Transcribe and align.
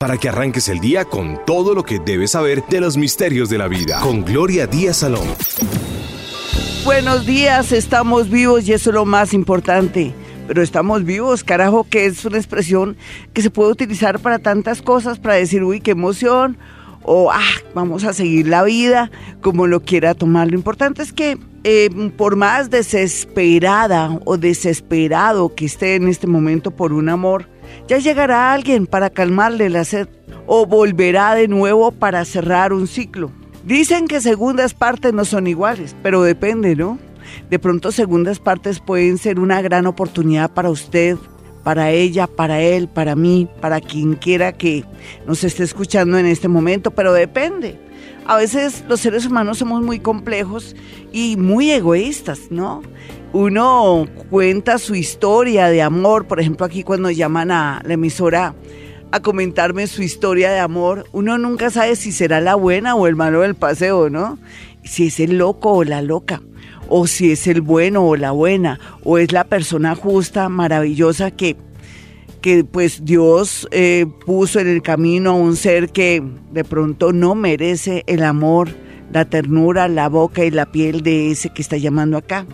para 0.00 0.16
que 0.16 0.28
arranques 0.28 0.68
el 0.68 0.78
día 0.78 1.04
con 1.06 1.44
todo 1.44 1.74
lo 1.74 1.82
que 1.82 1.98
debes 1.98 2.30
saber 2.30 2.62
de 2.68 2.80
los 2.80 2.96
misterios 2.96 3.48
de 3.48 3.58
la 3.58 3.66
vida. 3.66 3.98
Con 4.00 4.24
Gloria 4.24 4.68
Díaz 4.68 4.98
Salón. 4.98 5.26
Buenos 6.84 7.26
días, 7.26 7.72
estamos 7.72 8.30
vivos 8.30 8.68
y 8.68 8.74
eso 8.74 8.90
es 8.90 8.94
lo 8.94 9.04
más 9.04 9.34
importante. 9.34 10.14
Pero 10.46 10.62
estamos 10.62 11.02
vivos, 11.02 11.42
carajo, 11.42 11.82
que 11.82 12.06
es 12.06 12.24
una 12.24 12.38
expresión 12.38 12.96
que 13.32 13.42
se 13.42 13.50
puede 13.50 13.72
utilizar 13.72 14.20
para 14.20 14.38
tantas 14.38 14.82
cosas, 14.82 15.18
para 15.18 15.34
decir, 15.34 15.64
uy, 15.64 15.80
qué 15.80 15.90
emoción, 15.90 16.58
o 17.02 17.32
ah, 17.32 17.42
vamos 17.74 18.04
a 18.04 18.12
seguir 18.12 18.46
la 18.46 18.62
vida, 18.62 19.10
como 19.40 19.66
lo 19.66 19.80
quiera 19.80 20.14
tomar. 20.14 20.48
Lo 20.48 20.54
importante 20.54 21.02
es 21.02 21.12
que 21.12 21.38
eh, 21.64 21.90
por 22.16 22.36
más 22.36 22.70
desesperada 22.70 24.16
o 24.24 24.36
desesperado 24.36 25.56
que 25.56 25.64
esté 25.64 25.96
en 25.96 26.06
este 26.06 26.28
momento 26.28 26.70
por 26.70 26.92
un 26.92 27.08
amor, 27.08 27.48
ya 27.86 27.98
llegará 27.98 28.52
alguien 28.52 28.86
para 28.86 29.10
calmarle 29.10 29.70
la 29.70 29.84
sed 29.84 30.08
o 30.46 30.66
volverá 30.66 31.34
de 31.34 31.48
nuevo 31.48 31.92
para 31.92 32.24
cerrar 32.24 32.72
un 32.72 32.86
ciclo. 32.86 33.30
Dicen 33.64 34.08
que 34.08 34.20
segundas 34.20 34.74
partes 34.74 35.12
no 35.12 35.24
son 35.24 35.46
iguales, 35.46 35.94
pero 36.02 36.22
depende, 36.22 36.74
¿no? 36.74 36.98
De 37.50 37.58
pronto 37.58 37.92
segundas 37.92 38.38
partes 38.38 38.80
pueden 38.80 39.18
ser 39.18 39.38
una 39.38 39.60
gran 39.60 39.86
oportunidad 39.86 40.50
para 40.50 40.70
usted, 40.70 41.16
para 41.64 41.90
ella, 41.90 42.26
para 42.26 42.62
él, 42.62 42.88
para 42.88 43.14
mí, 43.14 43.48
para 43.60 43.80
quien 43.80 44.14
quiera 44.14 44.52
que 44.52 44.84
nos 45.26 45.44
esté 45.44 45.64
escuchando 45.64 46.18
en 46.18 46.24
este 46.26 46.48
momento, 46.48 46.90
pero 46.92 47.12
depende. 47.12 47.78
A 48.26 48.36
veces 48.36 48.84
los 48.88 49.00
seres 49.00 49.26
humanos 49.26 49.58
somos 49.58 49.82
muy 49.82 50.00
complejos 50.00 50.76
y 51.12 51.36
muy 51.36 51.70
egoístas, 51.70 52.50
¿no? 52.50 52.82
Uno 53.32 54.06
cuenta 54.30 54.78
su 54.78 54.94
historia 54.94 55.66
de 55.68 55.82
amor, 55.82 56.26
por 56.26 56.40
ejemplo 56.40 56.64
aquí 56.64 56.82
cuando 56.82 57.10
llaman 57.10 57.50
a 57.50 57.82
la 57.84 57.94
emisora 57.94 58.54
a 59.10 59.20
comentarme 59.20 59.86
su 59.86 60.02
historia 60.02 60.50
de 60.50 60.58
amor, 60.58 61.06
uno 61.12 61.38
nunca 61.38 61.70
sabe 61.70 61.96
si 61.96 62.12
será 62.12 62.40
la 62.40 62.54
buena 62.54 62.94
o 62.94 63.06
el 63.06 63.16
malo 63.16 63.40
del 63.40 63.54
paseo, 63.54 64.10
¿no? 64.10 64.38
Si 64.84 65.06
es 65.06 65.20
el 65.20 65.38
loco 65.38 65.72
o 65.72 65.84
la 65.84 66.02
loca, 66.02 66.42
o 66.88 67.06
si 67.06 67.32
es 67.32 67.46
el 67.46 67.60
bueno 67.60 68.06
o 68.06 68.16
la 68.16 68.32
buena, 68.32 68.78
o 69.04 69.18
es 69.18 69.32
la 69.32 69.44
persona 69.44 69.94
justa, 69.94 70.48
maravillosa 70.48 71.30
que, 71.30 71.56
que 72.42 72.64
pues 72.64 73.04
Dios 73.04 73.66
eh, 73.70 74.06
puso 74.26 74.60
en 74.60 74.68
el 74.68 74.82
camino 74.82 75.30
a 75.30 75.34
un 75.34 75.56
ser 75.56 75.90
que 75.90 76.22
de 76.52 76.64
pronto 76.64 77.12
no 77.12 77.34
merece 77.34 78.04
el 78.06 78.22
amor, 78.22 78.68
la 79.10 79.24
ternura, 79.24 79.88
la 79.88 80.08
boca 80.08 80.44
y 80.44 80.50
la 80.50 80.70
piel 80.70 81.02
de 81.02 81.30
ese 81.30 81.48
que 81.48 81.62
está 81.62 81.78
llamando 81.78 82.18
acá 82.18 82.46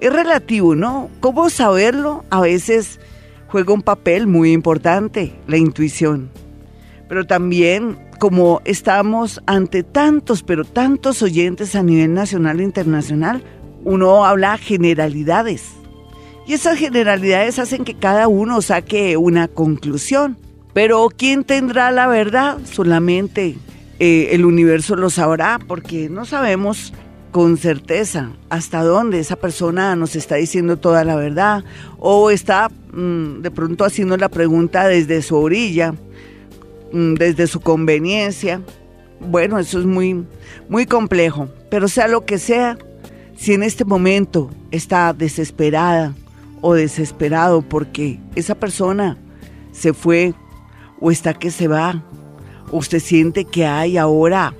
es 0.00 0.12
relativo, 0.12 0.74
¿no? 0.74 1.10
¿Cómo 1.20 1.50
saberlo? 1.50 2.24
A 2.30 2.40
veces 2.40 3.00
juega 3.48 3.72
un 3.72 3.82
papel 3.82 4.26
muy 4.26 4.52
importante, 4.52 5.34
la 5.46 5.56
intuición. 5.56 6.30
Pero 7.08 7.26
también, 7.26 7.98
como 8.18 8.60
estamos 8.64 9.40
ante 9.46 9.82
tantos, 9.82 10.42
pero 10.42 10.64
tantos 10.64 11.22
oyentes 11.22 11.74
a 11.74 11.82
nivel 11.82 12.14
nacional 12.14 12.60
e 12.60 12.64
internacional, 12.64 13.42
uno 13.84 14.24
habla 14.24 14.58
generalidades. 14.58 15.64
Y 16.46 16.52
esas 16.52 16.78
generalidades 16.78 17.58
hacen 17.58 17.84
que 17.84 17.94
cada 17.94 18.28
uno 18.28 18.62
saque 18.62 19.16
una 19.16 19.48
conclusión. 19.48 20.36
Pero 20.72 21.08
¿quién 21.16 21.44
tendrá 21.44 21.90
la 21.90 22.06
verdad? 22.06 22.58
Solamente 22.64 23.56
eh, 23.98 24.28
el 24.32 24.44
universo 24.44 24.94
lo 24.94 25.10
sabrá, 25.10 25.58
porque 25.66 26.08
no 26.08 26.24
sabemos 26.24 26.92
con 27.36 27.58
certeza 27.58 28.30
hasta 28.48 28.82
dónde 28.82 29.18
esa 29.18 29.36
persona 29.36 29.94
nos 29.94 30.16
está 30.16 30.36
diciendo 30.36 30.78
toda 30.78 31.04
la 31.04 31.16
verdad 31.16 31.64
o 31.98 32.30
está 32.30 32.70
mm, 32.94 33.42
de 33.42 33.50
pronto 33.50 33.84
haciendo 33.84 34.16
la 34.16 34.30
pregunta 34.30 34.88
desde 34.88 35.20
su 35.20 35.36
orilla, 35.36 35.92
mm, 36.94 37.12
desde 37.12 37.46
su 37.46 37.60
conveniencia. 37.60 38.62
Bueno, 39.20 39.58
eso 39.58 39.78
es 39.78 39.84
muy, 39.84 40.24
muy 40.70 40.86
complejo, 40.86 41.50
pero 41.70 41.88
sea 41.88 42.08
lo 42.08 42.24
que 42.24 42.38
sea, 42.38 42.78
si 43.36 43.52
en 43.52 43.64
este 43.64 43.84
momento 43.84 44.50
está 44.70 45.12
desesperada 45.12 46.14
o 46.62 46.72
desesperado 46.72 47.60
porque 47.60 48.18
esa 48.34 48.54
persona 48.54 49.18
se 49.72 49.92
fue 49.92 50.32
o 51.02 51.10
está 51.10 51.34
que 51.34 51.50
se 51.50 51.68
va, 51.68 52.02
o 52.70 52.78
usted 52.78 52.98
siente 52.98 53.44
que 53.44 53.66
hay 53.66 53.98
ahora 53.98 54.54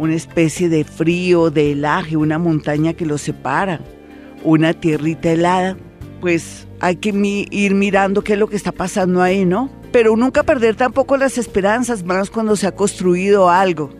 una 0.00 0.14
especie 0.14 0.70
de 0.70 0.82
frío, 0.84 1.50
de 1.50 1.72
helaje, 1.72 2.16
una 2.16 2.38
montaña 2.38 2.94
que 2.94 3.04
los 3.04 3.20
separa, 3.20 3.80
una 4.42 4.72
tierrita 4.72 5.30
helada, 5.30 5.76
pues 6.22 6.66
hay 6.80 6.96
que 6.96 7.10
ir 7.50 7.74
mirando 7.74 8.24
qué 8.24 8.32
es 8.32 8.38
lo 8.38 8.48
que 8.48 8.56
está 8.56 8.72
pasando 8.72 9.20
ahí, 9.20 9.44
¿no? 9.44 9.70
Pero 9.92 10.16
nunca 10.16 10.42
perder 10.42 10.74
tampoco 10.74 11.18
las 11.18 11.36
esperanzas, 11.36 12.02
más 12.02 12.30
cuando 12.30 12.56
se 12.56 12.66
ha 12.66 12.74
construido 12.74 13.50
algo. 13.50 13.90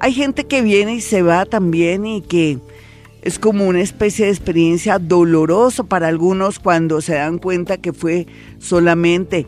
Hay 0.00 0.12
gente 0.12 0.44
que 0.44 0.60
viene 0.60 0.96
y 0.96 1.00
se 1.00 1.22
va 1.22 1.44
también 1.44 2.04
y 2.04 2.20
que 2.20 2.58
es 3.22 3.38
como 3.38 3.68
una 3.68 3.80
especie 3.80 4.24
de 4.24 4.32
experiencia 4.32 4.98
dolorosa 4.98 5.84
para 5.84 6.08
algunos 6.08 6.58
cuando 6.58 7.00
se 7.00 7.14
dan 7.14 7.38
cuenta 7.38 7.76
que 7.76 7.92
fue 7.92 8.26
solamente 8.58 9.46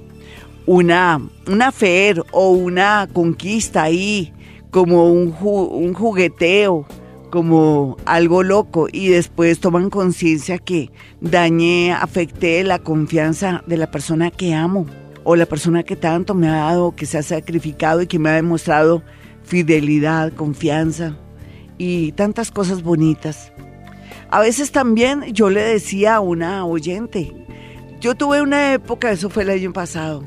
una, 0.67 1.21
una 1.49 1.73
fe 1.73 2.15
o 2.31 2.51
una 2.51 3.09
conquista 3.13 3.83
ahí 3.83 4.33
como 4.71 5.11
un, 5.11 5.35
un 5.41 5.95
jugueteo, 5.95 6.87
como 7.31 7.97
algo 8.05 8.43
loco 8.43 8.89
y 8.93 9.09
después 9.09 9.61
toman 9.61 9.89
conciencia 9.89 10.59
que 10.59 10.91
dañé, 11.21 11.93
afecté 11.93 12.63
la 12.65 12.81
confianza 12.81 13.63
de 13.67 13.77
la 13.77 13.91
persona 13.91 14.31
que 14.31 14.53
amo 14.53 14.87
o 15.25 15.37
la 15.37 15.47
persona 15.47 15.83
que 15.83 15.97
tanto 15.97 16.35
me 16.35 16.49
ha 16.49 16.57
dado, 16.57 16.95
que 16.95 17.07
se 17.07 17.19
ha 17.19 17.23
sacrificado 17.23 18.03
y 18.03 18.07
que 18.07 18.19
me 18.19 18.31
ha 18.31 18.35
demostrado 18.35 19.03
fidelidad, 19.45 20.33
confianza 20.33 21.17
y 21.79 22.13
tantas 22.13 22.51
cosas 22.51 22.83
bonitas. 22.83 23.53
A 24.31 24.41
veces 24.41 24.71
también 24.71 25.33
yo 25.33 25.51
le 25.51 25.63
decía 25.63 26.17
a 26.17 26.21
una 26.21 26.65
oyente, 26.65 27.33
yo 28.01 28.15
tuve 28.15 28.43
una 28.43 28.73
época, 28.73 29.11
eso 29.11 29.29
fue 29.29 29.43
el 29.43 29.51
año 29.51 29.73
pasado, 29.73 30.25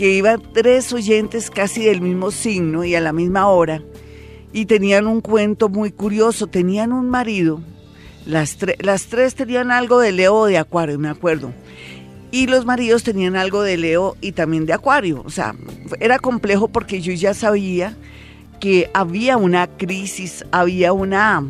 que 0.00 0.14
iban 0.14 0.42
tres 0.54 0.94
oyentes 0.94 1.50
casi 1.50 1.84
del 1.84 2.00
mismo 2.00 2.30
signo 2.30 2.84
y 2.84 2.94
a 2.94 3.02
la 3.02 3.12
misma 3.12 3.48
hora, 3.48 3.82
y 4.50 4.64
tenían 4.64 5.06
un 5.06 5.20
cuento 5.20 5.68
muy 5.68 5.92
curioso, 5.92 6.46
tenían 6.46 6.94
un 6.94 7.10
marido, 7.10 7.60
las, 8.24 8.56
las 8.78 9.08
tres 9.08 9.34
tenían 9.34 9.70
algo 9.70 10.00
de 10.00 10.12
Leo 10.12 10.46
de 10.46 10.56
Acuario, 10.56 10.98
me 10.98 11.10
acuerdo, 11.10 11.52
y 12.30 12.46
los 12.46 12.64
maridos 12.64 13.02
tenían 13.02 13.36
algo 13.36 13.60
de 13.60 13.76
Leo 13.76 14.16
y 14.22 14.32
también 14.32 14.64
de 14.64 14.72
Acuario, 14.72 15.22
o 15.26 15.28
sea, 15.28 15.54
era 16.00 16.18
complejo 16.18 16.68
porque 16.68 17.02
yo 17.02 17.12
ya 17.12 17.34
sabía 17.34 17.94
que 18.58 18.90
había 18.94 19.36
una 19.36 19.66
crisis, 19.66 20.46
había 20.50 20.94
una, 20.94 21.44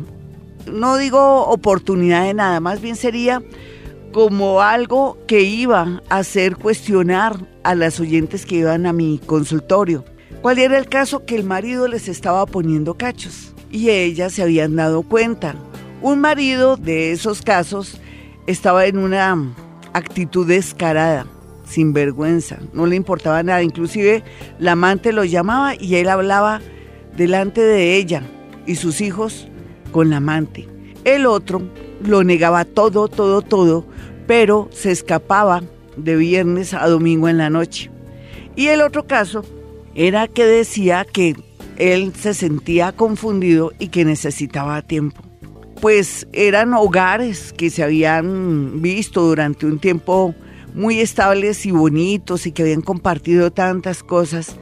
no 0.69 0.97
digo 0.97 1.45
oportunidad 1.45 2.25
de 2.25 2.33
nada, 2.33 2.59
más 2.59 2.81
bien 2.81 2.97
sería 2.97 3.41
como 4.11 4.61
algo 4.61 5.17
que 5.27 5.41
iba 5.41 6.01
a 6.09 6.17
hacer 6.17 6.57
cuestionar 6.57 7.37
a 7.63 7.75
las 7.75 7.99
oyentes 7.99 8.45
que 8.45 8.55
iban 8.57 8.85
a 8.85 8.93
mi 8.93 9.19
consultorio. 9.25 10.05
¿Cuál 10.41 10.59
era 10.59 10.77
el 10.77 10.87
caso? 10.87 11.25
Que 11.25 11.35
el 11.35 11.43
marido 11.43 11.87
les 11.87 12.07
estaba 12.07 12.45
poniendo 12.45 12.95
cachos 12.95 13.53
y 13.71 13.89
ellas 13.89 14.33
se 14.33 14.43
habían 14.43 14.75
dado 14.75 15.03
cuenta. 15.03 15.55
Un 16.01 16.19
marido 16.19 16.77
de 16.77 17.11
esos 17.11 17.41
casos 17.41 17.99
estaba 18.47 18.85
en 18.85 18.97
una 18.97 19.53
actitud 19.93 20.47
descarada, 20.47 21.27
sin 21.65 21.93
vergüenza, 21.93 22.57
no 22.73 22.85
le 22.85 22.95
importaba 22.95 23.43
nada. 23.43 23.61
Inclusive 23.61 24.23
la 24.59 24.73
amante 24.73 25.13
lo 25.13 25.23
llamaba 25.23 25.75
y 25.79 25.95
él 25.95 26.09
hablaba 26.09 26.59
delante 27.15 27.61
de 27.61 27.95
ella 27.95 28.23
y 28.65 28.75
sus 28.75 28.99
hijos 29.01 29.47
con 29.91 30.09
la 30.09 30.17
amante. 30.17 30.67
El 31.03 31.25
otro 31.25 31.61
lo 32.05 32.23
negaba 32.23 32.65
todo, 32.65 33.07
todo, 33.07 33.41
todo, 33.41 33.85
pero 34.27 34.69
se 34.71 34.91
escapaba 34.91 35.63
de 35.97 36.15
viernes 36.15 36.73
a 36.73 36.87
domingo 36.87 37.27
en 37.27 37.37
la 37.37 37.49
noche. 37.49 37.91
Y 38.55 38.67
el 38.67 38.81
otro 38.81 39.07
caso 39.07 39.43
era 39.95 40.27
que 40.27 40.45
decía 40.45 41.05
que 41.05 41.35
él 41.77 42.13
se 42.15 42.33
sentía 42.33 42.91
confundido 42.91 43.71
y 43.79 43.87
que 43.87 44.05
necesitaba 44.05 44.81
tiempo. 44.81 45.21
Pues 45.81 46.27
eran 46.31 46.73
hogares 46.73 47.53
que 47.53 47.69
se 47.69 47.83
habían 47.83 48.81
visto 48.81 49.21
durante 49.21 49.65
un 49.65 49.79
tiempo 49.79 50.35
muy 50.75 50.99
estables 50.99 51.65
y 51.65 51.71
bonitos 51.71 52.45
y 52.45 52.51
que 52.51 52.61
habían 52.63 52.81
compartido 52.81 53.51
tantas 53.51 54.03
cosas. 54.03 54.55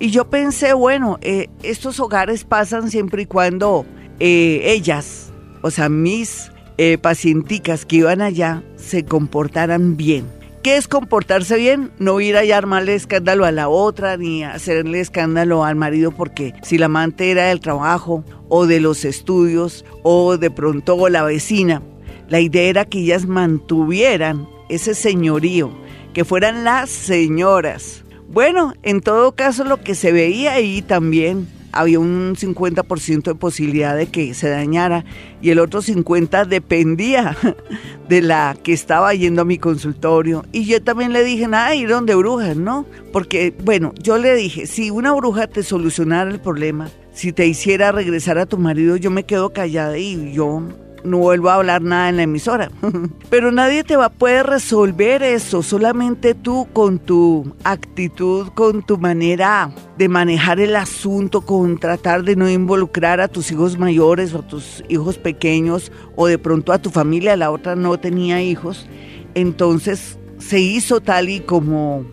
Y 0.00 0.10
yo 0.10 0.28
pensé, 0.28 0.72
bueno, 0.72 1.18
eh, 1.22 1.48
estos 1.62 2.00
hogares 2.00 2.44
pasan 2.44 2.90
siempre 2.90 3.22
y 3.22 3.26
cuando 3.26 3.86
eh, 4.18 4.62
ellas, 4.64 5.32
o 5.62 5.70
sea, 5.70 5.88
mis 5.88 6.50
eh, 6.78 6.98
pacienticas 6.98 7.84
que 7.84 7.96
iban 7.96 8.20
allá, 8.20 8.62
se 8.76 9.04
comportaran 9.04 9.96
bien. 9.96 10.26
¿Qué 10.64 10.78
es 10.78 10.88
comportarse 10.88 11.58
bien? 11.58 11.92
No 11.98 12.20
ir 12.20 12.38
a 12.38 12.56
armarle 12.56 12.94
escándalo 12.94 13.44
a 13.44 13.52
la 13.52 13.68
otra 13.68 14.16
ni 14.16 14.44
hacerle 14.44 15.00
escándalo 15.00 15.62
al 15.62 15.76
marido 15.76 16.10
porque 16.10 16.54
si 16.62 16.78
la 16.78 16.86
amante 16.86 17.30
era 17.30 17.48
del 17.48 17.60
trabajo 17.60 18.24
o 18.48 18.66
de 18.66 18.80
los 18.80 19.04
estudios 19.04 19.84
o 20.02 20.38
de 20.38 20.50
pronto 20.50 21.08
la 21.10 21.22
vecina, 21.22 21.82
la 22.30 22.40
idea 22.40 22.62
era 22.62 22.84
que 22.86 23.00
ellas 23.00 23.26
mantuvieran 23.26 24.48
ese 24.70 24.94
señorío, 24.94 25.70
que 26.14 26.24
fueran 26.24 26.64
las 26.64 26.88
señoras. 26.88 28.02
Bueno, 28.28 28.72
en 28.82 29.02
todo 29.02 29.32
caso 29.32 29.64
lo 29.64 29.82
que 29.82 29.94
se 29.94 30.12
veía 30.12 30.54
ahí 30.54 30.80
también 30.80 31.46
había 31.74 31.98
un 31.98 32.34
50% 32.36 33.22
de 33.24 33.34
posibilidad 33.34 33.96
de 33.96 34.06
que 34.06 34.34
se 34.34 34.48
dañara 34.48 35.04
y 35.42 35.50
el 35.50 35.58
otro 35.58 35.82
50% 35.82 36.46
dependía 36.46 37.36
de 38.08 38.22
la 38.22 38.56
que 38.62 38.72
estaba 38.72 39.14
yendo 39.14 39.42
a 39.42 39.44
mi 39.44 39.58
consultorio. 39.58 40.44
Y 40.52 40.64
yo 40.64 40.82
también 40.82 41.12
le 41.12 41.24
dije, 41.24 41.48
nada, 41.48 41.74
ir 41.74 41.88
donde 41.88 42.14
brujas, 42.14 42.56
¿no? 42.56 42.86
Porque, 43.12 43.54
bueno, 43.64 43.92
yo 44.02 44.18
le 44.18 44.34
dije, 44.34 44.66
si 44.66 44.90
una 44.90 45.12
bruja 45.12 45.46
te 45.46 45.62
solucionara 45.62 46.30
el 46.30 46.40
problema, 46.40 46.88
si 47.12 47.32
te 47.32 47.46
hiciera 47.46 47.92
regresar 47.92 48.38
a 48.38 48.46
tu 48.46 48.58
marido, 48.58 48.96
yo 48.96 49.10
me 49.10 49.24
quedo 49.24 49.52
callada 49.52 49.98
y 49.98 50.32
yo 50.32 50.62
no 51.04 51.18
vuelvo 51.18 51.50
a 51.50 51.56
hablar 51.56 51.82
nada 51.82 52.08
en 52.08 52.16
la 52.16 52.22
emisora. 52.22 52.70
Pero 53.30 53.52
nadie 53.52 53.84
te 53.84 53.96
va 53.96 54.06
a 54.06 54.12
poder 54.12 54.46
resolver 54.46 55.22
eso, 55.22 55.62
solamente 55.62 56.34
tú 56.34 56.66
con 56.72 56.98
tu 56.98 57.54
actitud, 57.62 58.48
con 58.54 58.82
tu 58.82 58.98
manera 58.98 59.70
de 59.98 60.08
manejar 60.08 60.60
el 60.60 60.74
asunto, 60.76 61.42
con 61.42 61.78
tratar 61.78 62.24
de 62.24 62.36
no 62.36 62.50
involucrar 62.50 63.20
a 63.20 63.28
tus 63.28 63.52
hijos 63.52 63.78
mayores 63.78 64.34
o 64.34 64.38
a 64.38 64.46
tus 64.46 64.82
hijos 64.88 65.18
pequeños 65.18 65.92
o 66.16 66.26
de 66.26 66.38
pronto 66.38 66.72
a 66.72 66.78
tu 66.78 66.90
familia, 66.90 67.36
la 67.36 67.50
otra 67.50 67.76
no 67.76 67.98
tenía 67.98 68.42
hijos. 68.42 68.88
Entonces 69.34 70.18
se 70.38 70.60
hizo 70.60 71.00
tal 71.00 71.28
y 71.28 71.40
como 71.40 72.04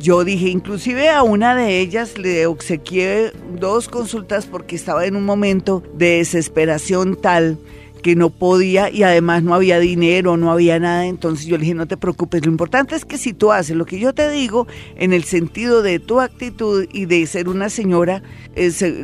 yo 0.00 0.24
dije, 0.24 0.48
inclusive 0.48 1.08
a 1.08 1.22
una 1.22 1.54
de 1.54 1.80
ellas 1.80 2.18
le 2.18 2.46
obsequié 2.46 3.32
dos 3.58 3.88
consultas 3.88 4.46
porque 4.46 4.76
estaba 4.76 5.06
en 5.06 5.16
un 5.16 5.24
momento 5.24 5.82
de 5.94 6.18
desesperación 6.18 7.16
tal 7.16 7.58
que 8.04 8.16
no 8.16 8.28
podía 8.28 8.90
y 8.90 9.02
además 9.02 9.42
no 9.42 9.54
había 9.54 9.78
dinero, 9.78 10.36
no 10.36 10.52
había 10.52 10.78
nada. 10.78 11.06
Entonces 11.06 11.46
yo 11.46 11.56
le 11.56 11.62
dije, 11.62 11.74
no 11.74 11.88
te 11.88 11.96
preocupes, 11.96 12.44
lo 12.44 12.52
importante 12.52 12.94
es 12.94 13.06
que 13.06 13.16
si 13.16 13.32
tú 13.32 13.50
haces 13.50 13.74
lo 13.74 13.86
que 13.86 13.98
yo 13.98 14.12
te 14.12 14.28
digo, 14.28 14.66
en 14.96 15.14
el 15.14 15.24
sentido 15.24 15.80
de 15.80 16.00
tu 16.00 16.20
actitud 16.20 16.86
y 16.92 17.06
de 17.06 17.26
ser 17.26 17.48
una 17.48 17.70
señora, 17.70 18.22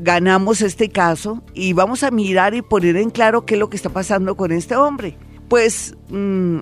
ganamos 0.03 0.61
este 0.61 0.91
caso 0.91 1.43
y 1.55 1.73
vamos 1.73 2.03
a 2.03 2.11
mirar 2.11 2.55
y 2.55 2.61
poner 2.61 2.99
en 2.99 3.09
claro 3.09 3.47
qué 3.47 3.55
es 3.55 3.61
lo 3.61 3.71
que 3.71 3.79
está 3.79 3.89
pasando 3.89 4.37
con 4.37 4.53
este 4.53 4.77
hombre. 4.77 5.17
Pues 5.49 5.97
mm, 6.11 6.59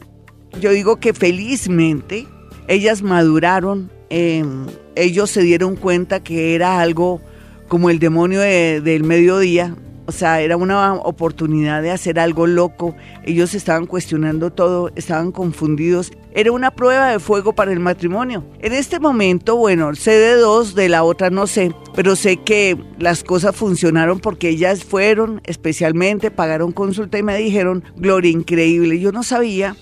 yo 0.60 0.70
digo 0.70 1.00
que 1.00 1.14
felizmente 1.14 2.28
ellas 2.68 3.02
maduraron, 3.02 3.90
em, 4.10 4.66
ellos 4.94 5.28
se 5.28 5.42
dieron 5.42 5.74
cuenta 5.74 6.22
que 6.22 6.54
era 6.54 6.78
algo 6.78 7.20
como 7.66 7.90
el 7.90 7.98
demonio 7.98 8.40
del 8.40 9.02
mediodía, 9.02 9.74
o 10.08 10.12
sea, 10.12 10.40
era 10.40 10.56
una 10.56 10.94
oportunidad 10.94 11.82
de 11.82 11.90
hacer 11.90 12.18
algo 12.18 12.46
loco. 12.46 12.96
Ellos 13.24 13.54
estaban 13.54 13.84
cuestionando 13.84 14.50
todo, 14.50 14.90
estaban 14.96 15.32
confundidos. 15.32 16.12
Era 16.32 16.50
una 16.50 16.70
prueba 16.70 17.10
de 17.10 17.18
fuego 17.18 17.52
para 17.52 17.72
el 17.72 17.80
matrimonio. 17.80 18.42
En 18.60 18.72
este 18.72 19.00
momento, 19.00 19.56
bueno, 19.56 19.94
sé 19.94 20.12
de 20.12 20.36
dos, 20.36 20.74
de 20.74 20.88
la 20.88 21.04
otra 21.04 21.28
no 21.28 21.46
sé, 21.46 21.74
pero 21.94 22.16
sé 22.16 22.38
que 22.38 22.78
las 22.98 23.22
cosas 23.22 23.54
funcionaron 23.54 24.18
porque 24.18 24.48
ellas 24.48 24.82
fueron 24.82 25.42
especialmente, 25.44 26.30
pagaron 26.30 26.72
consulta 26.72 27.18
y 27.18 27.22
me 27.22 27.36
dijeron, 27.36 27.84
Gloria, 27.98 28.30
increíble. 28.30 28.98
Yo 29.00 29.12
no 29.12 29.22
sabía 29.22 29.76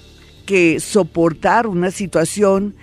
que 0.45 0.81
soportar 0.81 1.69
una 1.69 1.93
situación 1.93 2.75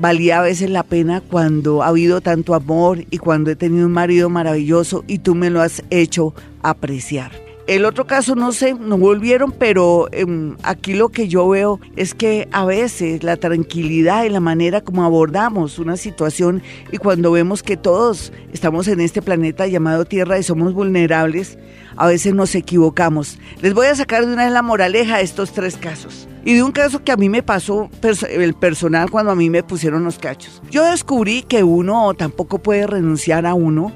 valía 0.00 0.40
a 0.40 0.42
veces 0.42 0.70
la 0.70 0.82
pena 0.82 1.20
cuando 1.20 1.82
ha 1.82 1.88
habido 1.88 2.20
tanto 2.20 2.54
amor 2.54 3.04
y 3.10 3.18
cuando 3.18 3.50
he 3.50 3.56
tenido 3.56 3.86
un 3.86 3.92
marido 3.92 4.30
maravilloso 4.30 5.04
y 5.06 5.18
tú 5.18 5.34
me 5.34 5.50
lo 5.50 5.60
has 5.60 5.82
hecho 5.90 6.34
apreciar. 6.62 7.30
El 7.66 7.84
otro 7.84 8.04
caso, 8.04 8.34
no 8.34 8.50
sé, 8.50 8.74
no 8.74 8.98
volvieron, 8.98 9.52
pero 9.52 10.08
em, 10.10 10.56
aquí 10.64 10.94
lo 10.94 11.10
que 11.10 11.28
yo 11.28 11.48
veo 11.48 11.78
es 11.94 12.14
que 12.14 12.48
a 12.50 12.64
veces 12.64 13.22
la 13.22 13.36
tranquilidad 13.36 14.24
y 14.24 14.28
la 14.28 14.40
manera 14.40 14.80
como 14.80 15.04
abordamos 15.04 15.78
una 15.78 15.96
situación 15.96 16.62
y 16.90 16.96
cuando 16.96 17.30
vemos 17.30 17.62
que 17.62 17.76
todos 17.76 18.32
estamos 18.52 18.88
en 18.88 19.00
este 19.00 19.22
planeta 19.22 19.68
llamado 19.68 20.04
Tierra 20.04 20.38
y 20.38 20.42
somos 20.42 20.72
vulnerables, 20.72 21.58
a 21.96 22.08
veces 22.08 22.34
nos 22.34 22.56
equivocamos. 22.56 23.38
Les 23.60 23.74
voy 23.74 23.86
a 23.86 23.94
sacar 23.94 24.26
de 24.26 24.32
una 24.32 24.46
vez 24.46 24.52
la 24.52 24.62
moraleja 24.62 25.18
de 25.18 25.22
estos 25.22 25.52
tres 25.52 25.76
casos. 25.76 26.26
Y 26.44 26.54
de 26.54 26.62
un 26.62 26.72
caso 26.72 27.04
que 27.04 27.12
a 27.12 27.16
mí 27.16 27.28
me 27.28 27.42
pasó 27.42 27.90
el 28.30 28.54
personal 28.54 29.10
cuando 29.10 29.32
a 29.32 29.34
mí 29.34 29.50
me 29.50 29.62
pusieron 29.62 30.04
los 30.04 30.18
cachos. 30.18 30.62
Yo 30.70 30.84
descubrí 30.84 31.42
que 31.42 31.62
uno 31.62 32.14
tampoco 32.14 32.58
puede 32.58 32.86
renunciar 32.86 33.46
a 33.46 33.54
uno 33.54 33.92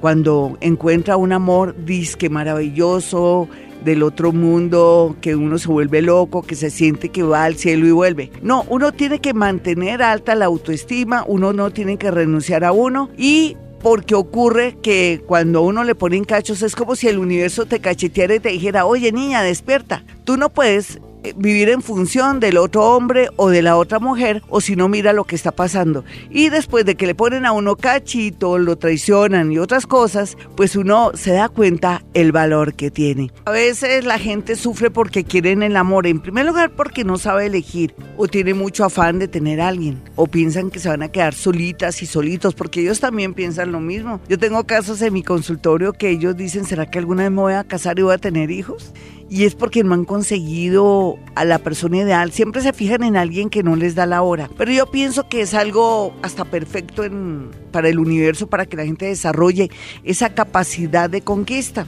cuando 0.00 0.58
encuentra 0.60 1.16
un 1.16 1.32
amor 1.32 1.74
disque 1.84 2.28
maravilloso 2.28 3.48
del 3.84 4.02
otro 4.02 4.32
mundo, 4.32 5.16
que 5.20 5.36
uno 5.36 5.56
se 5.58 5.68
vuelve 5.68 6.02
loco, 6.02 6.42
que 6.42 6.56
se 6.56 6.70
siente 6.70 7.10
que 7.10 7.22
va 7.22 7.44
al 7.44 7.56
cielo 7.56 7.86
y 7.86 7.92
vuelve. 7.92 8.32
No, 8.42 8.64
uno 8.68 8.92
tiene 8.92 9.20
que 9.20 9.34
mantener 9.34 10.02
alta 10.02 10.34
la 10.34 10.46
autoestima, 10.46 11.24
uno 11.26 11.52
no 11.52 11.70
tiene 11.70 11.96
que 11.96 12.10
renunciar 12.10 12.64
a 12.64 12.72
uno 12.72 13.10
y 13.16 13.56
porque 13.80 14.14
ocurre 14.14 14.76
que 14.82 15.22
cuando 15.26 15.62
uno 15.62 15.84
le 15.84 15.94
ponen 15.94 16.24
cachos 16.24 16.62
es 16.62 16.74
como 16.74 16.96
si 16.96 17.06
el 17.06 17.18
universo 17.18 17.66
te 17.66 17.80
cacheteara 17.80 18.34
y 18.34 18.40
te 18.40 18.48
dijera, 18.48 18.84
oye 18.86 19.12
niña, 19.12 19.42
despierta. 19.42 20.04
Tú 20.24 20.36
no 20.36 20.50
puedes 20.50 20.98
vivir 21.36 21.68
en 21.68 21.82
función 21.82 22.40
del 22.40 22.56
otro 22.58 22.84
hombre 22.84 23.30
o 23.36 23.50
de 23.50 23.62
la 23.62 23.76
otra 23.76 23.98
mujer 23.98 24.42
o 24.48 24.60
si 24.60 24.76
no 24.76 24.88
mira 24.88 25.12
lo 25.12 25.24
que 25.24 25.36
está 25.36 25.52
pasando. 25.52 26.04
Y 26.30 26.48
después 26.48 26.84
de 26.84 26.94
que 26.94 27.06
le 27.06 27.14
ponen 27.14 27.46
a 27.46 27.52
uno 27.52 27.76
cachito, 27.76 28.58
lo 28.58 28.76
traicionan 28.76 29.52
y 29.52 29.58
otras 29.58 29.86
cosas, 29.86 30.36
pues 30.56 30.76
uno 30.76 31.12
se 31.14 31.32
da 31.32 31.48
cuenta 31.48 32.04
el 32.14 32.32
valor 32.32 32.74
que 32.74 32.90
tiene. 32.90 33.30
A 33.44 33.50
veces 33.50 34.04
la 34.04 34.18
gente 34.18 34.56
sufre 34.56 34.90
porque 34.90 35.24
quieren 35.24 35.62
el 35.62 35.76
amor, 35.76 36.06
en 36.06 36.20
primer 36.20 36.46
lugar 36.46 36.70
porque 36.70 37.04
no 37.04 37.18
sabe 37.18 37.46
elegir 37.46 37.94
o 38.16 38.28
tiene 38.28 38.54
mucho 38.54 38.84
afán 38.84 39.18
de 39.18 39.28
tener 39.28 39.60
a 39.60 39.68
alguien 39.68 40.02
o 40.16 40.26
piensan 40.26 40.70
que 40.70 40.78
se 40.78 40.88
van 40.88 41.02
a 41.02 41.08
quedar 41.08 41.34
solitas 41.34 42.02
y 42.02 42.06
solitos 42.06 42.54
porque 42.54 42.80
ellos 42.80 43.00
también 43.00 43.34
piensan 43.34 43.72
lo 43.72 43.80
mismo. 43.80 44.20
Yo 44.28 44.38
tengo 44.38 44.64
casos 44.64 45.00
en 45.02 45.12
mi 45.12 45.22
consultorio 45.22 45.92
que 45.92 46.10
ellos 46.10 46.36
dicen, 46.36 46.64
¿será 46.64 46.90
que 46.90 46.98
alguna 46.98 47.24
vez 47.24 47.32
me 47.32 47.40
voy 47.40 47.54
a 47.54 47.64
casar 47.64 47.98
y 47.98 48.02
voy 48.02 48.14
a 48.14 48.18
tener 48.18 48.50
hijos? 48.50 48.92
Y 49.30 49.44
es 49.44 49.54
porque 49.54 49.84
no 49.84 49.94
han 49.94 50.04
conseguido 50.04 51.18
a 51.34 51.44
la 51.44 51.58
persona 51.58 51.98
ideal. 51.98 52.32
Siempre 52.32 52.62
se 52.62 52.72
fijan 52.72 53.02
en 53.02 53.16
alguien 53.16 53.50
que 53.50 53.62
no 53.62 53.76
les 53.76 53.94
da 53.94 54.06
la 54.06 54.22
hora. 54.22 54.48
Pero 54.56 54.72
yo 54.72 54.90
pienso 54.90 55.28
que 55.28 55.42
es 55.42 55.54
algo 55.54 56.14
hasta 56.22 56.44
perfecto 56.44 57.02
para 57.70 57.88
el 57.88 57.98
universo, 57.98 58.46
para 58.46 58.66
que 58.66 58.76
la 58.76 58.84
gente 58.84 59.06
desarrolle 59.06 59.70
esa 60.04 60.34
capacidad 60.34 61.10
de 61.10 61.20
conquista. 61.20 61.86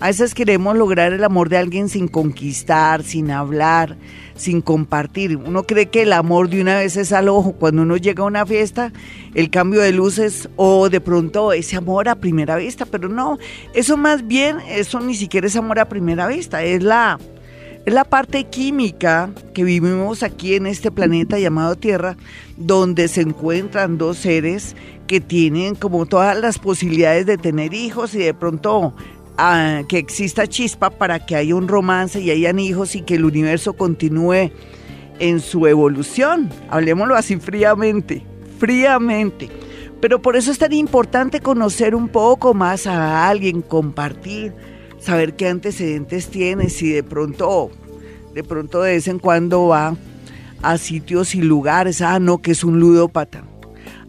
A 0.00 0.06
veces 0.06 0.32
queremos 0.32 0.76
lograr 0.76 1.12
el 1.12 1.24
amor 1.24 1.48
de 1.48 1.58
alguien 1.58 1.88
sin 1.88 2.06
conquistar, 2.06 3.02
sin 3.02 3.32
hablar, 3.32 3.96
sin 4.38 4.62
compartir. 4.62 5.36
Uno 5.36 5.64
cree 5.64 5.86
que 5.86 6.02
el 6.02 6.12
amor 6.12 6.48
de 6.48 6.62
una 6.62 6.78
vez 6.78 6.96
es 6.96 7.12
al 7.12 7.28
ojo. 7.28 7.52
Cuando 7.52 7.82
uno 7.82 7.96
llega 7.96 8.22
a 8.22 8.26
una 8.26 8.46
fiesta, 8.46 8.92
el 9.34 9.50
cambio 9.50 9.82
de 9.82 9.92
luces 9.92 10.48
o 10.56 10.88
de 10.88 11.00
pronto 11.00 11.52
ese 11.52 11.76
amor 11.76 12.08
a 12.08 12.14
primera 12.14 12.56
vista, 12.56 12.86
pero 12.86 13.08
no, 13.08 13.38
eso 13.74 13.96
más 13.96 14.26
bien, 14.26 14.58
eso 14.68 15.00
ni 15.00 15.14
siquiera 15.14 15.46
es 15.46 15.56
amor 15.56 15.78
a 15.80 15.88
primera 15.88 16.26
vista, 16.28 16.62
es 16.62 16.82
la, 16.82 17.18
es 17.84 17.92
la 17.92 18.04
parte 18.04 18.44
química 18.44 19.30
que 19.52 19.64
vivimos 19.64 20.22
aquí 20.22 20.54
en 20.54 20.66
este 20.66 20.90
planeta 20.90 21.38
llamado 21.38 21.76
Tierra, 21.76 22.16
donde 22.56 23.08
se 23.08 23.22
encuentran 23.22 23.98
dos 23.98 24.18
seres 24.18 24.76
que 25.08 25.20
tienen 25.20 25.74
como 25.74 26.06
todas 26.06 26.38
las 26.38 26.58
posibilidades 26.58 27.26
de 27.26 27.38
tener 27.38 27.74
hijos 27.74 28.14
y 28.14 28.18
de 28.18 28.34
pronto 28.34 28.94
que 29.88 29.98
exista 29.98 30.48
chispa 30.48 30.90
para 30.90 31.24
que 31.24 31.36
haya 31.36 31.54
un 31.54 31.68
romance 31.68 32.20
y 32.20 32.30
hayan 32.30 32.58
hijos 32.58 32.96
y 32.96 33.02
que 33.02 33.14
el 33.14 33.24
universo 33.24 33.74
continúe 33.74 34.50
en 35.20 35.40
su 35.40 35.66
evolución. 35.66 36.50
Hablemoslo 36.70 37.14
así 37.14 37.36
fríamente, 37.36 38.24
fríamente. 38.58 39.48
Pero 40.00 40.20
por 40.22 40.36
eso 40.36 40.50
es 40.50 40.58
tan 40.58 40.72
importante 40.72 41.40
conocer 41.40 41.94
un 41.94 42.08
poco 42.08 42.54
más 42.54 42.86
a 42.86 43.28
alguien, 43.28 43.62
compartir, 43.62 44.54
saber 44.98 45.34
qué 45.34 45.48
antecedentes 45.48 46.28
tiene, 46.28 46.68
si 46.68 46.90
de 46.90 47.02
pronto, 47.02 47.70
de 48.34 48.44
pronto 48.44 48.82
de 48.82 48.92
vez 48.92 49.08
en 49.08 49.18
cuando 49.18 49.68
va 49.68 49.96
a 50.62 50.78
sitios 50.78 51.34
y 51.34 51.42
lugares, 51.42 52.00
ah, 52.00 52.18
no, 52.18 52.38
que 52.38 52.52
es 52.52 52.62
un 52.62 52.78
ludópata, 52.78 53.44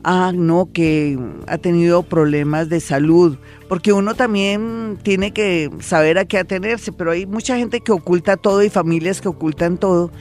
ah, 0.03 0.31
no, 0.33 0.69
que 0.71 1.17
ha 1.47 1.57
tenido 1.57 2.03
problemas 2.03 2.69
de 2.69 2.79
salud, 2.79 3.37
porque 3.69 3.93
uno 3.93 4.15
también 4.15 4.97
tiene 5.03 5.31
que 5.31 5.69
saber 5.79 6.17
a 6.17 6.25
qué 6.25 6.39
atenerse, 6.39 6.91
pero 6.91 7.11
hay 7.11 7.25
mucha 7.25 7.55
gente 7.55 7.79
que 7.79 7.91
oculta 7.91 8.35
todo 8.35 8.63
y 8.63 8.69
familias 8.69 9.21
que 9.21 9.29
ocultan 9.29 9.77
todo, 9.77 10.11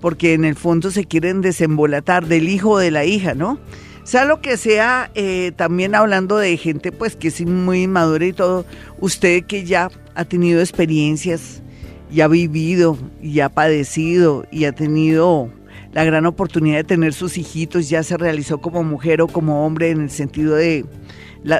porque 0.00 0.34
en 0.34 0.44
el 0.44 0.54
fondo 0.54 0.90
se 0.90 1.06
quieren 1.06 1.40
desembolatar 1.40 2.26
del 2.26 2.48
hijo 2.48 2.72
o 2.72 2.78
de 2.78 2.90
la 2.90 3.06
hija, 3.06 3.34
¿no? 3.34 3.58
Sea 4.04 4.26
lo 4.26 4.40
que 4.40 4.58
sea, 4.58 5.10
eh, 5.14 5.52
también 5.56 5.94
hablando 5.94 6.36
de 6.36 6.56
gente 6.58 6.92
pues 6.92 7.16
que 7.16 7.28
es 7.28 7.40
muy 7.44 7.84
inmadura 7.84 8.26
y 8.26 8.32
todo, 8.34 8.66
usted 9.00 9.44
que 9.44 9.64
ya 9.64 9.90
ha 10.14 10.24
tenido 10.24 10.60
experiencias, 10.60 11.62
y 12.10 12.20
ha 12.20 12.28
vivido, 12.28 12.98
y 13.22 13.40
ha 13.40 13.48
padecido, 13.48 14.46
y 14.50 14.64
ha 14.64 14.72
tenido 14.72 15.50
la 15.92 16.04
gran 16.04 16.26
oportunidad 16.26 16.76
de 16.76 16.84
tener 16.84 17.12
sus 17.12 17.38
hijitos, 17.38 17.88
ya 17.88 18.02
se 18.02 18.16
realizó 18.16 18.58
como 18.58 18.82
mujer 18.84 19.20
o 19.20 19.28
como 19.28 19.66
hombre 19.66 19.90
en 19.90 20.02
el 20.02 20.10
sentido 20.10 20.54
de 20.54 20.84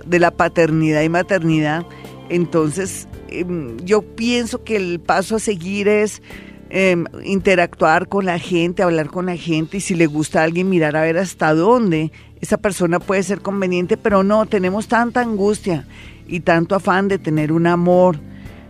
de 0.05 0.19
la 0.19 0.31
paternidad 0.31 1.03
y 1.03 1.09
maternidad. 1.09 1.87
Entonces, 2.29 3.09
em, 3.29 3.77
yo 3.79 4.03
pienso 4.03 4.63
que 4.63 4.77
el 4.77 5.01
paso 5.01 5.37
a 5.37 5.39
seguir 5.39 5.89
es 5.89 6.23
em, 6.71 7.07
interactuar 7.25 8.09
con 8.09 8.27
la 8.27 8.39
gente, 8.39 8.83
hablar 8.83 9.09
con 9.09 9.25
la 9.25 9.39
gente 9.39 9.79
y 9.79 9.81
si 9.81 9.95
le 9.95 10.07
gusta 10.07 10.41
a 10.41 10.45
alguien, 10.45 10.69
mirar 10.69 10.97
a 10.97 11.01
ver 11.01 11.17
hasta 11.17 11.55
dónde 11.55 12.13
esa 12.43 12.59
persona 12.59 13.01
puede 13.01 13.23
ser 13.23 13.41
conveniente, 13.41 13.97
pero 13.97 14.23
no, 14.23 14.45
tenemos 14.45 14.87
tanta 14.87 15.23
angustia 15.23 15.87
y 16.27 16.41
tanto 16.41 16.75
afán 16.75 17.09
de 17.09 17.19
tener 17.19 17.53
un 17.53 17.67
amor, 17.67 18.21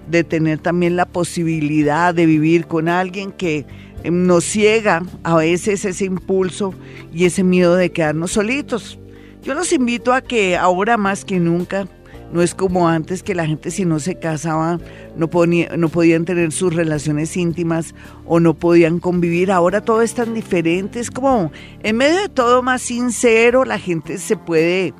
de 0.08 0.22
tener 0.22 0.60
también 0.60 0.94
la 0.94 1.06
posibilidad 1.06 2.14
de 2.14 2.26
vivir 2.26 2.66
con 2.66 2.88
alguien 2.88 3.32
que 3.32 3.66
em, 4.04 4.26
nos 4.26 4.44
ciega 4.44 5.02
a 5.24 5.34
veces 5.34 5.84
ese 5.84 6.04
impulso 6.04 6.74
y 7.12 7.24
ese 7.24 7.42
miedo 7.42 7.74
de 7.74 7.90
quedarnos 7.90 8.30
solitos. 8.30 8.96
Yo 9.42 9.54
los 9.54 9.72
invito 9.72 10.12
a 10.12 10.20
que 10.20 10.56
ahora 10.56 10.96
más 10.96 11.24
que 11.24 11.38
nunca 11.40 11.86
no 12.32 12.42
es 12.42 12.54
como 12.54 12.88
antes 12.88 13.22
que 13.22 13.34
la 13.34 13.46
gente 13.46 13.70
si 13.70 13.84
no 13.84 14.00
se 14.00 14.16
casaba 14.16 14.78
no, 15.16 15.30
no 15.76 15.88
podían 15.88 16.24
tener 16.24 16.52
sus 16.52 16.74
relaciones 16.74 17.36
íntimas 17.36 17.94
o 18.26 18.40
no 18.40 18.54
podían 18.54 18.98
convivir. 18.98 19.50
Ahora 19.50 19.80
todo 19.80 20.02
es 20.02 20.14
tan 20.14 20.34
diferente. 20.34 21.00
Es 21.00 21.10
como 21.10 21.50
en 21.82 21.96
medio 21.96 22.20
de 22.20 22.28
todo 22.28 22.62
más 22.62 22.82
sincero, 22.82 23.64
la 23.64 23.78
gente 23.78 24.18
se 24.18 24.36
puede 24.36 24.92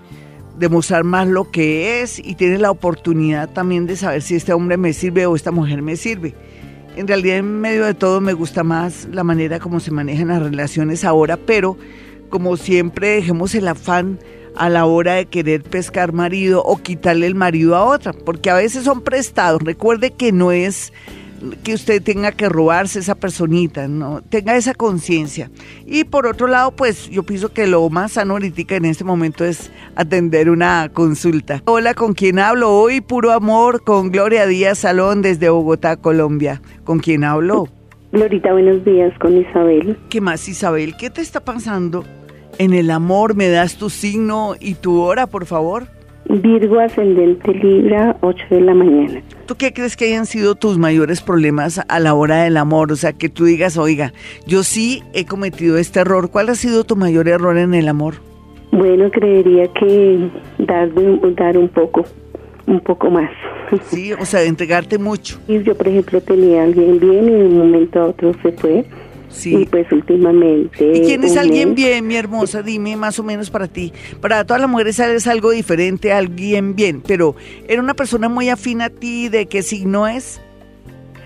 demostrar 0.59 1.05
más 1.05 1.29
lo 1.29 1.51
que 1.51 2.01
es 2.01 2.19
y 2.19 2.35
tiene 2.35 2.59
la 2.59 2.71
oportunidad 2.71 3.49
también 3.51 3.87
de 3.87 3.97
saber 3.97 4.23
si 4.23 4.35
este 4.35 4.53
hombre 4.53 4.77
me 4.77 4.93
sirve 4.93 5.27
o 5.27 5.37
esta 5.37 5.51
mujer 5.51 5.83
me 5.83 5.97
sirve. 5.97 6.35
En 6.97 7.07
realidad 7.07 7.37
en 7.37 7.61
medio 7.61 7.85
de 7.85 7.95
todo 7.95 8.21
me 8.21 8.33
gusta 8.33 8.65
más 8.65 9.07
la 9.13 9.23
manera 9.23 9.61
como 9.61 9.79
se 9.79 9.93
manejan 9.93 10.29
las 10.29 10.43
relaciones 10.43 11.05
ahora, 11.05 11.37
pero 11.37 11.77
como 12.29 12.57
siempre 12.57 13.09
dejemos 13.09 13.55
el 13.55 13.69
afán 13.69 14.19
a 14.57 14.69
la 14.69 14.87
hora 14.87 15.15
de 15.15 15.27
querer 15.27 15.63
pescar 15.63 16.13
marido 16.13 16.63
o 16.65 16.79
quitarle 16.79 17.27
el 17.27 17.35
marido 17.35 17.77
a 17.77 17.85
otra, 17.85 18.13
porque 18.13 18.51
a 18.51 18.55
veces 18.55 18.85
son 18.85 19.03
prestados. 19.03 19.63
Recuerde 19.63 20.11
que 20.11 20.33
no 20.33 20.53
es 20.53 20.93
que 21.63 21.75
usted 21.75 22.03
tenga 22.03 22.33
que 22.33 22.49
robarse 22.49 22.99
esa 22.99 23.15
personita, 23.15 23.87
no 23.87 24.23
tenga 24.23 24.57
esa 24.57 24.75
conciencia. 24.75 25.51
Y 25.87 26.05
por 26.05 26.27
otro 26.27 26.49
lado, 26.49 26.73
pues 26.73 27.09
yo 27.09 27.23
pienso 27.23 27.53
que 27.53 27.67
lo 27.67 27.89
más 27.91 28.13
sano 28.13 28.35
ahorita 28.35 28.77
en 28.77 28.87
este 28.87 29.05
momento 29.05 29.45
es 29.45 29.71
atender 29.95 30.51
una 30.51 30.91
consulta. 30.93 31.63
Hola, 31.67 31.95
¿con 31.95 32.15
quién 32.15 32.39
hablo? 32.39 32.73
Hoy 32.73 33.01
puro 33.01 33.33
amor 33.33 33.85
con 33.85 34.11
Gloria 34.11 34.47
Díaz 34.47 34.79
Salón 34.79 35.23
desde 35.23 35.49
Bogotá, 35.49 35.97
Colombia. 35.97 36.61
¿Con 36.85 36.99
quién 36.99 37.25
hablo? 37.25 37.69
Glorita, 38.11 38.53
buenos 38.53 38.85
días 38.85 39.13
con 39.19 39.37
Isabel. 39.37 39.97
¿Qué 40.09 40.21
más, 40.21 40.49
Isabel? 40.49 40.97
¿Qué 40.97 41.11
te 41.11 41.21
está 41.21 41.41
pasando? 41.41 42.05
En 42.59 42.73
el 42.73 42.91
amor, 42.91 43.37
¿me 43.37 43.49
das 43.49 43.77
tu 43.77 43.89
signo 43.89 44.55
y 44.59 44.75
tu 44.75 45.01
hora, 45.01 45.29
por 45.29 45.47
favor? 45.47 45.87
Virgo 46.29 46.81
ascendente 46.81 47.55
Libra, 47.55 48.17
8 48.21 48.45
de 48.51 48.61
la 48.61 48.75
mañana. 48.75 49.23
¿Tú 49.47 49.55
qué 49.55 49.73
crees 49.73 49.97
que 49.97 50.07
hayan 50.07 50.27
sido 50.27 50.57
tus 50.57 50.77
mayores 50.77 51.23
problemas 51.23 51.81
a 51.89 52.01
la 52.01 52.15
hora 52.15 52.43
del 52.43 52.57
amor? 52.57 52.91
O 52.91 52.97
sea, 52.97 53.13
que 53.13 53.29
tú 53.29 53.45
digas, 53.45 53.79
oiga, 53.79 54.13
yo 54.45 54.65
sí 54.65 55.05
he 55.15 55.25
cometido 55.25 55.79
este 55.79 56.01
error. 56.01 56.31
¿Cuál 56.31 56.49
ha 56.49 56.57
sido 56.57 56.83
tu 56.83 56.97
mayor 56.97 57.29
error 57.29 57.57
en 57.57 57.75
el 57.75 57.87
amor? 57.87 58.17
Bueno, 58.73 59.09
creería 59.13 59.69
que 59.69 60.29
dar, 60.59 60.91
dar 61.37 61.57
un 61.57 61.69
poco, 61.69 62.05
un 62.67 62.81
poco 62.81 63.09
más. 63.09 63.31
Sí, 63.85 64.13
o 64.13 64.27
sea, 64.27 64.43
entregarte 64.43 64.99
mucho. 64.99 65.39
Yo, 65.49 65.77
por 65.77 65.87
ejemplo, 65.87 66.21
tenía 66.21 66.63
a 66.63 66.65
alguien 66.65 66.99
bien 66.99 67.29
y 67.29 67.31
de 67.31 67.47
un 67.47 67.59
momento 67.59 68.01
a 68.01 68.07
otro 68.07 68.35
se 68.43 68.51
fue 68.51 68.85
Sí. 69.29 69.55
Y 69.55 69.67
pues 69.67 69.91
últimamente... 69.93 70.97
¿Y 70.97 71.01
quién 71.03 71.25
es 71.25 71.37
alguien 71.37 71.75
bien, 71.75 72.07
mi 72.07 72.17
hermosa? 72.17 72.63
Dime 72.63 72.97
más 72.97 73.19
o 73.19 73.23
menos 73.23 73.51
para 73.51 73.69
ti. 73.69 73.93
Para 74.21 74.45
todas 74.45 74.61
las 74.61 74.71
mujeres 74.71 74.99
es 74.99 75.27
algo 75.27 75.51
diferente, 75.51 76.13
alguien 76.13 76.75
bien, 76.75 77.03
pero 77.07 77.35
¿era 77.67 77.83
una 77.83 77.95
persona 77.95 78.29
muy 78.29 78.49
afín 78.49 78.81
a 78.81 78.91
ti? 78.91 79.29
¿De 79.29 79.47
qué 79.47 79.63
signo 79.63 80.07
es? 80.09 80.41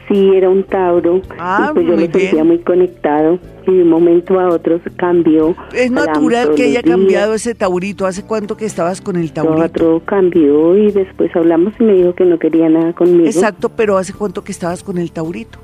Sí, 0.08 0.30
era 0.34 0.50
un 0.50 0.64
Tauro. 0.64 1.22
Ah, 1.38 1.68
y 1.70 1.74
pues 1.74 1.86
yo 1.86 1.96
me 1.96 2.10
sentía 2.10 2.44
muy 2.44 2.58
conectado 2.58 3.38
y 3.66 3.72
de 3.72 3.82
un 3.82 3.88
momento 3.88 4.38
a 4.38 4.48
otro 4.48 4.80
cambió. 4.96 5.54
Es 5.72 5.90
natural 5.90 6.54
que 6.54 6.64
haya 6.64 6.82
cambiado 6.82 7.34
ese 7.34 7.54
Taurito. 7.54 8.04
¿Hace 8.04 8.24
cuánto 8.24 8.56
que 8.56 8.66
estabas 8.66 9.00
con 9.00 9.16
el 9.16 9.32
Taurito? 9.32 9.64
Otro 9.64 10.02
cambió 10.04 10.76
y 10.76 10.90
después 10.90 11.34
hablamos 11.34 11.72
y 11.78 11.84
me 11.84 11.94
dijo 11.94 12.14
que 12.14 12.24
no 12.24 12.38
quería 12.38 12.68
nada 12.68 12.92
conmigo. 12.92 13.26
Exacto, 13.26 13.70
pero 13.70 13.96
¿hace 13.96 14.12
cuánto 14.12 14.42
que 14.44 14.52
estabas 14.52 14.82
con 14.82 14.98
el 14.98 15.12
Taurito? 15.12 15.58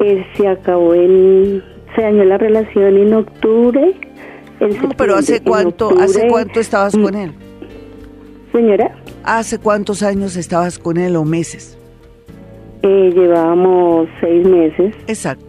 Eh, 0.00 0.26
se 0.36 0.46
acabó 0.46 0.94
en, 0.94 1.62
se 1.94 2.02
dañó 2.02 2.24
la 2.24 2.38
relación 2.38 2.96
en 2.96 3.14
octubre. 3.14 3.94
no, 4.60 4.88
pero 4.96 5.16
¿hace 5.16 5.40
cuánto, 5.40 5.90
¿hace 5.98 6.28
cuánto 6.28 6.60
estabas 6.60 6.96
con 6.96 7.14
él? 7.14 7.32
Señora. 8.52 8.94
¿Hace 9.24 9.58
cuántos 9.58 10.02
años 10.02 10.36
estabas 10.36 10.78
con 10.78 10.96
él 10.96 11.16
o 11.16 11.24
meses? 11.24 11.76
Eh, 12.82 13.12
llevábamos 13.14 14.08
seis 14.20 14.46
meses. 14.46 14.94
Exacto. 15.06 15.47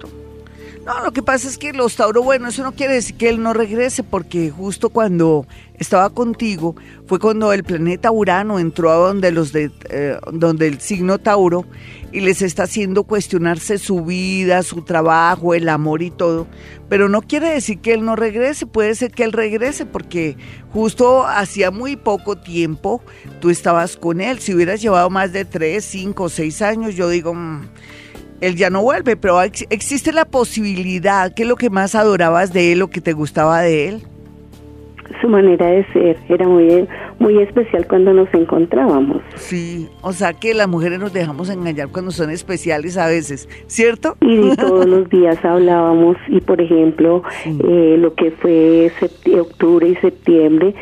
No, 0.89 1.03
lo 1.03 1.11
que 1.11 1.21
pasa 1.21 1.47
es 1.47 1.59
que 1.59 1.71
los 1.71 1.97
Tauro, 1.97 2.23
bueno, 2.23 2.47
eso 2.47 2.63
no 2.63 2.71
quiere 2.71 2.95
decir 2.95 3.15
que 3.15 3.29
él 3.29 3.43
no 3.43 3.53
regrese, 3.53 4.01
porque 4.01 4.49
justo 4.49 4.89
cuando 4.89 5.45
estaba 5.77 6.09
contigo 6.09 6.75
fue 7.05 7.19
cuando 7.19 7.53
el 7.53 7.63
planeta 7.63 8.09
Urano 8.09 8.57
entró 8.57 8.89
a 8.89 8.95
donde 8.95 9.31
los 9.31 9.51
de, 9.51 9.69
eh, 9.91 10.17
donde 10.33 10.67
el 10.67 10.81
signo 10.81 11.19
Tauro 11.19 11.67
y 12.11 12.21
les 12.21 12.41
está 12.41 12.63
haciendo 12.63 13.03
cuestionarse 13.03 13.77
su 13.77 14.03
vida, 14.03 14.63
su 14.63 14.81
trabajo, 14.81 15.53
el 15.53 15.69
amor 15.69 16.01
y 16.01 16.09
todo. 16.09 16.47
Pero 16.89 17.07
no 17.07 17.21
quiere 17.21 17.51
decir 17.51 17.81
que 17.81 17.93
él 17.93 18.03
no 18.03 18.15
regrese, 18.15 18.65
puede 18.65 18.95
ser 18.95 19.11
que 19.11 19.25
él 19.25 19.31
regrese 19.31 19.85
porque 19.85 20.37
justo 20.73 21.23
hacía 21.23 21.69
muy 21.69 21.97
poco 21.97 22.35
tiempo 22.35 23.03
tú 23.41 23.51
estabas 23.51 23.95
con 23.95 24.21
él. 24.21 24.39
Si 24.39 24.55
hubieras 24.55 24.81
llevado 24.81 25.11
más 25.11 25.33
de 25.33 25.45
tres, 25.45 25.85
cinco, 25.85 26.29
seis 26.29 26.63
años, 26.63 26.95
yo 26.95 27.09
digo, 27.09 27.35
mm, 27.35 27.67
él 28.41 28.55
ya 28.55 28.69
no 28.69 28.81
vuelve, 28.81 29.15
pero 29.15 29.41
existe 29.41 30.11
la 30.13 30.25
posibilidad, 30.25 31.33
¿qué 31.33 31.43
es 31.43 31.49
lo 31.49 31.55
que 31.55 31.69
más 31.69 31.95
adorabas 31.95 32.53
de 32.53 32.73
él, 32.73 32.79
lo 32.79 32.89
que 32.89 33.01
te 33.01 33.13
gustaba 33.13 33.61
de 33.61 33.89
él? 33.89 34.03
Su 35.21 35.27
manera 35.27 35.65
de 35.65 35.85
ser 35.91 36.17
era 36.29 36.47
muy, 36.47 36.87
muy 37.17 37.41
especial 37.41 37.85
cuando 37.87 38.13
nos 38.13 38.31
encontrábamos. 38.33 39.21
Sí, 39.35 39.89
o 40.01 40.13
sea 40.13 40.33
que 40.33 40.53
las 40.53 40.67
mujeres 40.67 40.99
nos 40.99 41.11
dejamos 41.11 41.49
engañar 41.49 41.89
cuando 41.89 42.11
son 42.11 42.29
especiales 42.29 42.95
a 42.95 43.07
veces, 43.07 43.49
¿cierto? 43.67 44.15
Y 44.21 44.55
todos 44.55 44.85
los 44.85 45.09
días 45.09 45.43
hablábamos 45.43 46.15
y 46.27 46.39
por 46.39 46.61
ejemplo 46.61 47.23
eh, 47.45 47.97
lo 47.99 48.13
que 48.13 48.31
fue 48.31 48.91
octubre 49.39 49.89
y 49.89 49.95
septiembre, 49.95 50.75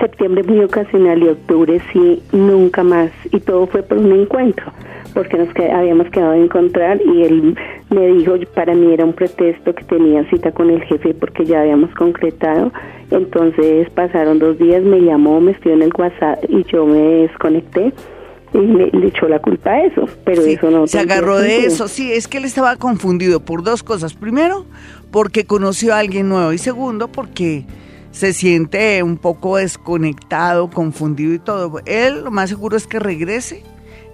septiembre 0.00 0.42
muy 0.42 0.64
ocasional 0.64 1.22
y 1.22 1.28
octubre 1.28 1.80
sí, 1.92 2.22
nunca 2.32 2.82
más 2.82 3.10
y 3.30 3.40
todo 3.40 3.66
fue 3.66 3.82
por 3.82 3.98
un 3.98 4.12
encuentro 4.12 4.72
porque 5.16 5.38
nos 5.38 5.48
habíamos 5.72 6.10
quedado 6.10 6.32
de 6.32 6.44
encontrar 6.44 7.00
y 7.00 7.22
él 7.22 7.56
me 7.88 8.06
dijo, 8.08 8.34
para 8.54 8.74
mí 8.74 8.92
era 8.92 9.02
un 9.02 9.14
pretexto 9.14 9.74
que 9.74 9.82
tenía 9.84 10.28
cita 10.28 10.52
con 10.52 10.68
el 10.68 10.82
jefe 10.82 11.14
porque 11.14 11.46
ya 11.46 11.62
habíamos 11.62 11.90
concretado. 11.94 12.70
Entonces 13.10 13.88
pasaron 13.94 14.38
dos 14.38 14.58
días, 14.58 14.82
me 14.82 15.00
llamó, 15.00 15.40
me 15.40 15.52
estudió 15.52 15.74
en 15.74 15.82
el 15.84 15.92
WhatsApp 15.96 16.44
y 16.50 16.64
yo 16.64 16.84
me 16.84 16.98
desconecté 16.98 17.94
y 18.52 18.58
me, 18.58 18.90
le 18.90 19.06
echó 19.06 19.26
la 19.26 19.38
culpa 19.38 19.70
a 19.70 19.84
eso, 19.86 20.06
pero 20.26 20.42
eso 20.42 20.70
no. 20.70 20.86
Se 20.86 20.98
agarró 20.98 21.38
de 21.38 21.64
eso, 21.64 21.88
sí, 21.88 22.12
es 22.12 22.28
que 22.28 22.36
él 22.36 22.44
estaba 22.44 22.76
confundido 22.76 23.40
por 23.40 23.62
dos 23.62 23.82
cosas. 23.82 24.12
Primero, 24.12 24.66
porque 25.10 25.46
conoció 25.46 25.94
a 25.94 26.00
alguien 26.00 26.28
nuevo 26.28 26.52
y 26.52 26.58
segundo, 26.58 27.08
porque 27.08 27.64
se 28.10 28.34
siente 28.34 29.02
un 29.02 29.16
poco 29.16 29.56
desconectado, 29.56 30.68
confundido 30.68 31.32
y 31.32 31.38
todo. 31.38 31.80
Él 31.86 32.22
lo 32.22 32.30
más 32.30 32.50
seguro 32.50 32.76
es 32.76 32.86
que 32.86 32.98
regrese 32.98 33.62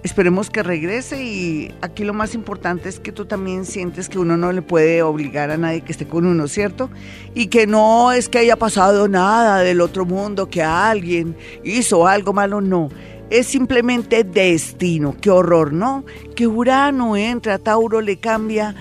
Esperemos 0.03 0.49
que 0.49 0.63
regrese 0.63 1.23
y 1.23 1.73
aquí 1.81 2.03
lo 2.03 2.13
más 2.13 2.35
importante 2.35 2.89
es 2.89 2.99
que 2.99 3.13
tú 3.13 3.25
también 3.25 3.65
sientes 3.65 4.09
que 4.09 4.19
uno 4.19 4.35
no 4.35 4.51
le 4.51 4.61
puede 4.61 5.01
obligar 5.01 5.49
a 5.49 5.55
nadie 5.55 5.79
que 5.79 5.93
esté 5.93 6.05
con 6.05 6.25
uno, 6.25 6.49
¿cierto? 6.49 6.89
Y 7.33 7.47
que 7.47 7.67
no 7.67 8.11
es 8.11 8.27
que 8.27 8.39
haya 8.39 8.57
pasado 8.57 9.07
nada 9.07 9.59
del 9.59 9.79
otro 9.79 10.03
mundo, 10.05 10.49
que 10.49 10.61
alguien 10.61 11.37
hizo 11.63 12.05
algo 12.05 12.33
malo, 12.33 12.59
no. 12.59 12.89
Es 13.29 13.47
simplemente 13.47 14.25
destino, 14.25 15.15
qué 15.21 15.29
horror, 15.29 15.71
¿no? 15.71 16.03
Que 16.35 16.47
Urano 16.47 17.15
entra, 17.15 17.57
Tauro 17.57 18.01
le 18.01 18.17
cambia 18.17 18.75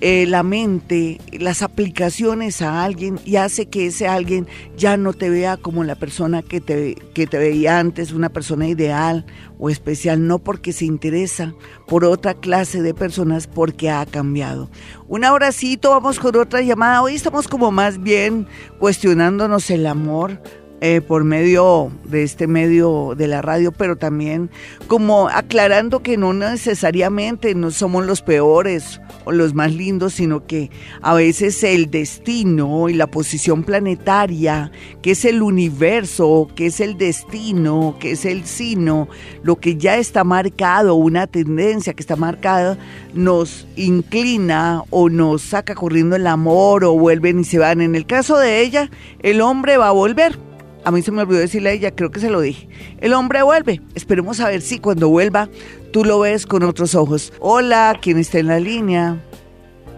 eh, 0.00 0.24
la 0.26 0.42
mente, 0.42 1.20
las 1.32 1.60
aplicaciones 1.62 2.62
a 2.62 2.84
alguien 2.84 3.20
y 3.24 3.36
hace 3.36 3.66
que 3.66 3.86
ese 3.86 4.08
alguien 4.08 4.46
ya 4.76 4.96
no 4.96 5.12
te 5.12 5.28
vea 5.28 5.58
como 5.58 5.84
la 5.84 5.94
persona 5.94 6.42
que 6.42 6.60
te, 6.60 6.94
que 7.14 7.26
te 7.26 7.36
veía 7.36 7.78
antes, 7.78 8.12
una 8.12 8.30
persona 8.30 8.66
ideal 8.66 9.26
o 9.58 9.68
especial, 9.68 10.26
no 10.26 10.38
porque 10.38 10.72
se 10.72 10.86
interesa 10.86 11.54
por 11.86 12.06
otra 12.06 12.32
clase 12.32 12.80
de 12.80 12.94
personas, 12.94 13.46
porque 13.46 13.90
ha 13.90 14.06
cambiado. 14.06 14.70
Un 15.06 15.24
abracito, 15.24 15.90
vamos 15.90 16.18
con 16.18 16.34
otra 16.36 16.62
llamada. 16.62 17.02
Hoy 17.02 17.14
estamos 17.14 17.46
como 17.46 17.70
más 17.70 18.02
bien 18.02 18.46
cuestionándonos 18.78 19.70
el 19.70 19.86
amor, 19.86 20.42
eh, 20.82 21.02
por 21.02 21.24
medio 21.24 21.92
de 22.04 22.22
este 22.22 22.46
medio 22.46 23.14
de 23.14 23.26
la 23.26 23.42
radio, 23.42 23.70
pero 23.70 23.96
también 23.96 24.48
como 24.86 25.28
aclarando 25.28 26.02
que 26.02 26.16
no 26.16 26.32
necesariamente 26.32 27.54
no 27.54 27.70
somos 27.70 28.06
los 28.06 28.22
peores 28.22 28.98
o 29.24 29.32
los 29.32 29.52
más 29.52 29.74
lindos, 29.74 30.14
sino 30.14 30.46
que 30.46 30.70
a 31.02 31.12
veces 31.12 31.62
el 31.64 31.90
destino 31.90 32.88
y 32.88 32.94
la 32.94 33.08
posición 33.08 33.62
planetaria, 33.62 34.72
que 35.02 35.10
es 35.10 35.26
el 35.26 35.42
universo, 35.42 36.48
que 36.54 36.66
es 36.66 36.80
el 36.80 36.96
destino, 36.96 37.96
que 38.00 38.12
es 38.12 38.24
el 38.24 38.46
sino, 38.46 39.08
lo 39.42 39.56
que 39.56 39.76
ya 39.76 39.98
está 39.98 40.24
marcado, 40.24 40.94
una 40.94 41.26
tendencia 41.26 41.92
que 41.92 42.02
está 42.02 42.16
marcada, 42.16 42.78
nos 43.12 43.66
inclina 43.76 44.82
o 44.88 45.10
nos 45.10 45.42
saca 45.42 45.74
corriendo 45.74 46.16
el 46.16 46.26
amor 46.26 46.84
o 46.84 46.94
vuelven 46.94 47.40
y 47.40 47.44
se 47.44 47.58
van. 47.58 47.82
En 47.82 47.94
el 47.94 48.06
caso 48.06 48.38
de 48.38 48.62
ella, 48.62 48.90
el 49.22 49.42
hombre 49.42 49.76
va 49.76 49.88
a 49.88 49.92
volver 49.92 50.49
a 50.84 50.90
mí 50.90 51.02
se 51.02 51.12
me 51.12 51.22
olvidó 51.22 51.40
decirle 51.40 51.70
a 51.70 51.72
ella, 51.72 51.90
creo 51.94 52.10
que 52.10 52.20
se 52.20 52.30
lo 52.30 52.40
dije. 52.40 52.68
El 53.00 53.12
hombre 53.12 53.42
vuelve. 53.42 53.80
Esperemos 53.94 54.40
a 54.40 54.48
ver 54.48 54.60
si 54.60 54.78
cuando 54.78 55.08
vuelva 55.08 55.48
tú 55.92 56.04
lo 56.04 56.20
ves 56.20 56.46
con 56.46 56.62
otros 56.62 56.94
ojos. 56.94 57.32
Hola, 57.40 57.98
¿quién 58.00 58.18
está 58.18 58.38
en 58.38 58.46
la 58.46 58.60
línea? 58.60 59.16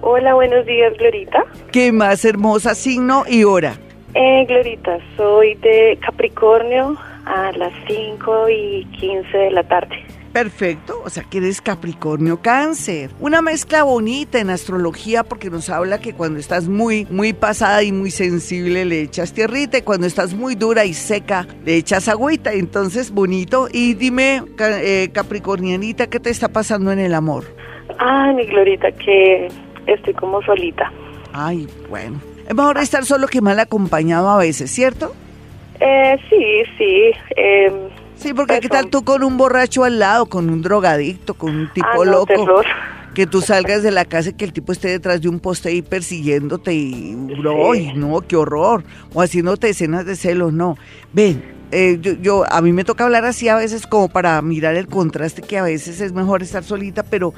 Hola, 0.01 0.35
buenos 0.35 0.67
días, 0.67 0.93
Glorita. 0.99 1.45
¿Qué 1.71 1.93
más 1.93 2.25
hermosa 2.25 2.75
signo 2.75 3.25
y 3.29 3.45
hora? 3.45 3.79
Eh, 4.15 4.45
Glorita, 4.47 4.99
soy 5.17 5.55
de 5.57 5.99
Capricornio 6.05 6.97
a 7.25 7.53
las 7.53 7.73
5 7.87 8.49
y 8.49 8.85
15 8.99 9.39
de 9.39 9.51
la 9.53 9.63
tarde. 9.63 9.95
Perfecto, 10.33 11.03
o 11.05 11.11
sea 11.11 11.25
que 11.25 11.39
eres 11.39 11.61
Capricornio 11.61 12.41
Cáncer. 12.41 13.11
Una 13.21 13.43
mezcla 13.43 13.83
bonita 13.83 14.39
en 14.39 14.49
astrología 14.49 15.25
porque 15.25 15.51
nos 15.51 15.69
habla 15.69 16.01
que 16.01 16.15
cuando 16.15 16.41
estás 16.41 16.69
muy, 16.69 17.07
muy 17.11 17.35
pasada 17.35 17.83
y 17.83 17.93
muy 17.93 18.11
sensible 18.11 18.87
le 18.87 19.03
echas 19.03 19.35
tierrita 19.35 19.77
y 19.79 19.83
cuando 19.83 20.07
estás 20.07 20.33
muy 20.33 20.55
dura 20.55 20.87
y 20.87 20.95
seca 20.95 21.47
le 21.67 21.77
echas 21.77 22.09
agüita. 22.09 22.55
Entonces, 22.55 23.11
bonito. 23.11 23.69
Y 23.71 23.93
dime, 23.93 24.43
eh, 24.59 25.11
Capricornianita, 25.13 26.07
¿qué 26.07 26.19
te 26.19 26.31
está 26.31 26.49
pasando 26.49 26.93
en 26.93 26.99
el 26.99 27.13
amor? 27.13 27.45
Ay, 27.99 28.35
mi 28.35 28.47
Glorita, 28.47 28.91
que 28.93 29.49
estoy 29.87 30.15
como 30.15 30.41
solita. 30.43 30.91
Ay, 31.35 31.69
bueno. 31.91 32.19
Es 32.49 32.55
mejor 32.55 32.79
estar 32.79 33.05
solo 33.05 33.29
que 33.29 33.43
mal 33.43 33.61
acompañado 33.61 34.31
a 34.31 34.39
veces, 34.39 34.71
¿cierto? 34.71 35.15
Eh, 35.79 36.17
sí, 36.31 36.63
sí. 36.79 37.13
Eh, 37.37 37.71
Sí, 38.23 38.33
porque 38.35 38.61
¿qué 38.61 38.69
tal 38.69 38.89
tú 38.89 39.03
con 39.05 39.25
un 39.25 39.37
borracho 39.37 39.83
al 39.83 39.99
lado, 39.99 40.27
con 40.27 40.49
un 40.49 40.63
drogadicto, 40.63 41.35
con 41.35 41.57
un 41.57 41.73
tipo 41.73 42.03
ah, 42.03 42.05
loco? 42.05 42.63
Que 43.15 43.27
tú 43.27 43.41
salgas 43.41 43.83
de 43.83 43.91
la 43.91 44.05
casa 44.05 44.31
y 44.31 44.33
que 44.35 44.45
el 44.45 44.53
tipo 44.53 44.73
esté 44.73 44.89
detrás 44.89 45.21
de 45.21 45.29
un 45.29 45.41
poste 45.41 45.71
ahí 45.71 45.83
persiguiéndote 45.83 46.73
y, 46.73 47.15
bro, 47.15 47.75
no, 47.97 48.21
qué 48.23 48.37
horror. 48.37 48.85
O 49.13 49.21
haciéndote 49.21 49.69
escenas 49.69 50.07
de 50.07 50.17
celos, 50.17 50.53
no. 50.53 50.79
Ven, 51.13 51.43
eh, 51.73 51.99
yo, 52.23 52.45
a 52.49 52.63
mí 52.63 52.73
me 52.73 52.85
toca 52.85 53.05
hablar 53.05 53.25
así 53.25 53.49
a 53.49 53.57
veces 53.57 53.87
como 53.87 54.09
para 54.09 54.41
mirar 54.41 54.77
el 54.77 54.87
contraste 54.87 55.43
que 55.43 55.59
a 55.59 55.63
veces 55.63 56.01
es 56.01 56.13
mejor 56.13 56.43
estar 56.43 56.63
solita, 56.63 57.03
pero 57.03 57.35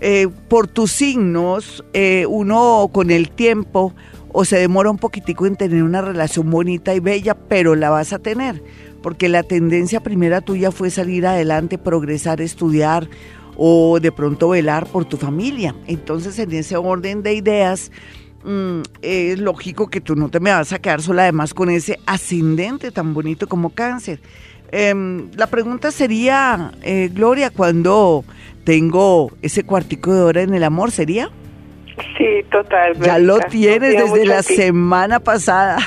eh, 0.00 0.28
por 0.48 0.68
tus 0.68 0.92
signos, 0.92 1.84
eh, 1.92 2.24
uno 2.28 2.88
con 2.92 3.10
el 3.10 3.30
tiempo 3.30 3.94
o 4.32 4.44
se 4.44 4.58
demora 4.58 4.90
un 4.90 4.98
poquitico 4.98 5.46
en 5.46 5.56
tener 5.56 5.82
una 5.82 6.00
relación 6.00 6.48
bonita 6.50 6.94
y 6.94 7.00
bella, 7.00 7.34
pero 7.34 7.74
la 7.74 7.90
vas 7.90 8.12
a 8.12 8.18
tener 8.18 8.62
porque 9.02 9.28
la 9.28 9.42
tendencia 9.42 10.00
primera 10.00 10.40
tuya 10.40 10.70
fue 10.70 10.90
salir 10.90 11.26
adelante, 11.26 11.78
progresar, 11.78 12.40
estudiar 12.40 13.08
o 13.56 13.98
de 14.00 14.12
pronto 14.12 14.48
velar 14.50 14.86
por 14.86 15.04
tu 15.04 15.16
familia. 15.16 15.74
Entonces, 15.86 16.38
en 16.38 16.52
ese 16.52 16.76
orden 16.76 17.22
de 17.22 17.34
ideas, 17.34 17.90
mm, 18.44 18.80
es 19.02 19.38
lógico 19.40 19.88
que 19.88 20.00
tú 20.00 20.14
no 20.14 20.28
te 20.28 20.40
me 20.40 20.50
vas 20.50 20.72
a 20.72 20.78
quedar 20.78 21.02
sola, 21.02 21.22
además 21.22 21.54
con 21.54 21.68
ese 21.68 21.98
ascendente 22.06 22.90
tan 22.92 23.14
bonito 23.14 23.48
como 23.48 23.70
cáncer. 23.70 24.20
Em, 24.70 25.30
la 25.36 25.46
pregunta 25.46 25.90
sería, 25.90 26.72
eh, 26.82 27.10
Gloria, 27.12 27.50
cuando 27.50 28.24
tengo 28.64 29.32
ese 29.42 29.64
cuartico 29.64 30.12
de 30.12 30.22
hora 30.22 30.42
en 30.42 30.54
el 30.54 30.62
amor, 30.62 30.90
¿sería? 30.90 31.30
Sí, 32.16 32.44
total. 32.50 32.96
Ya 33.00 33.18
lo 33.18 33.38
tienes 33.38 33.92
desde 33.96 34.26
la 34.26 34.42
semana 34.42 35.20
pasada. 35.20 35.78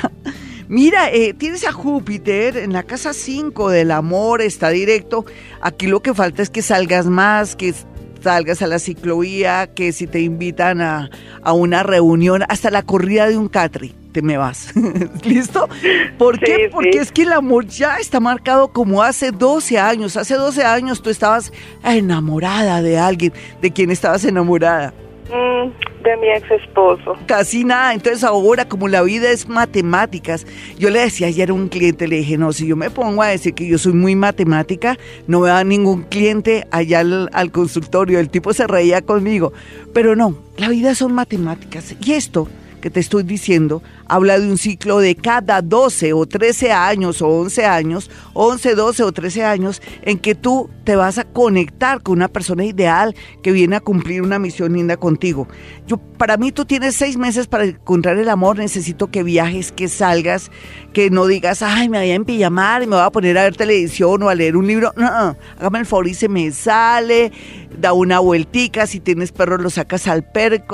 Mira, 0.72 1.10
eh, 1.10 1.34
tienes 1.34 1.66
a 1.66 1.72
Júpiter 1.72 2.56
en 2.56 2.72
la 2.72 2.82
casa 2.82 3.12
5 3.12 3.68
del 3.68 3.90
amor, 3.90 4.40
está 4.40 4.70
directo. 4.70 5.26
Aquí 5.60 5.86
lo 5.86 6.00
que 6.00 6.14
falta 6.14 6.40
es 6.40 6.48
que 6.48 6.62
salgas 6.62 7.04
más, 7.04 7.56
que 7.56 7.74
salgas 8.22 8.62
a 8.62 8.66
la 8.66 8.78
ciclovía, 8.78 9.66
que 9.66 9.92
si 9.92 10.06
te 10.06 10.20
invitan 10.20 10.80
a, 10.80 11.10
una 11.52 11.82
reunión, 11.82 12.44
hasta 12.48 12.70
la 12.70 12.84
corrida 12.84 13.28
de 13.28 13.36
un 13.36 13.50
catri, 13.50 13.94
te 14.12 14.22
me 14.22 14.38
vas. 14.38 14.72
¿Listo? 15.26 15.68
¿Por 16.16 16.38
qué? 16.38 16.70
Porque 16.72 17.00
es 17.00 17.12
que 17.12 17.24
el 17.24 17.34
amor 17.34 17.66
ya 17.66 17.96
está 17.96 18.18
marcado 18.18 18.72
como 18.72 19.02
hace 19.02 19.30
12 19.30 19.78
años. 19.78 20.16
Hace 20.16 20.36
12 20.36 20.64
años 20.64 21.02
tú 21.02 21.10
estabas 21.10 21.52
enamorada 21.84 22.80
de 22.80 22.98
alguien, 22.98 23.34
de 23.60 23.70
quien 23.72 23.90
estabas 23.90 24.24
enamorada. 24.24 24.94
Mm, 25.28 26.02
de 26.02 26.16
mi 26.16 26.28
ex 26.28 26.50
esposo. 26.50 27.16
Casi 27.26 27.64
nada. 27.64 27.94
Entonces 27.94 28.24
ahora, 28.24 28.68
como 28.68 28.88
la 28.88 29.02
vida 29.02 29.30
es 29.30 29.48
matemáticas, 29.48 30.46
yo 30.78 30.90
le 30.90 31.00
decía 31.00 31.28
ayer 31.28 31.50
a 31.50 31.54
un 31.54 31.68
cliente, 31.68 32.08
le 32.08 32.16
dije, 32.16 32.36
no, 32.36 32.52
si 32.52 32.66
yo 32.66 32.76
me 32.76 32.90
pongo 32.90 33.22
a 33.22 33.28
decir 33.28 33.54
que 33.54 33.66
yo 33.66 33.78
soy 33.78 33.92
muy 33.92 34.16
matemática, 34.16 34.98
no 35.26 35.40
me 35.40 35.50
va 35.50 35.62
ningún 35.64 36.02
cliente 36.02 36.66
allá 36.70 37.00
al, 37.00 37.30
al 37.32 37.52
consultorio. 37.52 38.18
El 38.18 38.30
tipo 38.30 38.52
se 38.52 38.66
reía 38.66 39.02
conmigo. 39.02 39.52
Pero 39.94 40.16
no, 40.16 40.36
la 40.56 40.68
vida 40.68 40.94
son 40.94 41.12
matemáticas. 41.14 41.94
Y 42.04 42.12
esto 42.12 42.48
que 42.82 42.90
te 42.90 43.00
estoy 43.00 43.22
diciendo 43.22 43.82
habla 44.06 44.38
de 44.38 44.46
un 44.46 44.58
ciclo 44.58 44.98
de 44.98 45.14
cada 45.14 45.62
12 45.62 46.12
o 46.12 46.26
13 46.26 46.70
años 46.70 47.22
o 47.22 47.28
11 47.28 47.64
años, 47.64 48.10
11, 48.34 48.74
12 48.74 49.02
o 49.04 49.12
13 49.12 49.44
años, 49.44 49.80
en 50.02 50.18
que 50.18 50.34
tú 50.34 50.68
te 50.84 50.96
vas 50.96 51.16
a 51.16 51.24
conectar 51.24 52.02
con 52.02 52.18
una 52.18 52.28
persona 52.28 52.64
ideal 52.64 53.14
que 53.42 53.52
viene 53.52 53.76
a 53.76 53.80
cumplir 53.80 54.20
una 54.20 54.38
misión 54.38 54.74
linda 54.74 54.98
contigo. 54.98 55.48
Yo, 55.86 55.96
para 55.96 56.36
mí 56.36 56.52
tú 56.52 56.64
tienes 56.66 56.94
seis 56.94 57.16
meses 57.16 57.46
para 57.46 57.64
encontrar 57.64 58.18
el 58.18 58.28
amor, 58.28 58.58
necesito 58.58 59.10
que 59.10 59.22
viajes, 59.22 59.72
que 59.72 59.88
salgas, 59.88 60.50
que 60.92 61.08
no 61.08 61.26
digas, 61.26 61.62
ay, 61.62 61.88
me 61.88 61.98
voy 61.98 62.10
a 62.10 62.14
empillamar 62.14 62.82
y 62.82 62.86
me 62.86 62.96
voy 62.96 63.04
a 63.06 63.10
poner 63.10 63.38
a 63.38 63.44
ver 63.44 63.56
televisión 63.56 64.22
o 64.22 64.28
a 64.28 64.34
leer 64.34 64.56
un 64.56 64.66
libro. 64.66 64.92
No, 64.96 65.10
no, 65.10 65.36
hágame 65.58 65.78
el 65.78 65.86
favor 65.86 66.08
y 66.08 66.14
se 66.14 66.28
me 66.28 66.50
sale, 66.50 67.32
da 67.78 67.92
una 67.92 68.18
vueltica, 68.18 68.86
si 68.86 69.00
tienes 69.00 69.32
perro 69.32 69.58
lo 69.58 69.70
sacas 69.70 70.06
al, 70.06 70.26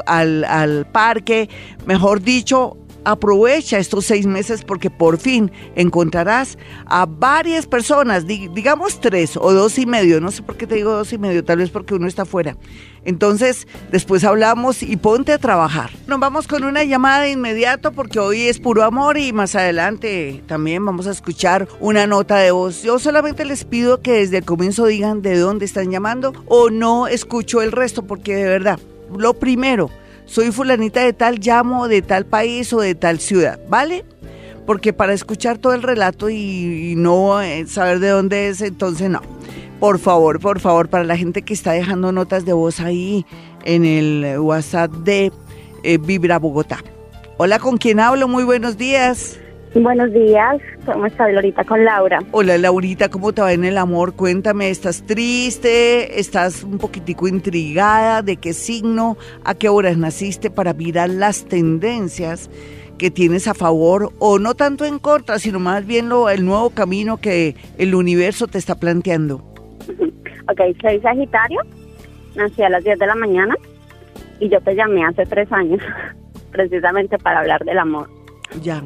al, 0.07 0.45
al 0.45 0.87
parque, 0.87 1.49
mejor 1.87 2.23
dicho, 2.23 2.77
aprovecha 3.05 3.79
estos 3.79 4.05
seis 4.05 4.27
meses 4.27 4.65
porque 4.65 4.91
por 4.91 5.19
fin 5.19 5.51
encontrarás 5.77 6.59
a 6.87 7.07
varias 7.07 7.67
personas, 7.67 8.27
digamos 8.27 9.01
tres 9.01 9.37
o 9.37 9.53
dos 9.53 9.79
y 9.79 9.87
medio, 9.87 10.21
no 10.21 10.31
sé 10.31 10.43
por 10.43 10.57
qué 10.57 10.67
te 10.67 10.75
digo 10.75 10.93
dos 10.93 11.13
y 11.13 11.19
medio, 11.19 11.45
tal 11.45 11.59
vez 11.59 11.71
porque 11.71 11.95
uno 11.95 12.07
está 12.07 12.25
fuera. 12.25 12.57
Entonces, 13.09 13.67
después 13.91 14.23
hablamos 14.23 14.83
y 14.83 14.99
ponte 14.99 15.33
a 15.33 15.39
trabajar. 15.39 15.89
Nos 16.07 16.21
vamos 16.21 16.47
con 16.47 16.63
una 16.63 16.85
llamada 16.85 17.23
de 17.23 17.31
inmediato 17.31 17.93
porque 17.93 18.19
hoy 18.19 18.43
es 18.43 18.61
puro 18.61 18.85
amor 18.85 19.17
y 19.17 19.33
más 19.33 19.55
adelante 19.55 20.43
también 20.47 20.85
vamos 20.85 21.07
a 21.07 21.13
escuchar 21.13 21.67
una 21.81 22.07
nota 22.07 22.37
de 22.37 22.51
voz. 22.51 22.83
Yo 22.83 22.99
solamente 22.99 23.47
les 23.47 23.65
pido 23.65 24.03
que 24.03 24.13
desde 24.13 24.37
el 24.37 24.45
comienzo 24.45 24.85
digan 24.85 25.23
de 25.23 25.39
dónde 25.39 25.65
están 25.65 25.91
llamando 25.91 26.35
o 26.49 26.69
no 26.69 27.07
escucho 27.07 27.63
el 27.63 27.73
resto 27.73 28.03
porque 28.07 28.37
de 28.37 28.45
verdad, 28.45 28.79
lo 29.17 29.33
primero, 29.33 29.89
soy 30.27 30.53
fulanita 30.53 31.03
de 31.03 31.15
tal, 31.15 31.39
llamo 31.39 31.89
de 31.89 32.03
tal 32.03 32.27
país 32.27 32.75
o 32.75 32.81
de 32.83 32.95
tal 32.95 33.21
ciudad, 33.21 33.59
¿vale? 33.71 34.05
Porque 34.67 34.93
para 34.93 35.15
escuchar 35.15 35.57
todo 35.57 35.73
el 35.73 35.83
relato 35.83 36.29
y, 36.29 36.93
no 36.95 37.41
eh, 37.41 37.67
saber 37.69 38.01
de 38.01 38.09
dónde 38.11 38.49
es, 38.49 38.61
entonces 38.61 39.09
no. 39.09 39.23
Por 39.81 40.01
favor, 40.01 40.41
por 40.41 40.59
favor, 40.59 40.89
para 40.89 41.05
la 41.05 41.17
gente 41.17 41.43
que 41.43 41.55
está 41.55 41.71
dejando 41.73 42.11
notas 42.11 42.45
de 42.45 42.53
voz 42.53 42.81
ahí 42.81 43.25
en 43.65 43.85
el 43.85 44.39
WhatsApp 44.41 44.91
de 44.91 45.31
eh, 45.85 45.99
Vibra 45.99 46.41
Bogotá. 46.41 46.79
Hola, 47.37 47.61
¿con 47.61 47.77
quién 47.77 48.01
hablo? 48.01 48.27
Muy 48.27 48.43
buenos 48.43 48.77
días. 48.77 49.39
Buenos 49.75 50.13
días, 50.13 50.57
¿cómo 50.85 51.07
estás, 51.07 51.33
Lorita? 51.33 51.63
Con 51.63 51.85
Laura. 51.85 52.19
Hola, 52.33 52.59
Laurita, 52.59 53.09
¿cómo 53.09 53.33
te 53.33 53.43
va 53.43 53.53
en 53.53 53.65
el 53.65 53.79
amor? 53.79 54.15
Cuéntame, 54.15 54.71
¿estás 54.71 55.05
triste? 55.07 56.19
¿Estás 56.19 56.65
un 56.65 56.79
poquitico 56.79 57.29
intrigada? 57.29 58.23
¿De 58.23 58.39
qué 58.39 58.55
signo? 58.55 59.17
¿A 59.45 59.55
qué 59.55 59.69
horas 59.69 59.97
naciste 59.97 60.51
para 60.51 60.73
mirar 60.73 61.11
las 61.11 61.45
tendencias 61.45 62.51
que 62.97 63.13
tienes 63.13 63.47
a 63.47 63.55
favor 63.55 64.13
o 64.19 64.41
no 64.41 64.55
tanto 64.55 64.85
en 64.85 64.99
contra, 64.99 65.39
sino 65.39 65.61
más 65.61 65.87
bien 65.87 66.09
lo, 66.09 66.31
el 66.31 66.45
nuevo 66.45 66.71
camino 66.71 67.19
que 67.19 67.55
el 67.77 67.95
universo 67.95 68.49
te 68.49 68.59
está 68.59 68.75
planteando? 68.75 69.45
Ok, 70.51 70.61
soy 70.81 70.99
Sagitario, 71.01 71.61
nací 72.35 72.63
a 72.63 72.71
las 72.71 72.83
10 72.83 72.99
de 72.99 73.07
la 73.07 73.15
mañana 73.15 73.55
y 74.41 74.49
yo 74.49 74.61
te 74.63 74.75
llamé 74.75 75.05
hace 75.05 75.27
tres 75.27 75.53
años 75.53 75.81
precisamente 76.53 77.19
para 77.19 77.41
hablar 77.41 77.65
del 77.65 77.79
amor. 77.79 78.09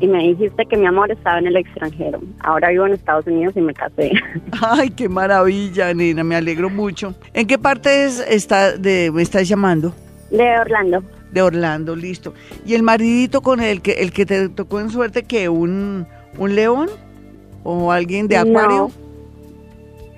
Y 0.01 0.09
me 0.09 0.19
dijiste 0.19 0.67
que 0.67 0.77
mi 0.77 0.87
amor 0.87 1.11
estaba 1.13 1.39
en 1.39 1.47
el 1.47 1.57
extranjero. 1.57 2.21
Ahora 2.41 2.71
vivo 2.71 2.87
en 2.87 2.95
Estados 2.95 3.27
Unidos 3.27 3.55
y 3.57 3.61
me 3.61 3.73
casé. 3.73 4.11
Ay, 4.61 4.91
qué 4.91 5.09
maravilla, 5.09 5.95
nena, 5.95 6.25
me 6.25 6.35
alegro 6.35 6.69
mucho. 6.69 7.15
¿En 7.33 7.47
qué 7.47 7.59
parte 7.59 8.07
está 8.07 8.77
de, 8.77 9.11
me 9.13 9.23
estás 9.23 9.49
llamando? 9.49 9.95
De 10.31 10.59
Orlando. 10.59 11.03
De 11.31 11.43
Orlando, 11.43 11.95
listo. 11.95 12.35
¿Y 12.67 12.75
el 12.75 12.83
maridito 12.83 13.41
con 13.41 13.61
el 13.61 13.83
que 13.83 13.93
el 13.93 14.13
que 14.13 14.27
te 14.27 14.49
tocó 14.49 14.81
en 14.81 14.91
suerte 14.91 15.23
que 15.23 15.49
un, 15.49 16.07
un 16.39 16.55
león? 16.55 16.91
¿O 17.63 17.93
alguien 17.93 18.27
de 18.27 18.39
Acuario? 18.39 18.91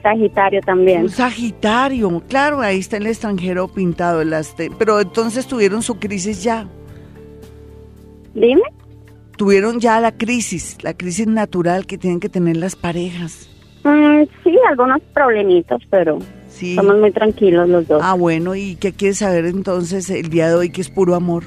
Sagitario 0.05 0.61
también. 0.61 1.05
Un 1.05 1.09
Sagitario, 1.09 2.23
claro, 2.29 2.61
ahí 2.61 2.79
está 2.79 2.99
el 2.99 3.07
extranjero 3.07 3.69
pintado. 3.69 4.23
Las 4.23 4.55
Pero 4.79 5.01
entonces 5.01 5.47
tuvieron 5.47 5.83
su 5.83 5.99
crisis 5.99 6.45
ya. 6.45 6.69
Dime. 8.35 8.63
Tuvieron 9.39 9.81
ya 9.81 9.99
la 10.01 10.13
crisis, 10.13 10.77
la 10.83 10.95
crisis 10.95 11.27
natural 11.27 11.87
que 11.87 11.97
tienen 11.97 12.21
que 12.21 12.29
tener 12.29 12.59
las 12.59 12.77
parejas. 12.77 13.49
Mm, 13.83 14.25
sí, 14.45 14.57
algunos 14.69 15.01
problemitos, 15.15 15.83
pero 15.91 16.19
sí. 16.49 16.75
somos 16.75 16.99
muy 16.99 17.11
tranquilos 17.11 17.69
los 17.69 17.89
dos. 17.89 18.03
Ah, 18.05 18.15
bueno, 18.15 18.55
¿y 18.55 18.77
qué 18.77 18.93
quieres 18.93 19.19
saber 19.19 19.47
entonces 19.47 20.11
el 20.11 20.29
día 20.29 20.49
de 20.49 20.55
hoy 20.55 20.71
que 20.71 20.83
es 20.83 20.91
puro 20.91 21.15
amor? 21.15 21.45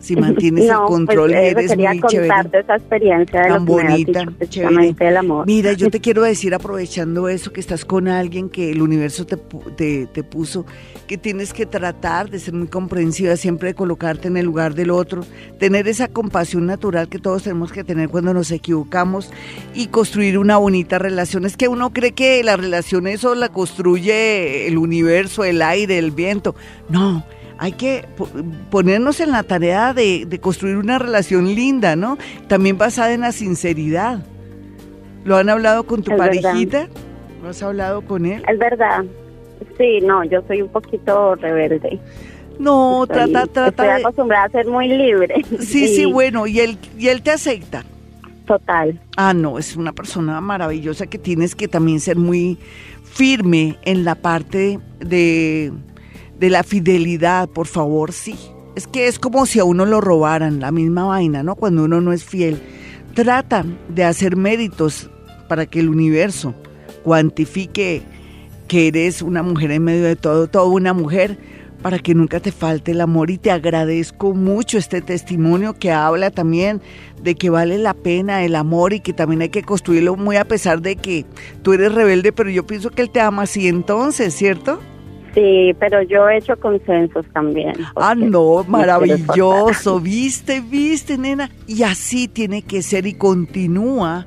Si 0.00 0.16
mantienes 0.16 0.64
el 0.64 0.76
pues, 0.76 0.88
control 0.88 1.34
eh, 1.34 1.50
eres 1.50 1.76
muy 1.76 2.00
chévere. 2.08 2.58
esa 2.58 2.76
experiencia 2.76 3.42
de 3.42 3.48
tan 3.48 3.64
bonita, 3.66 4.24
chévere. 4.48 4.92
del 4.94 5.16
amor. 5.16 5.46
Mira, 5.46 5.74
yo 5.74 5.90
te 5.90 6.00
quiero 6.00 6.22
decir 6.22 6.54
aprovechando 6.54 7.28
eso 7.28 7.52
que 7.52 7.60
estás 7.60 7.84
con 7.84 8.08
alguien 8.08 8.48
que 8.48 8.70
el 8.70 8.80
universo 8.80 9.26
te, 9.26 9.36
te, 9.76 10.06
te, 10.06 10.24
puso, 10.24 10.64
que 11.06 11.18
tienes 11.18 11.52
que 11.52 11.66
tratar 11.66 12.30
de 12.30 12.38
ser 12.38 12.54
muy 12.54 12.68
comprensiva, 12.68 13.36
siempre 13.36 13.68
de 13.68 13.74
colocarte 13.74 14.28
en 14.28 14.38
el 14.38 14.46
lugar 14.46 14.74
del 14.74 14.90
otro, 14.90 15.22
tener 15.58 15.86
esa 15.86 16.08
compasión 16.08 16.66
natural 16.66 17.08
que 17.08 17.18
todos 17.18 17.42
tenemos 17.42 17.70
que 17.70 17.84
tener 17.84 18.08
cuando 18.08 18.32
nos 18.32 18.50
equivocamos 18.50 19.30
y 19.74 19.88
construir 19.88 20.38
una 20.38 20.56
bonita 20.56 20.98
relación. 20.98 21.44
Es 21.44 21.58
que 21.58 21.68
uno 21.68 21.92
cree 21.92 22.12
que 22.12 22.42
la 22.42 22.56
relación 22.56 23.06
eso 23.06 23.34
la 23.34 23.50
construye 23.50 24.66
el 24.66 24.78
universo, 24.78 25.44
el 25.44 25.60
aire, 25.60 25.98
el 25.98 26.10
viento. 26.10 26.54
No 26.88 27.22
hay 27.60 27.72
que 27.72 28.06
ponernos 28.70 29.20
en 29.20 29.32
la 29.32 29.42
tarea 29.42 29.92
de, 29.92 30.26
construir 30.40 30.78
una 30.78 30.98
relación 30.98 31.44
linda, 31.44 31.94
¿no? 31.94 32.16
También 32.48 32.78
basada 32.78 33.12
en 33.12 33.20
la 33.20 33.32
sinceridad. 33.32 34.24
¿Lo 35.24 35.36
han 35.36 35.50
hablado 35.50 35.84
con 35.84 36.02
tu 36.02 36.16
parejita? 36.16 36.88
¿Lo 37.42 37.50
has 37.50 37.62
hablado 37.62 38.00
con 38.00 38.24
él? 38.24 38.42
Es 38.48 38.58
verdad. 38.58 39.04
Sí, 39.76 40.00
no, 40.00 40.24
yo 40.24 40.40
soy 40.48 40.62
un 40.62 40.70
poquito 40.70 41.34
rebelde. 41.34 42.00
No, 42.58 43.06
trata, 43.06 43.46
trata. 43.46 43.68
Estoy 43.68 44.00
acostumbrada 44.04 44.46
a 44.46 44.48
ser 44.48 44.66
muy 44.66 44.88
libre. 44.88 45.44
Sí, 45.58 45.88
sí, 45.88 46.06
bueno, 46.06 46.46
y 46.46 46.60
él, 46.60 46.78
y 46.98 47.08
él 47.08 47.20
te 47.20 47.30
acepta. 47.30 47.84
Total. 48.46 48.98
Ah, 49.18 49.34
no, 49.34 49.58
es 49.58 49.76
una 49.76 49.92
persona 49.92 50.40
maravillosa 50.40 51.08
que 51.08 51.18
tienes 51.18 51.54
que 51.54 51.68
también 51.68 52.00
ser 52.00 52.16
muy 52.16 52.56
firme 53.04 53.76
en 53.82 54.06
la 54.06 54.14
parte 54.14 54.78
de 54.98 55.72
de 56.40 56.50
la 56.50 56.64
fidelidad, 56.64 57.48
por 57.48 57.66
favor, 57.66 58.12
sí. 58.12 58.34
Es 58.74 58.86
que 58.86 59.06
es 59.06 59.18
como 59.18 59.44
si 59.44 59.60
a 59.60 59.64
uno 59.64 59.84
lo 59.84 60.00
robaran, 60.00 60.58
la 60.58 60.72
misma 60.72 61.04
vaina, 61.04 61.42
¿no? 61.42 61.54
Cuando 61.54 61.84
uno 61.84 62.00
no 62.00 62.12
es 62.12 62.24
fiel. 62.24 62.60
Trata 63.14 63.64
de 63.88 64.04
hacer 64.04 64.36
méritos 64.36 65.10
para 65.48 65.66
que 65.66 65.80
el 65.80 65.90
universo 65.90 66.54
cuantifique 67.04 68.02
que 68.68 68.88
eres 68.88 69.20
una 69.20 69.42
mujer 69.42 69.70
en 69.72 69.84
medio 69.84 70.04
de 70.04 70.16
todo, 70.16 70.46
toda 70.46 70.64
una 70.66 70.94
mujer, 70.94 71.36
para 71.82 71.98
que 71.98 72.14
nunca 72.14 72.40
te 72.40 72.52
falte 72.52 72.92
el 72.92 73.00
amor. 73.00 73.30
Y 73.30 73.36
te 73.36 73.50
agradezco 73.50 74.32
mucho 74.32 74.78
este 74.78 75.02
testimonio 75.02 75.74
que 75.74 75.90
habla 75.90 76.30
también 76.30 76.80
de 77.22 77.34
que 77.34 77.50
vale 77.50 77.76
la 77.78 77.94
pena 77.94 78.44
el 78.44 78.54
amor 78.54 78.92
y 78.92 79.00
que 79.00 79.12
también 79.12 79.42
hay 79.42 79.48
que 79.50 79.62
construirlo 79.62 80.16
muy 80.16 80.36
a 80.36 80.46
pesar 80.46 80.80
de 80.80 80.96
que 80.96 81.26
tú 81.62 81.72
eres 81.72 81.92
rebelde, 81.92 82.32
pero 82.32 82.48
yo 82.48 82.66
pienso 82.66 82.90
que 82.90 83.02
él 83.02 83.10
te 83.10 83.20
ama 83.20 83.42
así 83.42 83.68
entonces, 83.68 84.34
¿cierto? 84.34 84.80
Sí, 85.34 85.74
pero 85.78 86.02
yo 86.02 86.28
he 86.28 86.38
hecho 86.38 86.58
consensos 86.58 87.24
también. 87.32 87.74
Ah, 87.94 88.14
no, 88.16 88.64
maravilloso, 88.66 90.00
viste, 90.00 90.60
viste, 90.60 91.16
nena. 91.16 91.50
Y 91.66 91.84
así 91.84 92.26
tiene 92.26 92.62
que 92.62 92.82
ser 92.82 93.06
y 93.06 93.14
continúa 93.14 94.26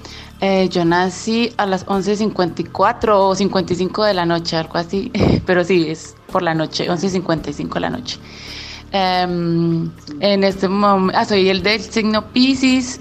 Eh, 0.41 0.67
yo 0.67 0.83
nací 0.83 1.53
a 1.55 1.65
las 1.65 1.85
11.54 1.85 3.11
o 3.13 3.33
55 3.33 4.03
de 4.03 4.13
la 4.13 4.25
noche, 4.25 4.57
algo 4.57 4.77
así, 4.77 5.09
pero 5.45 5.63
sí, 5.63 5.85
es 5.87 6.17
por 6.29 6.41
la 6.43 6.53
noche, 6.53 6.89
11.55 6.89 7.75
de 7.75 7.79
la 7.79 7.89
noche. 7.89 8.19
Em, 8.91 9.89
en 10.19 10.43
este 10.43 10.67
momento, 10.67 11.17
ah, 11.17 11.23
soy 11.23 11.47
el 11.47 11.63
del 11.63 11.79
signo 11.79 12.25
Pisces 12.33 12.99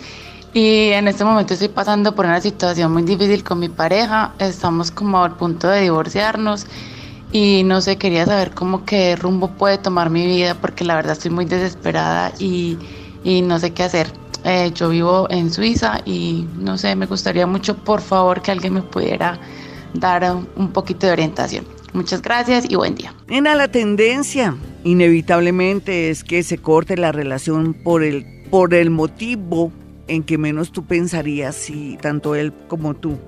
y 0.55 0.91
en 0.91 1.09
este 1.09 1.25
momento 1.25 1.55
estoy 1.55 1.69
pasando 1.69 2.15
por 2.15 2.27
una 2.27 2.41
situación 2.41 2.93
muy 2.93 3.03
difícil 3.03 3.43
con 3.43 3.59
mi 3.59 3.69
pareja. 3.69 4.35
Estamos 4.39 4.93
como 4.93 5.25
al 5.25 5.35
punto 5.35 5.67
de 5.67 5.81
divorciarnos 5.81 6.65
y 7.33 7.65
no 7.65 7.81
sé, 7.81 7.97
quería 7.97 8.25
saber 8.25 8.53
cómo 8.53 8.85
qué 8.85 9.17
rumbo 9.17 9.49
puede 9.49 9.79
tomar 9.79 10.11
mi 10.11 10.25
vida 10.25 10.55
porque 10.55 10.85
la 10.85 10.95
verdad 10.95 11.15
estoy 11.15 11.33
muy 11.33 11.45
desesperada 11.45 12.33
y, 12.39 12.79
y 13.27 13.43
no 13.43 13.59
sé 13.59 13.73
qué 13.73 13.83
hacer. 13.83 14.07
Eh, 14.45 14.71
yo 14.73 14.89
vivo 14.91 15.27
en 15.31 15.53
Suiza 15.53 16.01
y 16.05 16.47
no 16.59 16.79
sé, 16.79 16.95
me 16.95 17.07
gustaría 17.07 17.45
mucho, 17.45 17.77
por 17.77 18.01
favor, 18.01 18.41
que 18.41 18.53
alguien 18.53 18.75
me 18.75 18.83
pudiera 18.83 19.41
dar 19.95 20.37
un 20.55 20.71
poquito 20.73 21.09
de 21.09 21.13
orientación. 21.13 21.67
Muchas 21.93 22.23
gracias 22.23 22.67
y 22.69 22.77
buen 22.77 22.95
día. 22.95 23.13
Nena, 23.27 23.57
la 23.57 23.67
tendencia 23.67 24.57
inevitablemente 24.85 26.11
es 26.11 26.23
que 26.23 26.45
se 26.45 26.59
corte 26.59 26.97
la 26.97 27.11
relación 27.11 27.75
por 27.75 28.05
el, 28.05 28.45
por 28.49 28.75
el 28.75 28.91
motivo 28.91 29.73
en 30.07 30.23
que 30.23 30.39
menos 30.39 30.71
tú 30.71 30.85
pensarías, 30.85 31.57
si 31.57 31.99
tanto 32.01 32.37
él 32.37 32.53
como 32.69 32.95
tú. 32.95 33.19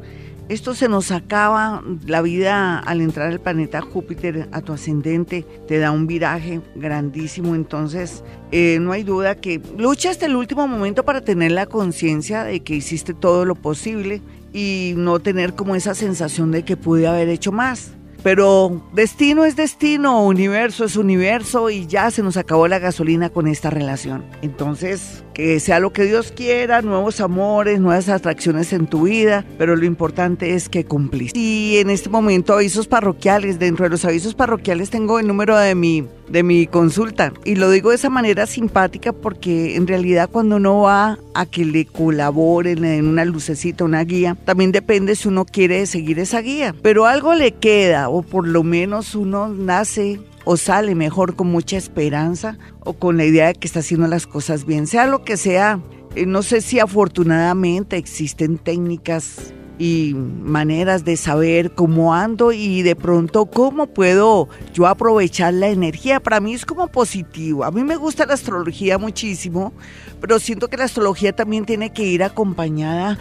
Esto 0.48 0.74
se 0.74 0.88
nos 0.88 1.10
acaba, 1.10 1.82
la 2.06 2.22
vida 2.22 2.78
al 2.78 3.02
entrar 3.02 3.28
al 3.28 3.38
planeta 3.38 3.82
Júpiter 3.82 4.48
a 4.50 4.62
tu 4.62 4.72
ascendente 4.72 5.44
te 5.66 5.78
da 5.78 5.90
un 5.90 6.06
viraje 6.06 6.62
grandísimo, 6.74 7.54
entonces 7.54 8.24
eh, 8.50 8.78
no 8.80 8.92
hay 8.92 9.02
duda 9.02 9.34
que 9.34 9.60
lucha 9.76 10.08
hasta 10.08 10.24
el 10.24 10.36
último 10.36 10.66
momento 10.66 11.04
para 11.04 11.20
tener 11.20 11.52
la 11.52 11.66
conciencia 11.66 12.44
de 12.44 12.60
que 12.60 12.76
hiciste 12.76 13.12
todo 13.12 13.44
lo 13.44 13.56
posible 13.56 14.22
y 14.54 14.94
no 14.96 15.20
tener 15.20 15.54
como 15.54 15.74
esa 15.74 15.94
sensación 15.94 16.50
de 16.50 16.64
que 16.64 16.78
pude 16.78 17.06
haber 17.06 17.28
hecho 17.28 17.52
más. 17.52 17.97
Pero 18.22 18.82
destino 18.92 19.44
es 19.44 19.56
destino, 19.56 20.24
universo 20.24 20.84
es 20.84 20.96
universo 20.96 21.70
y 21.70 21.86
ya 21.86 22.10
se 22.10 22.22
nos 22.22 22.36
acabó 22.36 22.68
la 22.68 22.78
gasolina 22.78 23.30
con 23.30 23.46
esta 23.46 23.70
relación. 23.70 24.24
Entonces, 24.42 25.22
que 25.38 25.60
sea 25.60 25.78
lo 25.78 25.92
que 25.92 26.04
Dios 26.04 26.32
quiera, 26.32 26.82
nuevos 26.82 27.20
amores, 27.20 27.80
nuevas 27.80 28.08
atracciones 28.08 28.72
en 28.72 28.88
tu 28.88 29.02
vida, 29.02 29.44
pero 29.56 29.76
lo 29.76 29.84
importante 29.84 30.54
es 30.54 30.68
que 30.68 30.84
cumpliste. 30.84 31.38
Y 31.38 31.78
en 31.78 31.90
este 31.90 32.08
momento 32.08 32.54
avisos 32.54 32.88
parroquiales, 32.88 33.60
dentro 33.60 33.84
de 33.84 33.90
los 33.90 34.04
avisos 34.04 34.34
parroquiales 34.34 34.90
tengo 34.90 35.20
el 35.20 35.28
número 35.28 35.56
de 35.56 35.76
mi 35.76 36.04
de 36.28 36.42
mi 36.42 36.66
consulta 36.66 37.32
y 37.44 37.54
lo 37.54 37.70
digo 37.70 37.90
de 37.90 37.96
esa 37.96 38.10
manera 38.10 38.46
simpática 38.46 39.12
porque 39.12 39.76
en 39.76 39.86
realidad 39.86 40.28
cuando 40.30 40.56
uno 40.56 40.82
va 40.82 41.18
a 41.34 41.46
que 41.46 41.64
le 41.64 41.86
colaboren 41.86 42.84
en 42.84 43.06
una 43.06 43.24
lucecita, 43.24 43.84
una 43.84 44.04
guía, 44.04 44.36
también 44.44 44.72
depende 44.72 45.16
si 45.16 45.28
uno 45.28 45.44
quiere 45.44 45.86
seguir 45.86 46.18
esa 46.18 46.40
guía, 46.40 46.74
pero 46.82 47.06
algo 47.06 47.34
le 47.34 47.52
queda 47.52 48.07
o 48.08 48.22
por 48.22 48.46
lo 48.46 48.62
menos 48.62 49.14
uno 49.14 49.48
nace 49.48 50.20
o 50.44 50.56
sale 50.56 50.94
mejor 50.94 51.36
con 51.36 51.48
mucha 51.48 51.76
esperanza 51.76 52.58
o 52.80 52.94
con 52.94 53.16
la 53.16 53.24
idea 53.24 53.48
de 53.48 53.54
que 53.54 53.66
está 53.66 53.80
haciendo 53.80 54.08
las 54.08 54.26
cosas 54.26 54.64
bien, 54.64 54.86
sea 54.86 55.06
lo 55.06 55.24
que 55.24 55.36
sea. 55.36 55.80
Eh, 56.14 56.26
no 56.26 56.42
sé 56.42 56.62
si 56.62 56.80
afortunadamente 56.80 57.96
existen 57.96 58.58
técnicas 58.58 59.52
y 59.78 60.14
maneras 60.14 61.04
de 61.04 61.16
saber 61.16 61.72
cómo 61.72 62.14
ando 62.14 62.52
y 62.52 62.82
de 62.82 62.96
pronto 62.96 63.46
cómo 63.46 63.86
puedo 63.86 64.48
yo 64.74 64.86
aprovechar 64.86 65.54
la 65.54 65.68
energía. 65.68 66.20
Para 66.20 66.40
mí 66.40 66.54
es 66.54 66.66
como 66.66 66.88
positivo. 66.88 67.64
A 67.64 67.70
mí 67.70 67.84
me 67.84 67.96
gusta 67.96 68.26
la 68.26 68.34
astrología 68.34 68.98
muchísimo, 68.98 69.72
pero 70.20 70.38
siento 70.40 70.68
que 70.68 70.76
la 70.76 70.84
astrología 70.84 71.34
también 71.34 71.64
tiene 71.64 71.92
que 71.92 72.02
ir 72.02 72.24
acompañada 72.24 73.18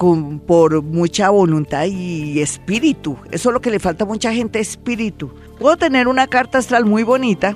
con, 0.00 0.40
por 0.40 0.82
mucha 0.82 1.28
voluntad 1.28 1.84
y 1.84 2.40
espíritu. 2.40 3.18
Eso 3.30 3.50
es 3.50 3.52
lo 3.52 3.60
que 3.60 3.70
le 3.70 3.78
falta 3.78 4.04
a 4.04 4.06
mucha 4.06 4.32
gente, 4.32 4.58
espíritu. 4.58 5.30
Puedo 5.58 5.76
tener 5.76 6.08
una 6.08 6.26
carta 6.26 6.56
astral 6.56 6.86
muy 6.86 7.02
bonita, 7.02 7.54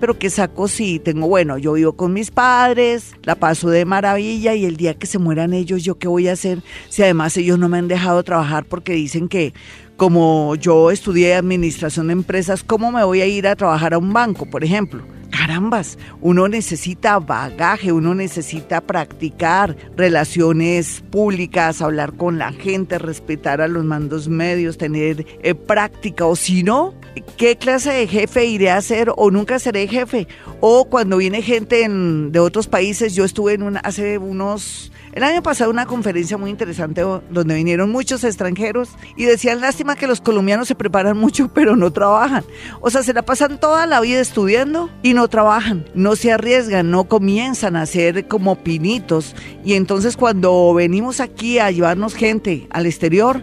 pero 0.00 0.18
que 0.18 0.30
saco 0.30 0.68
si 0.68 1.00
tengo, 1.00 1.28
bueno, 1.28 1.58
yo 1.58 1.74
vivo 1.74 1.92
con 1.92 2.14
mis 2.14 2.30
padres, 2.30 3.12
la 3.24 3.34
paso 3.34 3.68
de 3.68 3.84
maravilla 3.84 4.54
y 4.54 4.64
el 4.64 4.78
día 4.78 4.94
que 4.94 5.06
se 5.06 5.18
mueran 5.18 5.52
ellos, 5.52 5.84
¿yo 5.84 5.98
qué 5.98 6.08
voy 6.08 6.28
a 6.28 6.32
hacer? 6.32 6.62
Si 6.88 7.02
además 7.02 7.36
ellos 7.36 7.58
no 7.58 7.68
me 7.68 7.76
han 7.76 7.88
dejado 7.88 8.22
trabajar 8.22 8.64
porque 8.64 8.94
dicen 8.94 9.28
que 9.28 9.52
como 9.98 10.54
yo 10.54 10.90
estudié 10.90 11.34
administración 11.34 12.06
de 12.06 12.14
empresas, 12.14 12.64
¿cómo 12.64 12.90
me 12.90 13.04
voy 13.04 13.20
a 13.20 13.26
ir 13.26 13.46
a 13.46 13.54
trabajar 13.54 13.92
a 13.92 13.98
un 13.98 14.14
banco, 14.14 14.46
por 14.46 14.64
ejemplo? 14.64 15.02
Carambas, 15.32 15.98
uno 16.20 16.46
necesita 16.46 17.18
bagaje, 17.18 17.90
uno 17.90 18.14
necesita 18.14 18.80
practicar 18.80 19.76
relaciones 19.96 21.02
públicas, 21.10 21.82
hablar 21.82 22.12
con 22.12 22.38
la 22.38 22.52
gente, 22.52 22.98
respetar 22.98 23.60
a 23.60 23.66
los 23.66 23.84
mandos 23.84 24.28
medios, 24.28 24.78
tener 24.78 25.26
eh, 25.42 25.54
práctica, 25.54 26.26
o 26.26 26.36
si 26.36 26.62
no, 26.62 26.94
¿qué 27.36 27.56
clase 27.56 27.90
de 27.90 28.06
jefe 28.06 28.44
iré 28.44 28.70
a 28.70 28.80
ser 28.80 29.10
o 29.16 29.30
nunca 29.30 29.58
seré 29.58 29.88
jefe? 29.88 30.28
O 30.60 30.84
cuando 30.84 31.16
viene 31.16 31.42
gente 31.42 31.88
de 31.88 32.38
otros 32.38 32.68
países, 32.68 33.14
yo 33.14 33.24
estuve 33.24 33.54
en 33.54 33.62
una, 33.62 33.80
hace 33.80 34.18
unos 34.18 34.92
el 35.12 35.24
año 35.24 35.42
pasado 35.42 35.70
una 35.70 35.84
conferencia 35.84 36.38
muy 36.38 36.48
interesante 36.48 37.02
donde 37.02 37.54
vinieron 37.54 37.90
muchos 37.90 38.24
extranjeros 38.24 38.88
y 39.14 39.26
decían 39.26 39.60
lástima 39.60 39.94
que 39.94 40.06
los 40.06 40.22
colombianos 40.22 40.68
se 40.68 40.74
preparan 40.74 41.16
mucho 41.18 41.48
pero 41.52 41.76
no 41.76 41.92
trabajan. 41.92 42.44
O 42.80 42.90
sea, 42.90 43.02
se 43.02 43.12
la 43.12 43.22
pasan 43.22 43.60
toda 43.60 43.86
la 43.86 44.00
vida 44.00 44.20
estudiando 44.20 44.90
y 45.02 45.12
no 45.12 45.21
trabajan, 45.28 45.84
no 45.94 46.16
se 46.16 46.32
arriesgan, 46.32 46.90
no 46.90 47.04
comienzan 47.04 47.76
a 47.76 47.86
ser 47.86 48.28
como 48.28 48.56
pinitos. 48.56 49.34
Y 49.64 49.74
entonces 49.74 50.16
cuando 50.16 50.74
venimos 50.74 51.20
aquí 51.20 51.58
a 51.58 51.70
llevarnos 51.70 52.14
gente 52.14 52.66
al 52.70 52.86
exterior, 52.86 53.42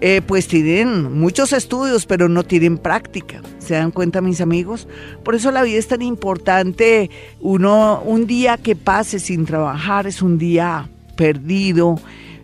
eh, 0.00 0.20
pues 0.26 0.46
tienen 0.46 1.18
muchos 1.18 1.52
estudios, 1.52 2.06
pero 2.06 2.28
no 2.28 2.42
tienen 2.42 2.76
práctica. 2.78 3.40
¿Se 3.58 3.74
dan 3.74 3.90
cuenta, 3.90 4.20
mis 4.20 4.40
amigos? 4.40 4.86
Por 5.24 5.34
eso 5.34 5.50
la 5.50 5.62
vida 5.62 5.78
es 5.78 5.88
tan 5.88 6.02
importante. 6.02 7.10
Uno, 7.40 8.02
un 8.04 8.26
día 8.26 8.58
que 8.58 8.76
pase 8.76 9.18
sin 9.18 9.46
trabajar 9.46 10.06
es 10.06 10.20
un 10.20 10.38
día 10.38 10.88
perdido. 11.16 11.98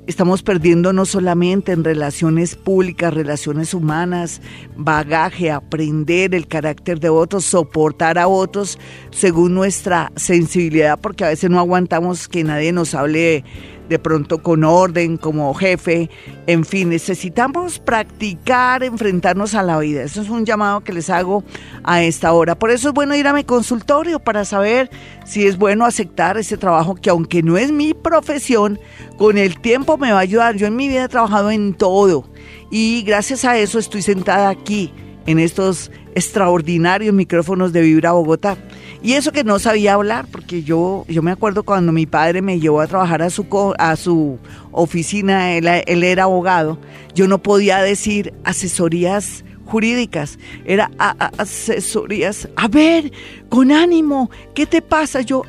Estamos 0.05 0.43
perdiendo 0.43 0.93
no 0.93 1.07
solamente 1.07 1.71
en 1.71 1.85
relaciones 1.85 2.57
públicas, 2.57 3.15
relaciones 3.15 3.73
humanas, 3.73 4.41
bagaje, 4.77 5.53
aprender 5.53 6.35
el 6.35 6.49
carácter 6.49 6.99
de 6.99 7.09
otros, 7.09 7.45
soportar 7.45 8.19
a 8.19 8.27
otros 8.27 8.81
según 9.12 9.55
nuestra 9.55 10.11
sensibilidad, 10.17 10.99
porque 10.99 11.25
a 11.25 11.29
veces 11.29 11.51
no 11.51 11.61
aguantamos 11.61 12.27
que 12.27 12.43
nadie 12.43 12.73
nos 12.73 12.97
hable 12.97 13.45
de 13.88 13.99
pronto 13.99 14.42
con 14.42 14.64
orden, 14.64 15.16
como 15.16 15.53
jefe, 15.55 16.11
en 16.47 16.64
fin, 16.64 16.88
necesitamos 16.88 17.79
practicar, 17.79 18.83
enfrentarnos 18.83 19.55
a 19.55 19.62
la 19.62 19.79
vida. 19.79 20.03
Eso 20.03 20.23
es 20.23 20.31
un 20.31 20.45
llamado 20.45 20.83
que 20.83 20.92
les 20.92 21.11
hago 21.11 21.45
a 21.85 22.03
esta 22.03 22.33
hora. 22.33 22.55
Por 22.55 22.71
eso 22.71 22.88
es 22.88 22.95
bueno 22.95 23.14
ir 23.14 23.27
a 23.27 23.33
mi 23.33 23.45
consultorio 23.45 24.21
para 24.21 24.45
saber 24.45 24.90
si 25.25 25.47
es 25.47 25.59
bueno 25.59 25.85
aceptar 25.85 26.37
ese 26.37 26.57
trabajo 26.57 26.95
que 26.95 27.11
aunque 27.11 27.42
no 27.42 27.57
es 27.57 27.71
mi 27.73 27.95
profesión, 27.95 28.79
con 29.18 29.38
el 29.38 29.61
tiempo 29.61 29.99
me 29.99 30.12
va 30.12 30.18
a 30.18 30.23
ayudar. 30.23 30.57
Yo 30.57 30.66
en 30.66 30.77
mi 30.77 30.88
vida 30.88 31.05
he 31.05 31.09
trabajado 31.09 31.51
en 31.51 31.75
todo 31.75 32.25
y 32.71 33.03
gracias 33.03 33.45
a 33.45 33.59
eso 33.59 33.79
estoy 33.79 34.03
sentada 34.03 34.49
aquí 34.49 34.92
en 35.27 35.39
estos 35.39 35.91
extraordinarios 36.15 37.15
micrófonos 37.15 37.73
de 37.73 37.83
Vibra 37.83 38.13
Bogotá. 38.13 38.57
Y 39.03 39.15
eso 39.15 39.33
que 39.33 39.43
no 39.43 39.59
sabía 39.59 39.95
hablar, 39.95 40.27
porque 40.31 40.63
yo, 40.63 41.05
yo 41.09 41.23
me 41.23 41.33
acuerdo 41.33 41.65
cuando 41.65 41.91
mi 41.91 42.07
padre 42.07 42.41
me 42.41 42.61
llevó 42.61 42.81
a 42.81 42.87
trabajar 42.87 43.23
a 43.23 43.31
su, 43.31 43.47
a 43.79 43.97
su 43.97 44.39
oficina, 44.71 45.57
él, 45.57 45.67
él 45.67 46.05
era 46.05 46.25
abogado, 46.25 46.79
yo 47.15 47.27
no 47.27 47.43
podía 47.43 47.83
decir 47.83 48.33
asesorías 48.45 49.45
jurídicas, 49.73 50.39
era 50.65 50.91
asesorías. 51.39 52.49
A 52.57 52.69
ver, 52.69 53.11
con 53.49 53.73
ánimo, 53.73 54.31
¿qué 54.55 54.67
te 54.67 54.83
pasa? 54.83 55.23
Yo, 55.23 55.45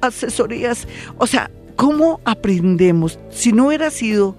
asesorías. 0.00 0.88
O 1.16 1.26
sea, 1.26 1.50
¿cómo 1.76 2.20
aprendemos? 2.24 3.18
Si 3.30 3.52
no 3.52 3.68
hubiera 3.68 3.90
sido 3.90 4.36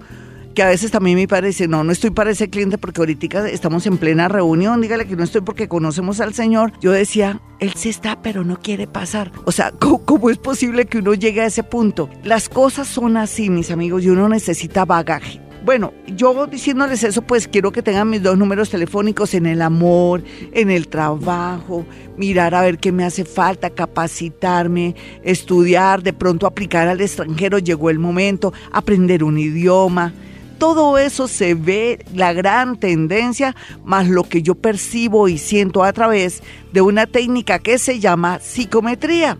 que 0.54 0.62
a 0.62 0.68
veces 0.68 0.90
también 0.90 1.16
mi 1.16 1.26
padre 1.26 1.48
dice, 1.48 1.68
no, 1.68 1.84
no 1.84 1.92
estoy 1.92 2.10
para 2.10 2.30
ese 2.30 2.50
cliente 2.50 2.78
porque 2.78 3.00
ahorita 3.00 3.48
estamos 3.48 3.86
en 3.86 3.98
plena 3.98 4.28
reunión, 4.28 4.80
dígale 4.80 5.06
que 5.06 5.16
no 5.16 5.24
estoy 5.24 5.42
porque 5.42 5.68
conocemos 5.68 6.20
al 6.20 6.34
Señor. 6.34 6.72
Yo 6.80 6.92
decía, 6.92 7.40
él 7.60 7.72
sí 7.76 7.88
está, 7.88 8.20
pero 8.22 8.44
no 8.44 8.58
quiere 8.58 8.86
pasar. 8.86 9.30
O 9.44 9.52
sea, 9.52 9.72
¿cómo, 9.72 10.30
es 10.30 10.38
posible 10.38 10.86
que 10.86 10.98
uno 10.98 11.14
llegue 11.14 11.42
a 11.42 11.46
ese 11.46 11.62
punto? 11.62 12.08
Las 12.24 12.48
cosas 12.48 12.88
son 12.88 13.16
así, 13.16 13.50
mis 13.50 13.70
amigos, 13.70 14.04
y 14.04 14.10
uno 14.10 14.28
necesita 14.28 14.84
bagaje. 14.84 15.40
Bueno, 15.62 15.92
yo 16.06 16.46
diciéndoles 16.46 17.04
eso, 17.04 17.20
pues 17.20 17.46
quiero 17.46 17.70
que 17.70 17.82
tengan 17.82 18.08
mis 18.08 18.22
dos 18.22 18.38
números 18.38 18.70
telefónicos 18.70 19.34
en 19.34 19.44
el 19.44 19.60
amor, 19.60 20.22
en 20.52 20.70
el 20.70 20.88
trabajo, 20.88 21.84
mirar 22.16 22.54
a 22.54 22.62
ver 22.62 22.78
qué 22.78 22.92
me 22.92 23.04
hace 23.04 23.26
falta, 23.26 23.68
capacitarme, 23.68 24.96
estudiar, 25.22 26.02
de 26.02 26.14
pronto 26.14 26.46
aplicar 26.46 26.88
al 26.88 27.02
extranjero, 27.02 27.58
llegó 27.58 27.90
el 27.90 27.98
momento, 27.98 28.54
aprender 28.72 29.22
un 29.22 29.38
idioma 29.38 30.14
todo 30.60 30.98
eso 30.98 31.26
se 31.26 31.54
ve 31.54 32.04
la 32.14 32.34
gran 32.34 32.78
tendencia, 32.78 33.56
más 33.82 34.08
lo 34.08 34.24
que 34.24 34.42
yo 34.42 34.54
percibo 34.54 35.26
y 35.26 35.38
siento 35.38 35.82
a 35.82 35.92
través 35.94 36.42
de 36.70 36.82
una 36.82 37.06
técnica 37.06 37.58
que 37.58 37.78
se 37.78 37.98
llama 37.98 38.40
psicometría, 38.40 39.38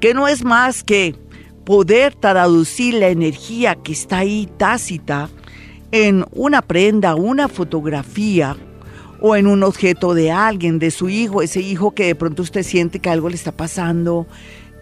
que 0.00 0.14
no 0.14 0.28
es 0.28 0.44
más 0.44 0.82
que 0.82 1.14
poder 1.66 2.14
traducir 2.14 2.94
la 2.94 3.08
energía 3.08 3.74
que 3.74 3.92
está 3.92 4.18
ahí 4.18 4.48
tácita 4.56 5.28
en 5.90 6.24
una 6.32 6.62
prenda, 6.62 7.16
una 7.16 7.48
fotografía 7.48 8.56
o 9.20 9.36
en 9.36 9.46
un 9.46 9.62
objeto 9.64 10.14
de 10.14 10.32
alguien, 10.32 10.78
de 10.78 10.90
su 10.90 11.10
hijo, 11.10 11.42
ese 11.42 11.60
hijo 11.60 11.90
que 11.90 12.06
de 12.06 12.14
pronto 12.14 12.42
usted 12.42 12.62
siente 12.62 12.98
que 12.98 13.10
algo 13.10 13.28
le 13.28 13.34
está 13.34 13.52
pasando, 13.52 14.26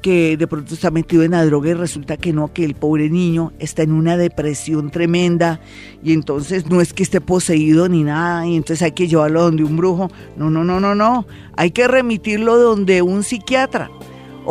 que 0.00 0.36
de 0.36 0.46
pronto 0.46 0.74
está 0.74 0.90
metido 0.90 1.22
en 1.22 1.32
la 1.32 1.44
droga 1.44 1.70
y 1.70 1.74
resulta 1.74 2.16
que 2.16 2.32
no, 2.32 2.52
que 2.52 2.64
el 2.64 2.74
pobre 2.74 3.10
niño 3.10 3.52
está 3.58 3.82
en 3.82 3.92
una 3.92 4.16
depresión 4.16 4.90
tremenda 4.90 5.60
y 6.02 6.12
entonces 6.12 6.66
no 6.68 6.80
es 6.80 6.92
que 6.92 7.02
esté 7.02 7.20
poseído 7.20 7.88
ni 7.88 8.02
nada 8.02 8.46
y 8.46 8.56
entonces 8.56 8.82
hay 8.82 8.92
que 8.92 9.08
llevarlo 9.08 9.42
donde 9.42 9.64
un 9.64 9.76
brujo. 9.76 10.10
No, 10.36 10.50
no, 10.50 10.64
no, 10.64 10.80
no, 10.80 10.94
no. 10.94 11.26
Hay 11.56 11.70
que 11.70 11.86
remitirlo 11.88 12.56
donde 12.56 13.02
un 13.02 13.22
psiquiatra 13.22 13.90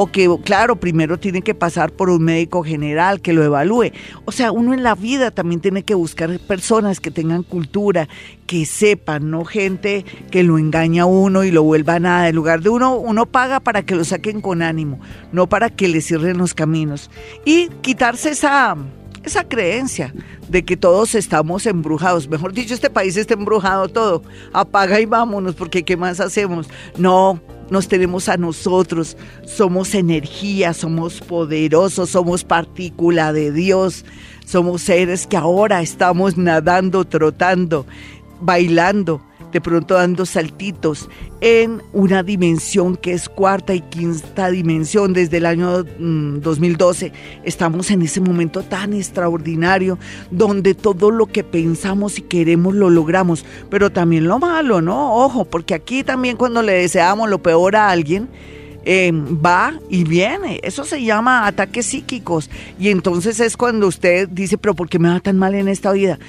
o 0.02 0.10
que, 0.10 0.34
claro, 0.46 0.78
primero 0.78 1.20
tiene 1.20 1.42
que 1.42 1.54
pasar 1.54 1.92
por 1.92 2.10
un 2.10 2.24
médico 2.24 2.64
general 2.64 3.20
que 3.20 3.34
lo 3.34 3.44
evalúe. 3.44 3.92
O 4.24 4.32
sea, 4.32 4.54
uno 4.54 4.74
en 4.74 4.82
la 4.82 4.96
vida 4.96 5.30
también 5.30 5.60
tiene 5.60 5.84
que 5.84 5.94
buscar 5.94 6.40
personas 6.40 7.02
que 7.02 7.12
tengan 7.12 7.44
cultura, 7.44 8.08
que 8.48 8.66
sepan, 8.66 9.30
no 9.30 9.44
gente 9.44 10.06
que 10.32 10.44
lo 10.44 10.58
engaña 10.58 11.04
a 11.04 11.06
uno 11.06 11.44
y 11.44 11.52
lo 11.52 11.64
vuelva 11.64 12.00
nada. 12.00 12.30
En 12.30 12.36
lugar 12.38 12.62
de 12.62 12.70
uno, 12.70 12.96
uno 12.96 13.26
paga 13.26 13.60
para 13.60 13.82
que 13.82 13.94
lo 13.94 14.06
saquen 14.06 14.40
con 14.40 14.62
ánimo, 14.62 15.02
no 15.34 15.50
para 15.50 15.70
que 15.70 15.90
le 15.90 16.00
cierren 16.00 16.38
los 16.38 16.54
caminos. 16.54 17.12
Y 17.44 17.68
quitarse 17.82 18.30
esa 18.30 18.78
esa 19.26 19.44
creencia 19.44 20.14
de 20.48 20.64
que 20.64 20.78
todos 20.78 21.14
estamos 21.14 21.66
embrujados. 21.66 22.30
Mejor 22.30 22.54
dicho, 22.54 22.74
este 22.74 22.90
país 22.90 23.18
está 23.18 23.34
embrujado 23.34 23.90
todo. 23.90 24.24
Apaga 24.54 25.02
y 25.02 25.06
vámonos, 25.06 25.56
porque 25.56 25.84
¿qué 25.84 25.98
más 25.98 26.22
hacemos? 26.22 26.70
No, 26.98 27.42
nos 27.70 27.88
tenemos 27.88 28.30
a 28.30 28.38
nosotros. 28.38 29.18
Somos 29.46 29.96
energía, 29.96 30.74
somos 30.74 31.22
poderosos, 31.22 32.10
somos 32.10 32.44
partícula 32.44 33.34
de 33.34 33.52
Dios. 33.52 34.06
Somos 34.46 34.82
seres 34.82 35.28
que 35.28 35.38
ahora 35.38 35.82
estamos 35.82 36.38
nadando, 36.38 37.06
trotando, 37.06 37.86
bailando 38.42 39.22
de 39.52 39.62
pronto 39.62 39.96
dando 39.96 40.26
saltitos 40.26 41.10
en 41.42 41.82
una 41.94 42.24
dimensión 42.24 42.96
que 42.96 43.14
es 43.14 43.30
cuarta 43.30 43.74
y 43.74 43.82
quinta 43.82 44.50
dimensión 44.50 45.14
desde 45.14 45.38
el 45.38 45.46
año 45.46 45.84
2012. 45.84 47.10
Mm, 47.10 47.14
Estamos 47.44 47.92
en 47.92 48.02
ese 48.02 48.22
momento 48.22 48.64
tan 48.64 48.94
extraordinario 48.94 49.98
donde 50.32 50.76
todo 50.76 51.12
lo 51.12 51.26
que 51.28 51.44
pensamos 51.44 52.20
y 52.20 52.24
queremos 52.24 52.76
lo 52.76 52.90
logramos, 52.90 53.46
pero 53.70 53.90
también 53.90 54.28
lo 54.28 54.40
malo, 54.40 54.82
¿no? 54.82 55.16
Ojo, 55.16 55.46
porque 55.46 55.74
aquí 55.74 56.04
también 56.04 56.38
cuando 56.38 56.62
le 56.62 56.74
deseamos 56.74 57.30
lo 57.30 57.42
peor 57.42 57.76
a 57.76 57.90
alguien, 57.90 58.30
em, 58.86 59.38
va 59.44 59.74
y 59.90 60.04
viene. 60.04 60.60
Eso 60.64 60.84
se 60.84 61.04
llama 61.04 61.48
ataques 61.48 61.86
psíquicos. 61.86 62.50
Y 62.80 62.90
entonces 62.90 63.40
es 63.40 63.58
cuando 63.58 63.88
usted 63.88 64.28
dice, 64.30 64.58
pero 64.58 64.74
¿por 64.74 64.90
qué 64.90 65.00
me 65.00 65.10
va 65.10 65.20
tan 65.20 65.38
mal 65.38 65.56
en 65.56 65.68
esta 65.68 65.92
vida? 65.92 66.20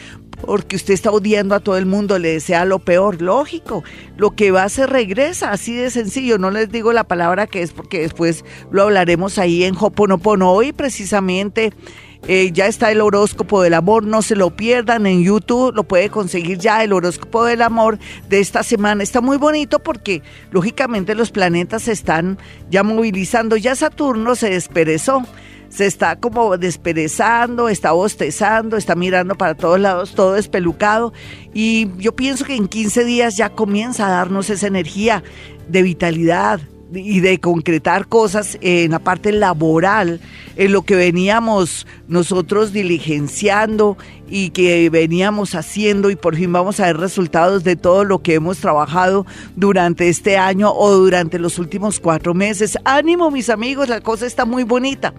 porque 0.40 0.76
usted 0.76 0.94
está 0.94 1.10
odiando 1.10 1.54
a 1.54 1.60
todo 1.60 1.76
el 1.76 1.86
mundo, 1.86 2.18
le 2.18 2.32
desea 2.32 2.64
lo 2.64 2.78
peor, 2.78 3.20
lógico. 3.20 3.84
Lo 4.16 4.32
que 4.32 4.50
va 4.50 4.68
se 4.68 4.86
regresa, 4.86 5.50
así 5.50 5.74
de 5.74 5.90
sencillo. 5.90 6.38
No 6.38 6.50
les 6.50 6.70
digo 6.70 6.92
la 6.92 7.04
palabra 7.04 7.46
que 7.46 7.62
es 7.62 7.72
porque 7.72 8.00
después 8.00 8.44
lo 8.70 8.82
hablaremos 8.82 9.38
ahí 9.38 9.64
en 9.64 9.76
Hoponopono. 9.78 10.50
Hoy 10.50 10.72
precisamente 10.72 11.72
eh, 12.28 12.50
ya 12.52 12.66
está 12.66 12.90
el 12.90 13.00
horóscopo 13.00 13.62
del 13.62 13.74
amor, 13.74 14.04
no 14.04 14.22
se 14.22 14.36
lo 14.36 14.50
pierdan 14.50 15.06
en 15.06 15.22
YouTube, 15.22 15.74
lo 15.74 15.84
puede 15.84 16.10
conseguir 16.10 16.58
ya 16.58 16.84
el 16.84 16.92
horóscopo 16.92 17.44
del 17.44 17.62
amor 17.62 17.98
de 18.28 18.40
esta 18.40 18.62
semana. 18.62 19.02
Está 19.02 19.20
muy 19.20 19.36
bonito 19.36 19.78
porque 19.78 20.22
lógicamente 20.50 21.14
los 21.14 21.30
planetas 21.30 21.82
se 21.82 21.92
están 21.92 22.38
ya 22.70 22.82
movilizando, 22.82 23.56
ya 23.56 23.74
Saturno 23.74 24.34
se 24.34 24.50
desperezó 24.50 25.24
se 25.70 25.86
está 25.86 26.16
como 26.16 26.58
desperezando, 26.58 27.68
está 27.68 27.92
bostezando, 27.92 28.76
está 28.76 28.96
mirando 28.96 29.36
para 29.36 29.54
todos 29.54 29.78
lados, 29.78 30.14
todo 30.14 30.36
espelucado. 30.36 31.12
Y 31.54 31.88
yo 31.96 32.14
pienso 32.14 32.44
que 32.44 32.56
en 32.56 32.68
15 32.68 33.04
días 33.04 33.36
ya 33.36 33.50
comienza 33.50 34.08
a 34.08 34.10
darnos 34.10 34.50
esa 34.50 34.66
energía 34.66 35.22
de 35.68 35.82
vitalidad, 35.82 36.60
y 36.92 37.20
de 37.20 37.38
concretar 37.38 38.06
cosas 38.06 38.58
en 38.60 38.90
la 38.92 38.98
parte 38.98 39.32
laboral, 39.32 40.20
en 40.56 40.72
lo 40.72 40.82
que 40.82 40.96
veníamos 40.96 41.86
nosotros 42.08 42.72
diligenciando 42.72 43.96
y 44.30 44.48
que 44.50 44.88
veníamos 44.88 45.56
haciendo 45.56 46.10
y 46.10 46.16
por 46.16 46.36
fin 46.36 46.52
vamos 46.52 46.80
a 46.80 46.86
ver 46.86 46.96
resultados 46.98 47.64
de 47.64 47.74
todo 47.76 48.04
lo 48.04 48.22
que 48.22 48.34
hemos 48.34 48.58
trabajado 48.58 49.26
durante 49.56 50.08
este 50.08 50.38
año 50.38 50.72
o 50.72 50.92
durante 50.92 51.40
los 51.40 51.58
últimos 51.58 51.98
cuatro 51.98 52.32
meses. 52.32 52.78
Ánimo 52.84 53.32
mis 53.32 53.50
amigos, 53.50 53.88
la 53.88 54.00
cosa 54.00 54.26
está 54.26 54.44
muy 54.44 54.62
bonita. 54.62 55.12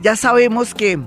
Ya 0.00 0.14
sabemos 0.16 0.74
que 0.74 0.98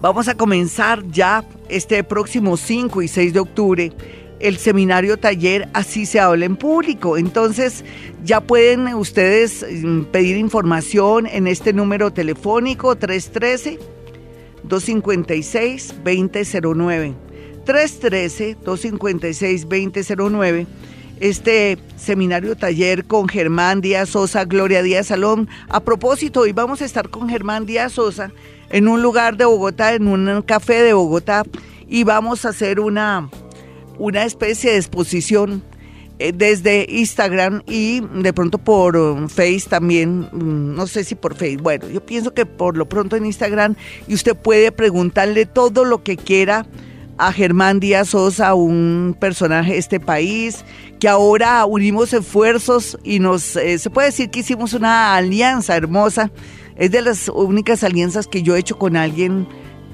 vamos 0.00 0.28
a 0.28 0.34
comenzar 0.34 1.06
ya 1.08 1.44
este 1.68 2.02
próximo 2.04 2.56
5 2.56 3.02
y 3.02 3.08
6 3.08 3.32
de 3.32 3.40
octubre 3.40 3.92
el 4.40 4.58
seminario 4.58 5.16
taller 5.16 5.68
Así 5.72 6.06
se 6.06 6.20
habla 6.20 6.44
en 6.44 6.56
público. 6.56 7.16
Entonces 7.16 7.84
ya 8.24 8.40
pueden 8.40 8.92
ustedes 8.94 9.64
mm, 9.70 10.04
pedir 10.04 10.36
información 10.36 11.26
en 11.26 11.46
este 11.46 11.72
número 11.72 12.12
telefónico 12.12 12.96
313 12.96 13.78
256 14.64 15.94
2009. 16.04 17.28
313-256-2009. 17.68 20.66
Este 21.20 21.78
seminario 21.96 22.56
taller 22.56 23.04
con 23.04 23.28
Germán 23.28 23.82
Díaz 23.82 24.08
Sosa, 24.10 24.44
Gloria 24.46 24.82
Díaz 24.82 25.08
Salón. 25.08 25.48
A 25.68 25.80
propósito, 25.80 26.40
hoy 26.40 26.52
vamos 26.52 26.80
a 26.80 26.86
estar 26.86 27.10
con 27.10 27.28
Germán 27.28 27.66
Díaz 27.66 27.92
Sosa 27.92 28.32
en 28.70 28.88
un 28.88 29.02
lugar 29.02 29.36
de 29.36 29.44
Bogotá, 29.44 29.92
en 29.94 30.08
un 30.08 30.40
café 30.42 30.82
de 30.82 30.94
Bogotá, 30.94 31.44
y 31.88 32.04
vamos 32.04 32.44
a 32.44 32.50
hacer 32.50 32.78
una, 32.80 33.30
una 33.98 34.24
especie 34.24 34.72
de 34.72 34.76
exposición 34.76 35.62
eh, 36.20 36.32
desde 36.34 36.86
Instagram 36.88 37.62
y 37.68 38.00
de 38.00 38.32
pronto 38.32 38.58
por 38.58 38.96
um, 38.96 39.28
Face 39.28 39.64
también, 39.68 40.28
mm, 40.32 40.74
no 40.74 40.86
sé 40.88 41.04
si 41.04 41.14
por 41.14 41.34
Face, 41.34 41.58
bueno, 41.58 41.88
yo 41.88 42.04
pienso 42.04 42.34
que 42.34 42.44
por 42.44 42.76
lo 42.76 42.88
pronto 42.88 43.14
en 43.14 43.24
Instagram 43.24 43.76
y 44.08 44.14
usted 44.14 44.34
puede 44.34 44.72
preguntarle 44.72 45.46
todo 45.46 45.84
lo 45.84 46.02
que 46.02 46.16
quiera 46.16 46.66
a 47.18 47.32
Germán 47.32 47.80
Díaz 47.80 48.10
Sosa, 48.10 48.54
un 48.54 49.16
personaje 49.18 49.72
de 49.72 49.78
este 49.78 50.00
país, 50.00 50.64
que 50.98 51.08
ahora 51.08 51.64
unimos 51.66 52.12
esfuerzos 52.12 52.98
y 53.04 53.18
nos, 53.18 53.56
eh, 53.56 53.78
se 53.78 53.90
puede 53.90 54.08
decir 54.08 54.30
que 54.30 54.40
hicimos 54.40 54.72
una 54.72 55.14
alianza 55.14 55.76
hermosa. 55.76 56.30
Es 56.76 56.92
de 56.92 57.02
las 57.02 57.28
únicas 57.28 57.82
alianzas 57.82 58.28
que 58.28 58.42
yo 58.42 58.54
he 58.54 58.60
hecho 58.60 58.78
con 58.78 58.96
alguien 58.96 59.48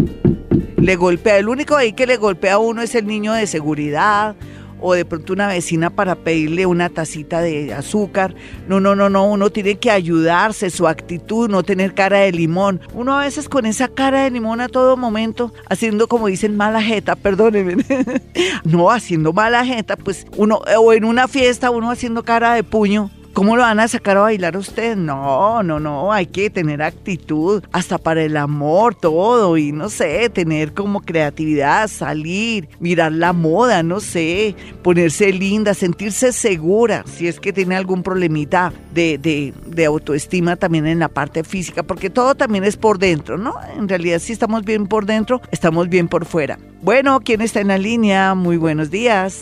le 0.75 0.95
golpea. 0.97 1.37
El 1.37 1.47
único 1.47 1.77
ahí 1.77 1.93
que 1.93 2.05
le 2.05 2.17
golpea 2.17 2.55
a 2.55 2.57
uno 2.57 2.81
es 2.81 2.95
el 2.95 3.07
niño 3.07 3.31
de 3.31 3.47
seguridad 3.47 4.35
o 4.81 4.93
de 4.93 5.05
pronto 5.05 5.33
una 5.33 5.47
vecina 5.47 5.89
para 5.89 6.15
pedirle 6.15 6.65
una 6.65 6.89
tacita 6.89 7.41
de 7.41 7.73
azúcar. 7.73 8.35
No, 8.67 8.79
no, 8.79 8.95
no, 8.95 9.09
no, 9.09 9.25
uno 9.25 9.49
tiene 9.49 9.75
que 9.75 9.91
ayudarse, 9.91 10.69
su 10.69 10.87
actitud, 10.87 11.49
no 11.49 11.63
tener 11.63 11.93
cara 11.93 12.19
de 12.19 12.31
limón. 12.31 12.81
Uno 12.93 13.17
a 13.17 13.23
veces 13.23 13.49
con 13.49 13.65
esa 13.65 13.87
cara 13.87 14.23
de 14.23 14.31
limón 14.31 14.61
a 14.61 14.69
todo 14.69 14.97
momento, 14.97 15.53
haciendo 15.69 16.07
como 16.07 16.27
dicen 16.27 16.57
mala 16.57 16.81
jeta, 16.81 17.15
perdónenme. 17.15 17.77
no, 18.63 18.89
haciendo 18.89 19.33
mala 19.33 19.65
jeta, 19.65 19.95
pues 19.97 20.25
uno, 20.37 20.61
o 20.77 20.93
en 20.93 21.05
una 21.05 21.27
fiesta, 21.27 21.69
uno 21.69 21.91
haciendo 21.91 22.23
cara 22.23 22.53
de 22.53 22.63
puño 22.63 23.11
¿Cómo 23.39 23.55
lo 23.55 23.61
van 23.61 23.79
a 23.79 23.87
sacar 23.87 24.17
a 24.17 24.23
bailar 24.23 24.57
usted? 24.57 24.97
No, 24.97 25.63
no, 25.63 25.79
no, 25.79 26.11
hay 26.11 26.25
que 26.25 26.49
tener 26.49 26.81
actitud, 26.81 27.63
hasta 27.71 27.97
para 27.97 28.21
el 28.21 28.35
amor, 28.35 28.95
todo, 28.95 29.55
y 29.55 29.71
no 29.71 29.87
sé, 29.87 30.29
tener 30.29 30.73
como 30.73 30.99
creatividad, 30.99 31.87
salir, 31.87 32.67
mirar 32.81 33.13
la 33.13 33.31
moda, 33.31 33.81
no 33.81 34.01
sé, 34.01 34.57
ponerse 34.83 35.31
linda, 35.31 35.73
sentirse 35.73 36.33
segura, 36.33 37.05
si 37.05 37.29
es 37.29 37.39
que 37.39 37.53
tiene 37.53 37.77
algún 37.77 38.03
problemita 38.03 38.73
de, 38.93 39.17
de, 39.17 39.53
de 39.67 39.85
autoestima 39.85 40.57
también 40.57 40.85
en 40.85 40.99
la 40.99 41.07
parte 41.07 41.45
física, 41.45 41.81
porque 41.81 42.09
todo 42.09 42.35
también 42.35 42.65
es 42.65 42.75
por 42.75 42.99
dentro, 42.99 43.37
¿no? 43.37 43.53
En 43.77 43.87
realidad 43.87 44.19
si 44.19 44.33
estamos 44.33 44.65
bien 44.65 44.85
por 44.85 45.05
dentro, 45.05 45.39
estamos 45.49 45.87
bien 45.87 46.09
por 46.09 46.25
fuera. 46.25 46.59
Bueno, 46.81 47.19
¿quién 47.19 47.41
está 47.41 47.59
en 47.59 47.67
la 47.67 47.77
línea? 47.77 48.35
Muy 48.35 48.55
buenos 48.55 48.89
días. 48.89 49.41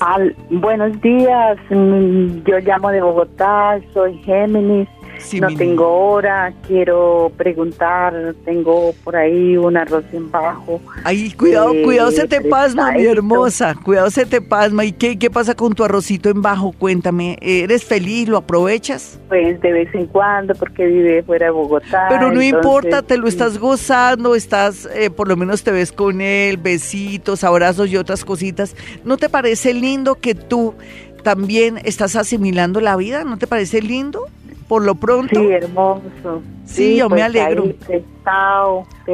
buenos 0.50 1.00
días, 1.02 1.58
mm, 1.70 2.44
yo 2.46 2.58
llamo 2.60 2.90
de 2.90 3.02
Bogotá, 3.02 3.80
soy 3.94 4.18
Géminis. 4.20 4.88
no 5.40 5.48
tengo 5.56 5.88
hora, 5.88 6.54
quiero 6.68 7.32
preguntar, 7.36 8.36
tengo 8.46 8.94
por 9.04 9.16
ahí 9.16 9.58
un 9.58 9.78
arroz 9.78 10.06
en 10.14 10.30
bajo. 10.30 10.80
Ay, 11.04 11.32
cuidado, 11.32 11.74
eh, 11.74 11.82
cuidado 11.84 12.12
se 12.12 12.28
te 12.28 12.42
pasma, 12.42 12.92
mi 12.92 13.06
hermosa, 13.06 13.76
cuidado 13.76 14.12
se 14.12 14.26
te 14.26 14.42
pasma. 14.42 14.86
¿Y 14.86 14.92
qué, 14.92 15.18
qué 15.18 15.30
pasa 15.30 15.56
con 15.56 15.74
tu 15.74 15.84
arrocito 15.84 16.30
en 16.30 16.42
bajo? 16.42 16.72
Cuéntame, 16.72 17.38
¿eres 17.42 17.84
feliz? 17.84 18.30
¿Lo 18.30 18.38
aprovechas? 18.38 19.20
Pues 19.28 19.60
de 19.62 19.72
vez 19.72 19.94
en 19.96 20.06
cuando, 20.06 20.54
porque 20.56 20.86
vive 20.86 21.24
fuera 21.24 21.48
de 21.48 21.52
Bogotá. 21.52 22.08
Pero 22.10 22.32
no 22.32 22.42
importa, 22.42 23.02
te 23.02 23.18
lo 23.18 23.28
estás 23.28 23.58
gozando, 23.58 24.36
estás, 24.36 24.88
eh, 24.94 25.10
por 25.10 25.28
lo 25.28 25.36
menos 25.36 25.64
te 25.64 25.72
ves 25.72 25.92
con 25.92 26.22
él, 26.22 26.58
besitos, 26.58 27.44
abrazos 27.44 27.90
y 27.90 27.98
otras 27.98 28.24
cositas. 28.24 28.76
¿No 29.04 29.18
te 29.18 29.30
parece 29.30 29.74
lindo 29.74 30.16
que 30.16 30.36
tú 30.36 30.76
también 31.28 31.78
estás 31.84 32.16
asimilando 32.16 32.80
la 32.80 32.96
vida? 32.96 33.26
¿No 33.26 33.38
te 33.38 33.48
parece 33.48 33.82
lindo? 33.82 34.28
Por 34.70 34.86
lo 34.86 34.96
pronto. 34.96 35.38
Sí, 35.38 35.48
hermoso. 35.52 36.42
Sí, 36.66 36.96
yo 36.96 37.10
me 37.10 37.22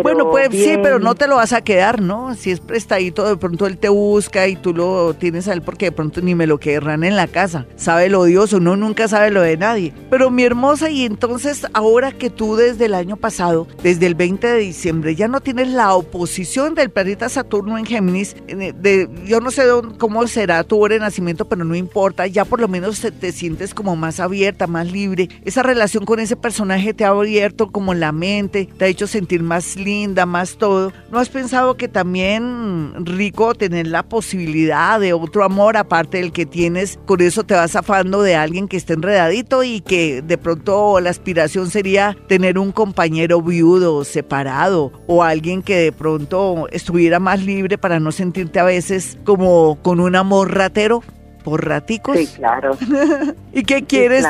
bueno, 0.01 0.32
pues 0.32 0.49
sí, 0.51 0.78
pero 0.82 0.99
no 0.99 1.14
te 1.14 1.28
lo 1.28 1.36
vas 1.36 1.53
a 1.53 1.61
quedar, 1.61 2.01
¿no? 2.01 2.34
Si 2.36 2.51
es 2.51 2.59
prestadito, 2.59 3.28
de 3.28 3.38
pronto 3.38 3.68
él 3.68 3.78
te 3.78 3.89
busca 3.89 4.47
y 4.47 4.55
tú 4.55 4.74
lo 4.74 5.14
tienes 5.14 5.47
a 5.47 5.53
él 5.53 5.61
porque 5.61 5.86
de 5.86 5.91
pronto 5.91 6.22
ni 6.22 6.34
me 6.34 6.47
lo 6.47 6.57
querrán 6.57 7.03
en 7.03 7.16
la 7.16 7.28
casa. 7.28 7.68
Sabe 7.76 8.09
lo 8.09 8.22
odioso, 8.22 8.59
no 8.59 8.76
nunca 8.76 9.07
sabe 9.07 9.30
lo 9.30 9.41
de 9.41 9.57
nadie. 9.57 9.93
Pero 10.09 10.32
mi 10.32 10.43
hermosa, 10.43 10.89
y 10.89 11.05
entonces 11.05 11.68
ahora 11.74 12.11
que 12.11 12.30
tú 12.30 12.55
desde 12.55 12.86
el 12.86 12.95
año 12.95 13.18
pasado, 13.18 13.68
desde 13.84 14.07
el 14.07 14.16
20 14.16 14.47
de 14.47 14.57
diciembre, 14.57 15.16
ya 15.16 15.28
no 15.28 15.41
tienes 15.41 15.68
la 15.68 15.93
oposición 15.93 16.74
del 16.74 16.89
planeta 16.89 17.30
Saturno 17.30 17.78
en 17.78 17.86
Géminis, 17.86 18.36
de, 18.47 19.09
yo 19.26 19.41
no 19.41 19.51
sé 19.51 19.64
cómo 19.99 20.26
será 20.28 20.64
tu 20.64 20.82
hora 20.82 20.95
de 20.95 21.01
nacimiento, 21.01 21.45
pero 21.45 21.66
no 21.66 21.76
importa, 21.76 22.26
ya 22.26 22.45
por 22.45 22.59
lo 22.59 22.68
menos 22.68 22.99
te, 22.99 23.11
te 23.11 23.32
sientes 23.32 23.74
como 23.74 23.95
más 23.95 24.20
abierta, 24.20 24.66
más 24.66 24.91
libre. 24.91 25.30
Esa 25.45 25.61
relación 25.61 26.05
con 26.05 26.20
ese 26.20 26.36
personaje 26.36 26.93
te 26.93 27.05
ha 27.05 27.09
abierto 27.09 27.72
como 27.72 27.93
la 27.93 28.11
mente, 28.11 28.70
te 28.78 28.86
ha 28.86 28.88
hecho 28.88 29.03
sentir 29.08 29.43
más 29.43 29.76
linda, 29.76 30.26
más 30.26 30.58
todo. 30.58 30.93
¿No 31.12 31.20
has 31.20 31.30
pensado 31.30 31.76
que 31.76 31.88
también 31.88 32.93
rico 33.06 33.54
tener 33.56 33.88
la 33.88 34.04
posibilidad 34.04 34.99
de 34.99 35.14
otro 35.14 35.43
amor 35.43 35.78
aparte 35.78 36.18
del 36.18 36.32
que 36.32 36.45
tienes? 36.45 36.99
Con 37.06 37.22
eso 37.22 37.43
te 37.43 37.54
vas 37.54 37.76
afando 37.76 38.22
de 38.22 38.36
alguien 38.36 38.68
que 38.68 38.78
esté 38.78 38.93
enredadito 38.93 39.64
y 39.64 39.82
que 39.82 40.22
de 40.22 40.38
pronto 40.38 40.99
la 40.99 41.10
aspiración 41.10 41.70
sería 41.70 42.18
tener 42.28 42.58
un 42.58 42.72
compañero 42.72 43.41
viudo, 43.41 44.04
separado 44.04 44.91
o 45.08 45.24
alguien 45.24 45.62
que 45.62 45.78
de 45.78 45.91
pronto 45.91 46.68
estuviera 46.72 47.20
más 47.20 47.43
libre 47.43 47.78
para 47.78 47.99
no 47.99 48.12
sentirte 48.12 48.60
a 48.60 48.64
veces 48.64 49.18
como 49.24 49.80
con 49.82 49.99
un 49.99 50.16
amor 50.16 50.56
ratero 50.56 51.04
por 51.44 51.66
raticos. 51.66 52.18
Sí, 52.18 52.28
claro. 52.28 52.78
¿Y 53.54 53.64
qué 53.64 53.84
quieres? 53.84 54.26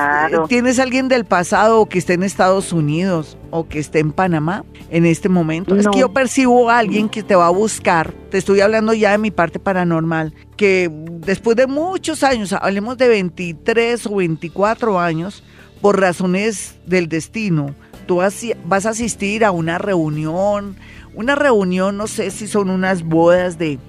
¿Tienes 0.48 0.80
alguien 0.80 1.08
del 1.08 1.26
pasado 1.26 1.86
que 1.88 2.00
esté 2.00 2.14
en 2.14 2.24
Estados 2.24 2.74
Unidos 2.74 3.38
o 3.52 3.68
que 3.68 3.80
esté 3.80 4.00
en 4.00 4.12
Panamá 4.12 4.66
en 4.90 5.06
este 5.06 5.30
momento? 5.30 5.76
Es 5.76 5.88
que 5.88 6.00
yo 6.00 6.12
percibo 6.12 6.70
a 6.70 6.80
alguien 6.80 7.10
que 7.10 7.24
te 7.24 7.36
va 7.36 7.48
a 7.48 7.52
buscar. 7.52 8.14
Te 8.30 8.38
estoy 8.38 8.62
hablando 8.62 8.94
ya 8.94 9.12
de 9.12 9.18
mi 9.20 9.32
parte 9.32 9.60
paranormal, 9.60 10.34
que 10.58 10.90
después 10.92 11.56
de 11.56 11.68
muchos 11.68 12.24
años, 12.24 12.54
hablemos 12.54 12.98
de 12.98 13.08
23 13.08 14.06
o 14.08 14.16
24 14.16 15.00
años, 15.00 15.44
por 15.82 16.00
razones 16.00 16.76
del 16.86 17.10
destino, 17.10 17.76
tú 18.06 18.22
vas 18.66 18.86
a 18.86 18.90
asistir 18.90 19.44
a 19.44 19.52
una 19.52 19.78
reunión, 19.78 20.78
una 21.14 21.36
reunión, 21.36 21.98
no 21.98 22.08
sé 22.08 22.32
si 22.32 22.48
son 22.48 22.70
unas 22.70 23.04
bodas 23.04 23.58
de, 23.58 23.80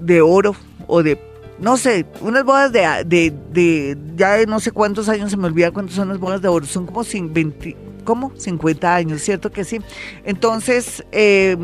de 0.00 0.20
oro 0.20 0.54
o 0.86 1.02
de 1.02 1.16
no 1.60 1.76
sé, 1.76 2.06
unas 2.20 2.44
bodas 2.44 2.72
de, 2.72 2.80
de, 3.06 3.34
de, 3.52 3.98
ya 4.16 4.34
de 4.34 4.46
no 4.46 4.60
sé 4.60 4.70
cuántos 4.70 5.08
años, 5.08 5.30
se 5.30 5.36
me 5.36 5.46
olvida 5.46 5.70
cuántos 5.70 5.96
son 5.96 6.08
las 6.08 6.18
bodas 6.18 6.40
de 6.40 6.48
oro, 6.48 6.66
son 6.66 6.86
como 6.86 7.02
20, 7.02 7.76
¿cómo? 8.08 8.32
50 8.38 8.94
años, 8.94 9.20
¿cierto 9.20 9.52
que 9.52 9.64
sí? 9.64 9.80
Entonces, 10.24 11.04
eh, 11.12 11.58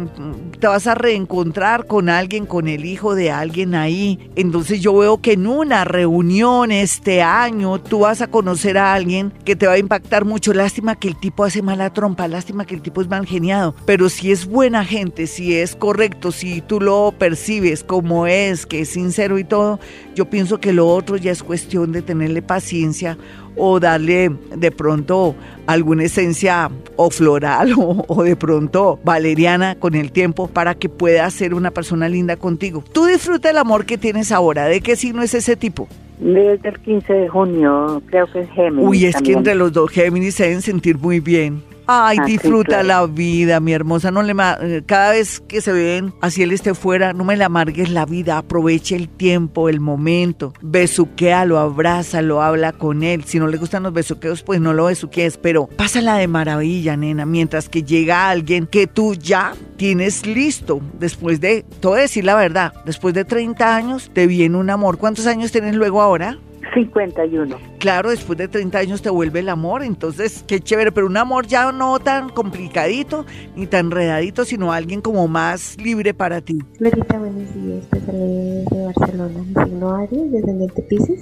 te 0.61 0.67
vas 0.67 0.87
a 0.87 0.95
reencontrar 0.95 1.87
con 1.87 2.11
alguien, 2.11 2.45
con 2.45 2.69
el 2.69 2.85
hijo 2.85 3.15
de 3.15 3.31
alguien 3.31 3.75
ahí. 3.75 4.31
Entonces 4.37 4.83
yo 4.83 4.95
veo 4.95 5.23
que 5.23 5.33
en 5.33 5.47
una 5.47 5.85
reunión 5.85 6.71
este 6.71 7.23
año 7.23 7.81
tú 7.81 8.01
vas 8.01 8.21
a 8.21 8.27
conocer 8.27 8.77
a 8.77 8.93
alguien 8.93 9.33
que 9.47 9.57
te 9.57 9.67
va 9.67 9.73
a 9.73 9.79
impactar 9.79 10.27
mucho. 10.27 10.53
Lástima 10.53 10.97
que 10.97 11.09
el 11.09 11.17
tipo 11.19 11.45
hace 11.45 11.63
mala 11.63 11.95
trompa, 11.95 12.29
lástima 12.29 12.67
que 12.67 12.75
el 12.75 12.83
tipo 12.83 13.01
es 13.01 13.09
mal 13.09 13.25
geniado. 13.25 13.75
Pero 13.87 14.11
si 14.11 14.31
es 14.31 14.45
buena 14.45 14.85
gente, 14.85 15.27
si 15.27 15.57
es 15.57 15.75
correcto, 15.75 16.31
si 16.31 16.61
tú 16.61 16.79
lo 16.79 17.15
percibes 17.19 17.83
como 17.83 18.27
es, 18.27 18.67
que 18.67 18.81
es 18.81 18.91
sincero 18.91 19.39
y 19.39 19.45
todo, 19.45 19.81
yo 20.15 20.29
pienso 20.29 20.61
que 20.61 20.75
lo 20.75 20.89
otro 20.89 21.17
ya 21.17 21.33
es 21.33 21.43
cuestión 21.43 21.93
de 21.93 22.03
tenerle 22.03 22.43
paciencia 22.43 23.17
o 23.57 23.81
darle 23.81 24.31
de 24.57 24.71
pronto 24.71 25.35
alguna 25.67 26.05
esencia 26.05 26.71
o 26.97 27.11
floral 27.11 27.75
o, 27.77 28.23
de 28.23 28.37
pronto 28.37 28.99
valeriana 29.05 29.77
con 29.77 29.95
el 29.95 30.13
tiempo 30.13 30.49
para 30.49 30.75
que 30.75 30.89
pueda 30.89 31.29
ser 31.31 31.55
una 31.55 31.71
persona 31.71 32.09
linda 32.09 32.37
contigo. 32.37 32.85
Tú 32.93 33.07
disfruta 33.07 33.51
el 33.51 33.59
amor 33.59 33.87
que 33.87 33.99
tienes 33.99 34.33
ahora. 34.33 34.67
¿De 34.67 34.81
qué 34.81 34.97
signo 34.97 35.23
es 35.23 35.35
ese 35.35 35.57
tipo? 35.57 35.89
Desde 36.19 36.69
el 36.69 36.79
15 36.79 37.13
de 37.13 37.29
junio, 37.29 38.01
creo 38.07 38.27
que 38.33 38.41
es 38.41 38.51
Géminis. 38.51 38.89
Uy, 38.89 39.05
es 39.07 39.21
que 39.21 39.33
entre 39.33 39.55
los 39.55 39.73
dos 39.73 39.91
Géminis 39.91 40.37
se 40.37 40.45
deben 40.45 40.63
sentir 40.63 40.97
muy 40.97 41.21
bien. 41.21 41.63
Ay, 41.87 42.17
ah, 42.21 42.25
disfruta 42.25 42.83
la 42.83 43.07
vida, 43.07 43.61
mi 43.61 43.73
hermosa. 43.73 44.11
No 44.11 44.23
le 44.23 44.35
eh, 44.63 44.83
cada 44.87 45.13
vez 45.13 45.41
que 45.41 45.61
se 45.61 45.73
ven, 45.73 46.15
así 46.21 46.43
él 46.43 46.53
esté 46.53 46.75
fuera, 46.75 47.13
no 47.13 47.25
me 47.25 47.37
le 47.37 47.45
amargues 47.45 47.91
la 47.91 48.07
vida. 48.07 48.39
Aproveche 48.39 48.97
el 48.97 49.09
tiempo, 49.09 49.69
el 49.69 49.81
momento. 49.81 50.55
Besuquéalo, 50.63 51.59
abrázalo, 51.59 52.43
habla 52.43 52.73
con 52.73 53.03
él. 53.03 53.25
Si 53.25 53.39
no 53.39 53.49
le 53.49 53.59
gustan 53.59 53.83
los 53.83 53.93
besuqueos, 53.93 54.43
pues 54.43 54.61
no 54.61 54.73
lo 54.73 54.87
besuquees. 54.87 55.37
Pero 55.37 55.67
pásala 55.67 56.17
de 56.17 56.27
maravilla, 56.27 56.97
nena. 56.97 57.27
Mientras 57.27 57.69
que 57.69 57.83
llega 57.83 58.31
alguien 58.31 58.67
que 58.67 58.87
tú 58.87 59.15
ya 59.15 59.55
tienes 59.77 60.27
listo. 60.27 60.81
Después 60.99 61.41
de, 61.41 61.65
te 61.81 61.87
voy 61.87 61.99
a 61.99 62.03
decir 62.03 62.25
la 62.25 62.35
verdad, 62.35 62.73
después 62.87 63.15
de 63.15 63.25
30 63.25 63.77
años 63.77 64.11
te 64.13 64.27
viene 64.27 64.57
un 64.57 64.71
amor. 64.71 64.99
¿Cuántos 64.99 65.27
años 65.27 65.53
tienes 65.53 65.75
luego 65.75 66.01
ahora? 66.01 66.39
51. 66.75 67.57
Claro, 67.79 68.11
después 68.11 68.37
de 68.39 68.49
30 68.49 68.79
años 68.79 69.03
te 69.03 69.11
vuelve 69.11 69.41
el 69.41 69.49
amor, 69.49 69.83
entonces 69.83 70.45
qué 70.47 70.61
chévere, 70.61 70.93
pero 70.93 71.07
un 71.07 71.17
amor 71.17 71.47
ya 71.47 71.71
no 71.73 71.99
tan 71.99 72.29
complicadito 72.29 73.25
ni 73.57 73.67
tan 73.67 73.87
enredadito, 73.87 74.45
sino 74.45 74.73
alguien 74.73 75.01
como 75.01 75.29
más 75.29 75.77
libre 75.81 76.13
para 76.13 76.41
ti. 76.41 76.59
Florita, 76.79 77.19
buenos 77.19 77.55
días, 77.55 77.85
te 77.91 78.01
saludé 78.01 78.65
de 78.71 78.85
Barcelona, 78.85 79.39
mi 79.39 79.65
signo 79.65 79.95
Aries, 79.95 80.33
desde 80.33 80.83
Pisces, 80.83 81.21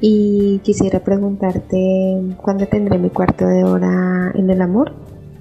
y 0.00 0.60
quisiera 0.62 1.00
preguntarte 1.00 2.20
cuándo 2.42 2.66
tendré 2.66 2.98
mi 2.98 3.10
cuarto 3.10 3.46
de 3.46 3.64
hora 3.64 4.32
en 4.34 4.50
el 4.50 4.60
amor. 4.60 4.92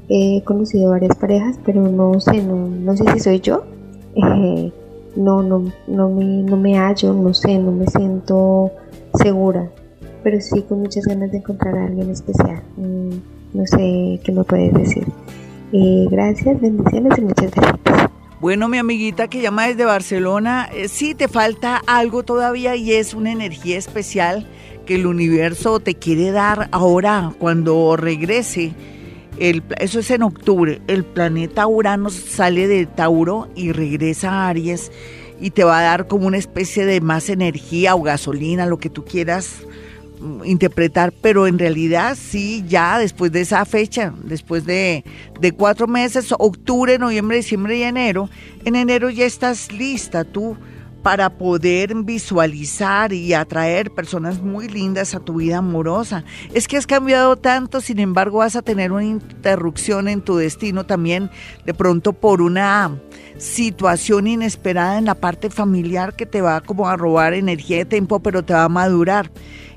He 0.09 0.43
conocido 0.43 0.91
varias 0.91 1.15
parejas, 1.17 1.59
pero 1.65 1.81
no 1.81 2.19
sé, 2.19 2.41
no, 2.43 2.95
sé 2.95 3.03
si 3.13 3.19
soy 3.19 3.39
yo. 3.39 3.65
Eh, 4.15 4.71
no, 5.15 5.41
no, 5.43 5.71
no, 5.87 6.09
me, 6.09 6.25
no 6.25 6.57
me 6.57 6.77
hallo, 6.77 7.13
no 7.13 7.33
sé, 7.33 7.57
no 7.57 7.71
me 7.71 7.87
siento 7.87 8.71
segura, 9.21 9.69
pero 10.23 10.39
sí 10.41 10.61
con 10.63 10.79
muchas 10.79 11.05
ganas 11.05 11.31
de 11.31 11.37
encontrar 11.37 11.77
a 11.77 11.85
alguien 11.85 12.09
especial. 12.09 12.61
Mm, 12.77 13.09
no 13.53 13.67
sé 13.67 14.19
qué 14.23 14.31
me 14.31 14.43
puedes 14.43 14.73
decir. 14.73 15.05
Eh, 15.71 16.07
gracias, 16.09 16.59
bendiciones 16.59 17.17
y 17.17 17.21
muchas 17.21 17.51
gracias. 17.51 18.09
Bueno, 18.39 18.67
mi 18.67 18.77
amiguita 18.77 19.29
que 19.29 19.41
llama 19.41 19.67
desde 19.67 19.85
Barcelona, 19.85 20.69
eh, 20.73 20.89
sí 20.89 21.15
te 21.15 21.27
falta 21.27 21.81
algo 21.87 22.23
todavía 22.23 22.75
y 22.75 22.91
es 22.91 23.13
una 23.13 23.31
energía 23.31 23.77
especial 23.77 24.47
que 24.85 24.95
el 24.95 25.05
universo 25.05 25.79
te 25.79 25.95
quiere 25.95 26.31
dar 26.31 26.67
ahora 26.71 27.33
cuando 27.39 27.95
regrese. 27.95 28.73
El, 29.37 29.63
eso 29.79 29.99
es 29.99 30.11
en 30.11 30.23
octubre. 30.23 30.81
El 30.87 31.03
planeta 31.03 31.67
Urano 31.67 32.09
sale 32.09 32.67
de 32.67 32.85
Tauro 32.85 33.49
y 33.55 33.71
regresa 33.71 34.31
a 34.31 34.49
Aries 34.49 34.91
y 35.41 35.51
te 35.51 35.63
va 35.63 35.79
a 35.79 35.83
dar 35.83 36.07
como 36.07 36.27
una 36.27 36.37
especie 36.37 36.85
de 36.85 37.01
más 37.01 37.29
energía 37.29 37.95
o 37.95 38.01
gasolina, 38.01 38.65
lo 38.65 38.77
que 38.77 38.89
tú 38.89 39.03
quieras 39.03 39.65
mm, 40.21 40.45
interpretar, 40.45 41.11
pero 41.11 41.47
en 41.47 41.59
realidad 41.59 42.17
sí, 42.19 42.63
ya 42.67 42.99
después 42.99 43.31
de 43.31 43.41
esa 43.41 43.65
fecha, 43.65 44.13
después 44.23 44.65
de, 44.65 45.03
de, 45.39 45.51
cuatro 45.51 45.87
meses, 45.87 46.33
octubre, 46.37 46.97
noviembre, 46.97 47.37
diciembre 47.37 47.77
y 47.77 47.83
enero, 47.83 48.29
en 48.63 48.75
enero 48.75 49.09
ya 49.09 49.25
estás 49.25 49.71
lista 49.71 50.23
tú 50.23 50.55
para 51.03 51.37
poder 51.37 51.93
visualizar 51.95 53.11
y 53.11 53.33
atraer 53.33 53.91
personas 53.91 54.41
muy 54.41 54.69
lindas 54.69 55.13
a 55.13 55.19
tu 55.19 55.35
vida 55.35 55.57
amorosa. 55.57 56.23
Es 56.53 56.67
que 56.67 56.77
has 56.77 56.87
cambiado 56.87 57.35
tanto, 57.35 57.81
sin 57.81 57.99
embargo 57.99 58.39
vas 58.39 58.55
a 58.55 58.61
tener 58.61 58.93
una 58.93 59.03
interrupción 59.03 60.07
en 60.07 60.21
tu 60.21 60.37
destino 60.37 60.85
también, 60.85 61.29
de 61.65 61.73
pronto 61.73 62.13
por 62.13 62.41
una 62.41 62.97
situación 63.37 64.27
inesperada 64.27 64.97
en 64.97 65.05
la 65.05 65.15
parte 65.15 65.49
familiar 65.49 66.15
que 66.15 66.25
te 66.25 66.41
va 66.41 66.61
como 66.61 66.87
a 66.87 66.95
robar 66.95 67.33
energía 67.33 67.77
de 67.77 67.85
tiempo, 67.85 68.21
pero 68.21 68.43
te 68.43 68.53
va 68.53 68.63
a 68.63 68.69
madurar. 68.69 69.29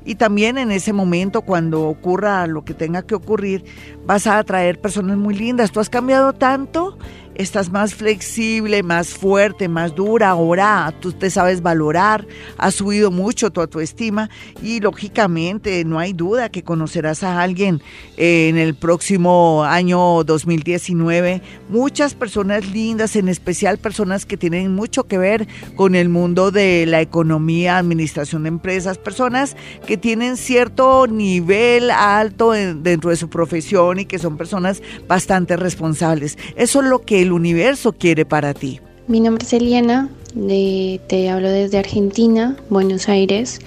Y 0.04 0.14
también 0.14 0.56
en 0.56 0.70
ese 0.70 0.92
momento, 0.92 1.42
cuando 1.42 1.82
ocurra 1.82 2.46
lo 2.46 2.64
que 2.64 2.74
tenga 2.74 3.02
que 3.02 3.16
ocurrir, 3.16 3.64
vas 4.06 4.28
a 4.28 4.38
atraer 4.38 4.80
personas 4.80 5.16
muy 5.16 5.34
lindas. 5.34 5.72
Tú 5.72 5.80
has 5.80 5.90
cambiado 5.90 6.32
tanto 6.32 6.96
estás 7.36 7.70
más 7.70 7.94
flexible, 7.94 8.82
más 8.82 9.08
fuerte, 9.08 9.68
más 9.68 9.94
dura, 9.94 10.30
ahora 10.30 10.92
tú 11.00 11.12
te 11.12 11.30
sabes 11.30 11.62
valorar, 11.62 12.26
has 12.56 12.74
subido 12.74 13.10
mucho 13.10 13.50
tu 13.50 13.60
autoestima 13.60 14.30
y 14.62 14.80
lógicamente 14.80 15.84
no 15.84 15.98
hay 15.98 16.12
duda 16.12 16.48
que 16.48 16.62
conocerás 16.62 17.22
a 17.22 17.42
alguien 17.42 17.82
en 18.16 18.56
el 18.56 18.74
próximo 18.74 19.64
año 19.64 20.24
2019. 20.24 21.42
Muchas 21.68 22.14
personas 22.14 22.66
lindas, 22.66 23.16
en 23.16 23.28
especial 23.28 23.78
personas 23.78 24.24
que 24.24 24.36
tienen 24.36 24.74
mucho 24.74 25.04
que 25.04 25.18
ver 25.18 25.46
con 25.74 25.94
el 25.94 26.08
mundo 26.08 26.50
de 26.50 26.86
la 26.86 27.00
economía, 27.00 27.78
administración 27.78 28.44
de 28.44 28.48
empresas, 28.48 28.98
personas 28.98 29.56
que 29.86 29.96
tienen 29.96 30.36
cierto 30.36 31.06
nivel 31.06 31.90
alto 31.90 32.52
dentro 32.52 33.10
de 33.10 33.16
su 33.16 33.28
profesión 33.28 33.98
y 33.98 34.06
que 34.06 34.18
son 34.18 34.36
personas 34.36 34.82
bastante 35.06 35.56
responsables. 35.56 36.38
Eso 36.56 36.80
es 36.80 36.88
lo 36.88 37.02
que 37.02 37.25
el 37.26 37.32
universo 37.32 37.92
quiere 37.92 38.24
para 38.24 38.54
ti. 38.54 38.80
Mi 39.08 39.20
nombre 39.20 39.44
es 39.44 39.52
Eliana, 39.52 40.08
te 40.34 41.30
hablo 41.30 41.50
desde 41.50 41.78
Argentina, 41.78 42.56
Buenos 42.70 43.08
Aires. 43.08 43.60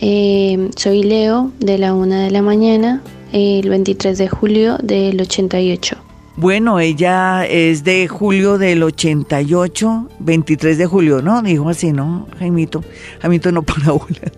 Eh, 0.00 0.70
soy 0.76 1.02
Leo 1.02 1.52
de 1.60 1.78
la 1.78 1.94
una 1.94 2.22
de 2.22 2.30
la 2.30 2.42
mañana, 2.42 3.02
el 3.32 3.68
23 3.68 4.18
de 4.18 4.28
julio 4.28 4.78
del 4.82 5.20
88. 5.20 5.96
Bueno, 6.36 6.80
ella 6.80 7.46
es 7.46 7.84
de 7.84 8.08
julio 8.08 8.58
del 8.58 8.82
88, 8.82 10.08
23 10.18 10.78
de 10.78 10.86
julio, 10.86 11.22
¿no? 11.22 11.42
Dijo 11.42 11.68
así, 11.68 11.92
¿no? 11.92 12.26
Jaimito, 12.38 12.82
Jaimito 13.20 13.52
no 13.52 13.62
para 13.70 13.92
bola. 13.92 14.32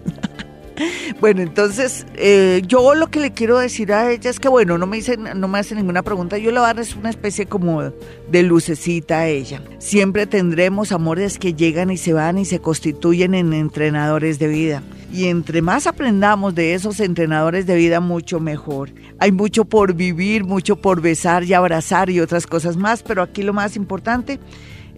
Bueno, 1.21 1.43
entonces 1.43 2.07
eh, 2.15 2.63
yo 2.67 2.95
lo 2.95 3.09
que 3.09 3.21
le 3.21 3.33
quiero 3.33 3.59
decir 3.59 3.93
a 3.93 4.11
ella 4.11 4.31
es 4.31 4.41
que 4.41 4.49
bueno, 4.49 4.79
no 4.79 4.87
me 4.87 4.97
dice, 4.97 5.17
no 5.17 5.49
me 5.49 5.59
hace 5.59 5.75
ninguna 5.75 6.03
pregunta, 6.03 6.39
yo 6.39 6.51
le 6.51 6.59
voy 6.59 6.69
a 6.69 6.75
dar 6.75 6.87
una 6.99 7.11
especie 7.11 7.47
como 7.47 7.83
de 7.83 8.43
lucecita 8.43 9.21
a 9.21 9.29
ella. 9.29 9.63
Siempre 9.79 10.27
tendremos 10.27 10.93
amores 10.93 11.39
que 11.39 11.55
llegan 11.55 11.91
y 11.91 11.97
se 11.97 12.13
van 12.13 12.39
y 12.39 12.45
se 12.45 12.61
constituyen 12.61 13.35
en 13.35 13.53
entrenadores 13.53 14.39
de 14.39 14.49
vida. 14.49 14.83
Y 15.13 15.27
entre 15.27 15.63
más 15.63 15.87
aprendamos 15.87 16.55
de 16.55 16.75
esos 16.75 17.01
entrenadores 17.01 17.67
de 17.67 17.77
vida, 17.77 18.01
mucho 18.01 18.41
mejor. 18.41 18.91
Hay 19.19 19.33
mucho 19.33 19.65
por 19.65 19.95
vivir, 19.95 20.45
mucho 20.45 20.77
por 20.77 21.01
besar 21.01 21.45
y 21.45 21.55
abrazar 21.55 22.11
y 22.11 22.21
otras 22.21 22.47
cosas 22.47 22.77
más, 22.77 23.03
pero 23.03 23.23
aquí 23.23 23.43
lo 23.43 23.53
más 23.53 23.77
importante 23.77 24.39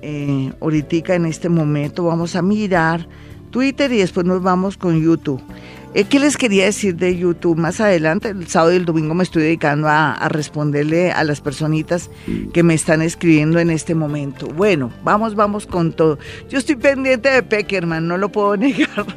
eh, 0.01 0.51
ahorita 0.59 1.15
en 1.15 1.25
este 1.25 1.47
momento, 1.49 2.03
vamos 2.03 2.35
a 2.35 2.41
mirar 2.41 3.07
Twitter 3.57 3.91
y 3.91 3.97
después 3.97 4.23
nos 4.23 4.43
vamos 4.43 4.77
con 4.77 5.01
YouTube. 5.01 5.41
Eh, 5.97 6.03
¿Qué 6.03 6.19
les 6.19 6.37
quería 6.37 6.65
decir 6.65 6.95
de 6.95 7.17
YouTube? 7.17 7.57
Más 7.57 7.81
adelante, 7.81 8.29
el 8.29 8.45
sábado 8.45 8.71
y 8.71 8.75
el 8.75 8.85
domingo 8.85 9.15
me 9.15 9.23
estoy 9.23 9.41
dedicando 9.41 9.87
a, 9.89 10.29
responderle 10.29 11.11
a 11.11 11.23
las 11.23 11.41
personitas 11.41 12.11
que 12.53 12.61
me 12.61 12.75
están 12.75 13.01
escribiendo 13.01 13.57
en 13.57 13.71
este 13.71 13.95
momento. 13.95 14.45
Bueno, 14.45 14.91
vamos, 15.03 15.33
vamos 15.33 15.65
con 15.65 15.91
todo. 15.91 16.19
Yo 16.49 16.59
estoy 16.59 16.75
pendiente 16.75 17.31
de 17.31 17.41
Peckerman, 17.41 18.07
no 18.07 18.19
lo 18.19 18.31
puedo 18.31 18.55
negar. 18.57 19.07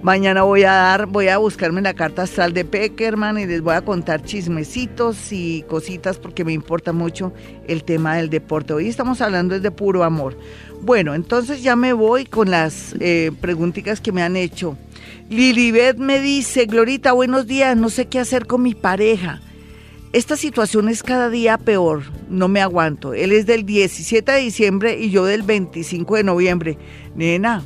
Mañana 0.00 0.42
voy 0.42 0.62
a 0.62 0.72
dar, 0.72 1.04
voy 1.04 1.28
a 1.28 1.36
buscarme 1.36 1.82
la 1.82 1.92
carta 1.92 2.22
astral 2.22 2.54
de 2.54 2.64
Peckerman 2.64 3.38
y 3.38 3.44
les 3.44 3.60
voy 3.60 3.74
a 3.74 3.82
contar 3.82 4.22
chismecitos 4.22 5.32
y 5.32 5.66
cositas 5.68 6.18
porque 6.18 6.46
me 6.46 6.54
importa 6.54 6.94
mucho 6.94 7.34
el 7.68 7.84
tema 7.84 8.16
del 8.16 8.30
deporte. 8.30 8.72
Hoy 8.72 8.88
estamos 8.88 9.20
hablando 9.20 9.60
de 9.60 9.70
puro 9.70 10.02
amor. 10.02 10.38
Bueno, 10.80 11.14
entonces 11.14 11.62
ya 11.62 11.76
me 11.76 11.92
voy 11.92 12.24
con 12.24 12.50
las 12.50 12.96
eh, 13.00 13.32
preguntitas 13.42 14.00
que 14.00 14.12
me 14.12 14.22
han 14.22 14.36
hecho. 14.36 14.78
Lilibet 15.28 15.96
me 15.96 16.20
dice, 16.20 16.66
Glorita, 16.66 17.12
buenos 17.12 17.46
días, 17.46 17.76
no 17.76 17.88
sé 17.88 18.06
qué 18.06 18.18
hacer 18.18 18.46
con 18.46 18.62
mi 18.62 18.74
pareja. 18.74 19.40
Esta 20.12 20.36
situación 20.36 20.88
es 20.90 21.02
cada 21.02 21.30
día 21.30 21.56
peor, 21.56 22.02
no 22.28 22.48
me 22.48 22.60
aguanto. 22.60 23.14
Él 23.14 23.32
es 23.32 23.46
del 23.46 23.64
17 23.64 24.30
de 24.30 24.38
diciembre 24.38 24.98
y 24.98 25.10
yo 25.10 25.24
del 25.24 25.42
25 25.42 26.16
de 26.16 26.24
noviembre. 26.24 26.78
Nena, 27.14 27.64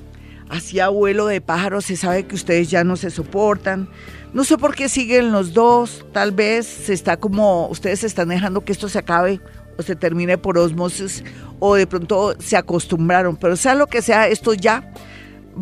así 0.49 0.79
abuelo 0.79 1.27
de 1.27 1.41
pájaros, 1.41 1.87
se 1.87 1.97
sabe 1.97 2.27
que 2.27 2.37
ustedes 2.37 2.71
ya 2.71 2.85
no 2.85 2.97
se 2.97 3.11
soportan. 3.11 3.89
No 4.33 4.45
sé 4.45 4.59
por 4.59 4.75
qué 4.77 4.89
siguen 4.89 5.33
los 5.33 5.55
dos, 5.55 6.07
tal 6.13 6.31
vez 6.31 6.67
se 6.67 6.93
está 6.93 7.17
como, 7.17 7.69
ustedes 7.69 8.05
están 8.05 8.29
dejando 8.29 8.61
que 8.61 8.73
esto 8.73 8.89
se 8.89 8.99
acabe 8.99 9.41
o 9.77 9.83
se 9.83 9.97
termine 9.97 10.39
por 10.39 10.57
osmosis 10.57 11.25
o 11.59 11.75
de 11.75 11.87
pronto 11.87 12.35
se 12.39 12.57
acostumbraron, 12.57 13.37
pero 13.37 13.57
sea 13.57 13.75
lo 13.75 13.87
que 13.87 14.03
sea, 14.03 14.29
esto 14.29 14.55
ya 14.55 14.93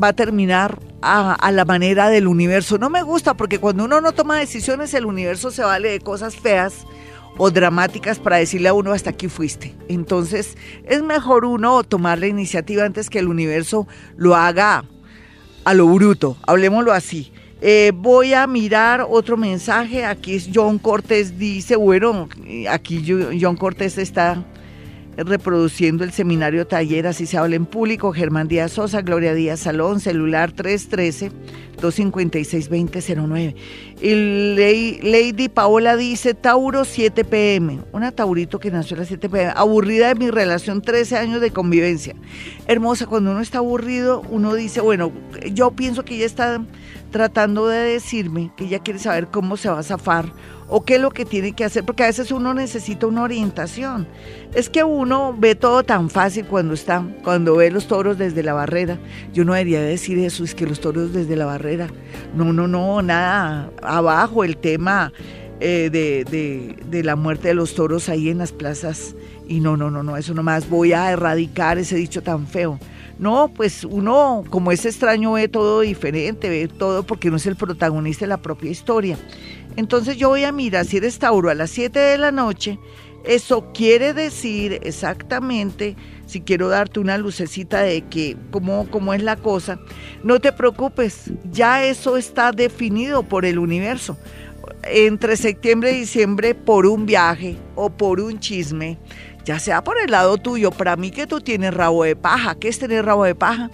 va 0.01 0.09
a 0.09 0.12
terminar 0.12 0.78
a, 1.03 1.51
la 1.53 1.64
manera 1.64 2.09
del 2.09 2.26
universo. 2.26 2.78
No 2.78 2.90
me 2.90 3.03
gusta 3.03 3.34
porque 3.34 3.59
cuando 3.59 3.84
uno 3.84 4.01
no 4.01 4.12
toma 4.12 4.38
decisiones, 4.38 4.95
el 4.95 5.07
universo 5.07 5.51
se 5.51 5.62
vale 5.62 5.90
de 5.90 6.01
cosas 6.01 6.36
feas 6.36 6.86
o 7.36 7.51
dramáticas 7.51 8.18
para 8.18 8.36
decirle 8.36 8.68
a 8.68 8.74
uno 8.74 8.92
hasta 8.92 9.11
aquí 9.11 9.28
fuiste. 9.28 9.74
Entonces 9.88 10.57
es 10.84 11.03
mejor 11.03 11.45
uno 11.45 11.82
tomar 11.84 12.18
la 12.18 12.26
iniciativa 12.26 12.84
antes 12.84 13.11
que 13.11 13.18
el 13.18 13.28
universo 13.28 13.86
lo 14.16 14.34
haga 14.34 14.84
a 15.64 15.74
lo 15.74 15.86
bruto, 15.88 16.36
hablemoslo 16.47 16.92
así. 16.92 17.32
Eh, 17.61 17.92
voy 17.95 18.34
a 18.34 18.47
mirar 18.47 19.07
otro 19.09 19.36
mensaje. 19.36 20.05
Aquí 20.05 20.34
es 20.34 20.51
John 20.55 20.78
Cortés 20.78 21.38
dice, 21.38 21.76
bueno, 21.76 22.28
aquí 22.68 23.03
John 23.40 23.57
Cortés 23.57 23.97
está 23.97 24.45
reproduciendo 25.17 26.05
el 26.05 26.12
seminario 26.12 26.67
taller, 26.67 27.07
así 27.07 27.25
se 27.27 27.39
habla 27.39 27.57
en 27.57 27.65
público. 27.67 28.12
Germán 28.12 28.49
Díaz 28.49 28.73
Sosa, 28.73 29.03
Gloria 29.03 29.35
Díaz 29.35 29.61
Salón, 29.61 30.01
celular 30.01 30.55
313-256-2009. 30.55 33.55
Y 34.01 35.01
Lady 35.03 35.49
Paola 35.49 35.97
dice, 35.97 36.35
Tauro 36.35 36.85
7 36.85 37.25
pm, 37.25 37.81
una 37.93 38.11
Taurito 38.12 38.59
que 38.59 38.71
nació 38.71 38.97
a 38.97 39.01
las 39.01 39.09
7 39.09 39.29
pm, 39.29 39.53
aburrida 39.57 40.09
de 40.09 40.15
mi 40.17 40.31
relación, 40.31 40.83
13 40.83 41.17
años 41.17 41.41
de 41.41 41.51
convivencia. 41.51 42.15
Hermosa, 42.67 43.07
cuando 43.07 43.31
uno 43.31 43.41
está 43.41 43.59
aburrido, 43.59 44.23
uno 44.31 44.55
dice, 44.55 44.81
bueno, 44.81 45.12
yo 45.53 45.71
pienso 45.71 46.05
que 46.05 46.17
ella 46.17 46.27
está 46.27 46.65
tratando 47.11 47.69
de 47.69 47.79
decirme 47.79 48.51
que 48.57 48.65
ella 48.65 48.81
quiere 48.81 48.99
saber 48.99 49.29
cómo 49.29 49.57
se 49.57 49.69
va 49.69 49.79
a 49.79 49.85
zafar 49.85 50.33
o 50.69 50.85
qué 50.85 50.97
es 50.97 51.01
lo 51.01 51.11
que 51.11 51.25
tiene 51.25 51.53
que 51.53 51.65
hacer, 51.65 51.85
porque 51.85 52.05
a 52.05 52.07
veces 52.07 52.31
uno 52.31 52.55
necesita 52.55 53.07
una 53.07 53.23
orientación. 53.23 54.07
Es 54.55 54.69
que 54.69 54.85
uno 54.85 55.35
ve 55.37 55.55
todo 55.55 55.83
tan 55.83 56.11
fácil 56.11 56.47
cuando 56.47 56.75
está, 56.75 57.05
cuando 57.23 57.57
ve 57.57 57.71
los 57.71 57.87
toros 57.87 58.19
desde 58.19 58.43
la 58.43 58.55
barrera. 58.55 58.99
Yo 59.33 59.45
no 59.45 59.53
debería 59.53 59.83
decir 59.83 60.19
eso, 60.19 60.45
es 60.45 60.55
que 60.55 60.67
los 60.67 60.81
toros 60.81 61.12
desde 61.12 61.37
la 61.37 61.47
barrera. 61.47 61.89
No, 62.35 62.53
no, 62.53 62.69
no, 62.69 63.03
nada. 63.03 63.71
Abajo 63.83 64.45
el 64.45 64.57
tema 64.57 65.12
eh, 65.61 65.91
de, 65.91 66.77
de 66.89 67.05
la 67.05 67.17
muerte 67.17 67.49
de 67.49 67.55
los 67.55 67.75
toros 67.75 68.09
ahí 68.09 68.29
en 68.29 68.39
las 68.39 68.53
plazas. 68.53 69.15
Y 69.47 69.61
no, 69.61 69.77
no, 69.77 69.91
no, 69.91 70.03
no, 70.03 70.17
eso 70.17 70.33
nomás 70.35 70.69
voy 70.69 70.93
a 70.93 71.11
erradicar 71.11 71.79
ese 71.79 71.97
dicho 71.97 72.23
tan 72.23 72.47
feo. 72.47 72.79
No, 73.19 73.51
pues 73.55 73.85
uno 73.85 74.43
como 74.51 74.73
es 74.73 74.85
extraño 74.85 75.33
ve 75.33 75.49
todo 75.49 75.81
diferente, 75.81 76.49
ve 76.49 76.67
todo 76.67 77.05
porque 77.05 77.31
no 77.31 77.37
es 77.37 77.47
el 77.47 77.55
protagonista 77.55 78.25
de 78.25 78.29
la 78.29 78.39
propia 78.39 78.71
historia. 78.71 79.17
Entonces 79.77 80.16
yo 80.16 80.29
voy 80.29 80.45
a 80.45 80.53
mirar 80.53 80.85
si 80.85 80.99
eres 80.99 81.18
Tauro 81.18 81.51
a 81.51 81.55
las 81.55 81.70
7 81.70 81.99
de 81.99 82.18
la 82.18 82.31
noche, 82.31 82.79
eso 83.25 83.72
quiere 83.72 84.12
decir 84.12 84.79
exactamente, 84.83 85.97
si 86.27 86.43
quiero 86.43 86.68
darte 86.68 87.01
una 87.01 87.16
lucecita 87.16 87.81
de 87.81 88.03
que 88.03 88.37
cómo, 88.51 88.87
cómo 88.91 89.14
es 89.14 89.22
la 89.22 89.37
cosa, 89.37 89.81
no 90.22 90.41
te 90.41 90.53
preocupes, 90.53 91.31
ya 91.51 91.85
eso 91.85 92.16
está 92.16 92.53
definido 92.53 93.22
por 93.22 93.45
el 93.45 93.59
universo. 93.59 94.16
entre 94.83 95.37
septiembre 95.37 95.93
y 95.93 96.01
diciembre 96.01 96.55
por 96.55 96.87
un 96.87 97.07
viaje 97.07 97.57
o 97.75 97.91
por 97.91 98.20
un 98.20 98.39
chisme, 98.39 98.99
ya 99.45 99.59
sea 99.59 99.84
por 99.84 99.99
el 99.99 100.11
lado 100.11 100.36
tuyo, 100.38 100.70
para 100.70 100.97
mí 100.97 101.11
que 101.11 101.26
tú 101.26 101.40
tienes 101.40 101.74
rabo 101.74 102.05
de 102.05 102.16
paja, 102.16 102.55
¿qué 102.55 102.68
es 102.68 102.78
tener 102.78 103.05
rabo 103.05 103.24
de 103.24 103.34
paja? 103.34 103.70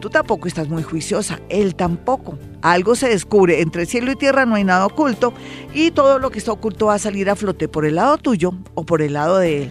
Tú 0.00 0.10
tampoco 0.10 0.48
estás 0.48 0.68
muy 0.68 0.82
juiciosa, 0.82 1.40
él 1.48 1.76
tampoco. 1.76 2.36
Algo 2.62 2.96
se 2.96 3.08
descubre, 3.08 3.60
entre 3.60 3.86
cielo 3.86 4.10
y 4.10 4.16
tierra 4.16 4.44
no 4.44 4.56
hay 4.56 4.64
nada 4.64 4.86
oculto 4.86 5.32
y 5.72 5.92
todo 5.92 6.18
lo 6.18 6.30
que 6.30 6.38
está 6.38 6.52
oculto 6.52 6.86
va 6.86 6.94
a 6.94 6.98
salir 6.98 7.30
a 7.30 7.36
flote 7.36 7.68
por 7.68 7.84
el 7.84 7.94
lado 7.94 8.18
tuyo 8.18 8.52
o 8.74 8.84
por 8.84 9.02
el 9.02 9.12
lado 9.12 9.38
de 9.38 9.64
él. 9.64 9.70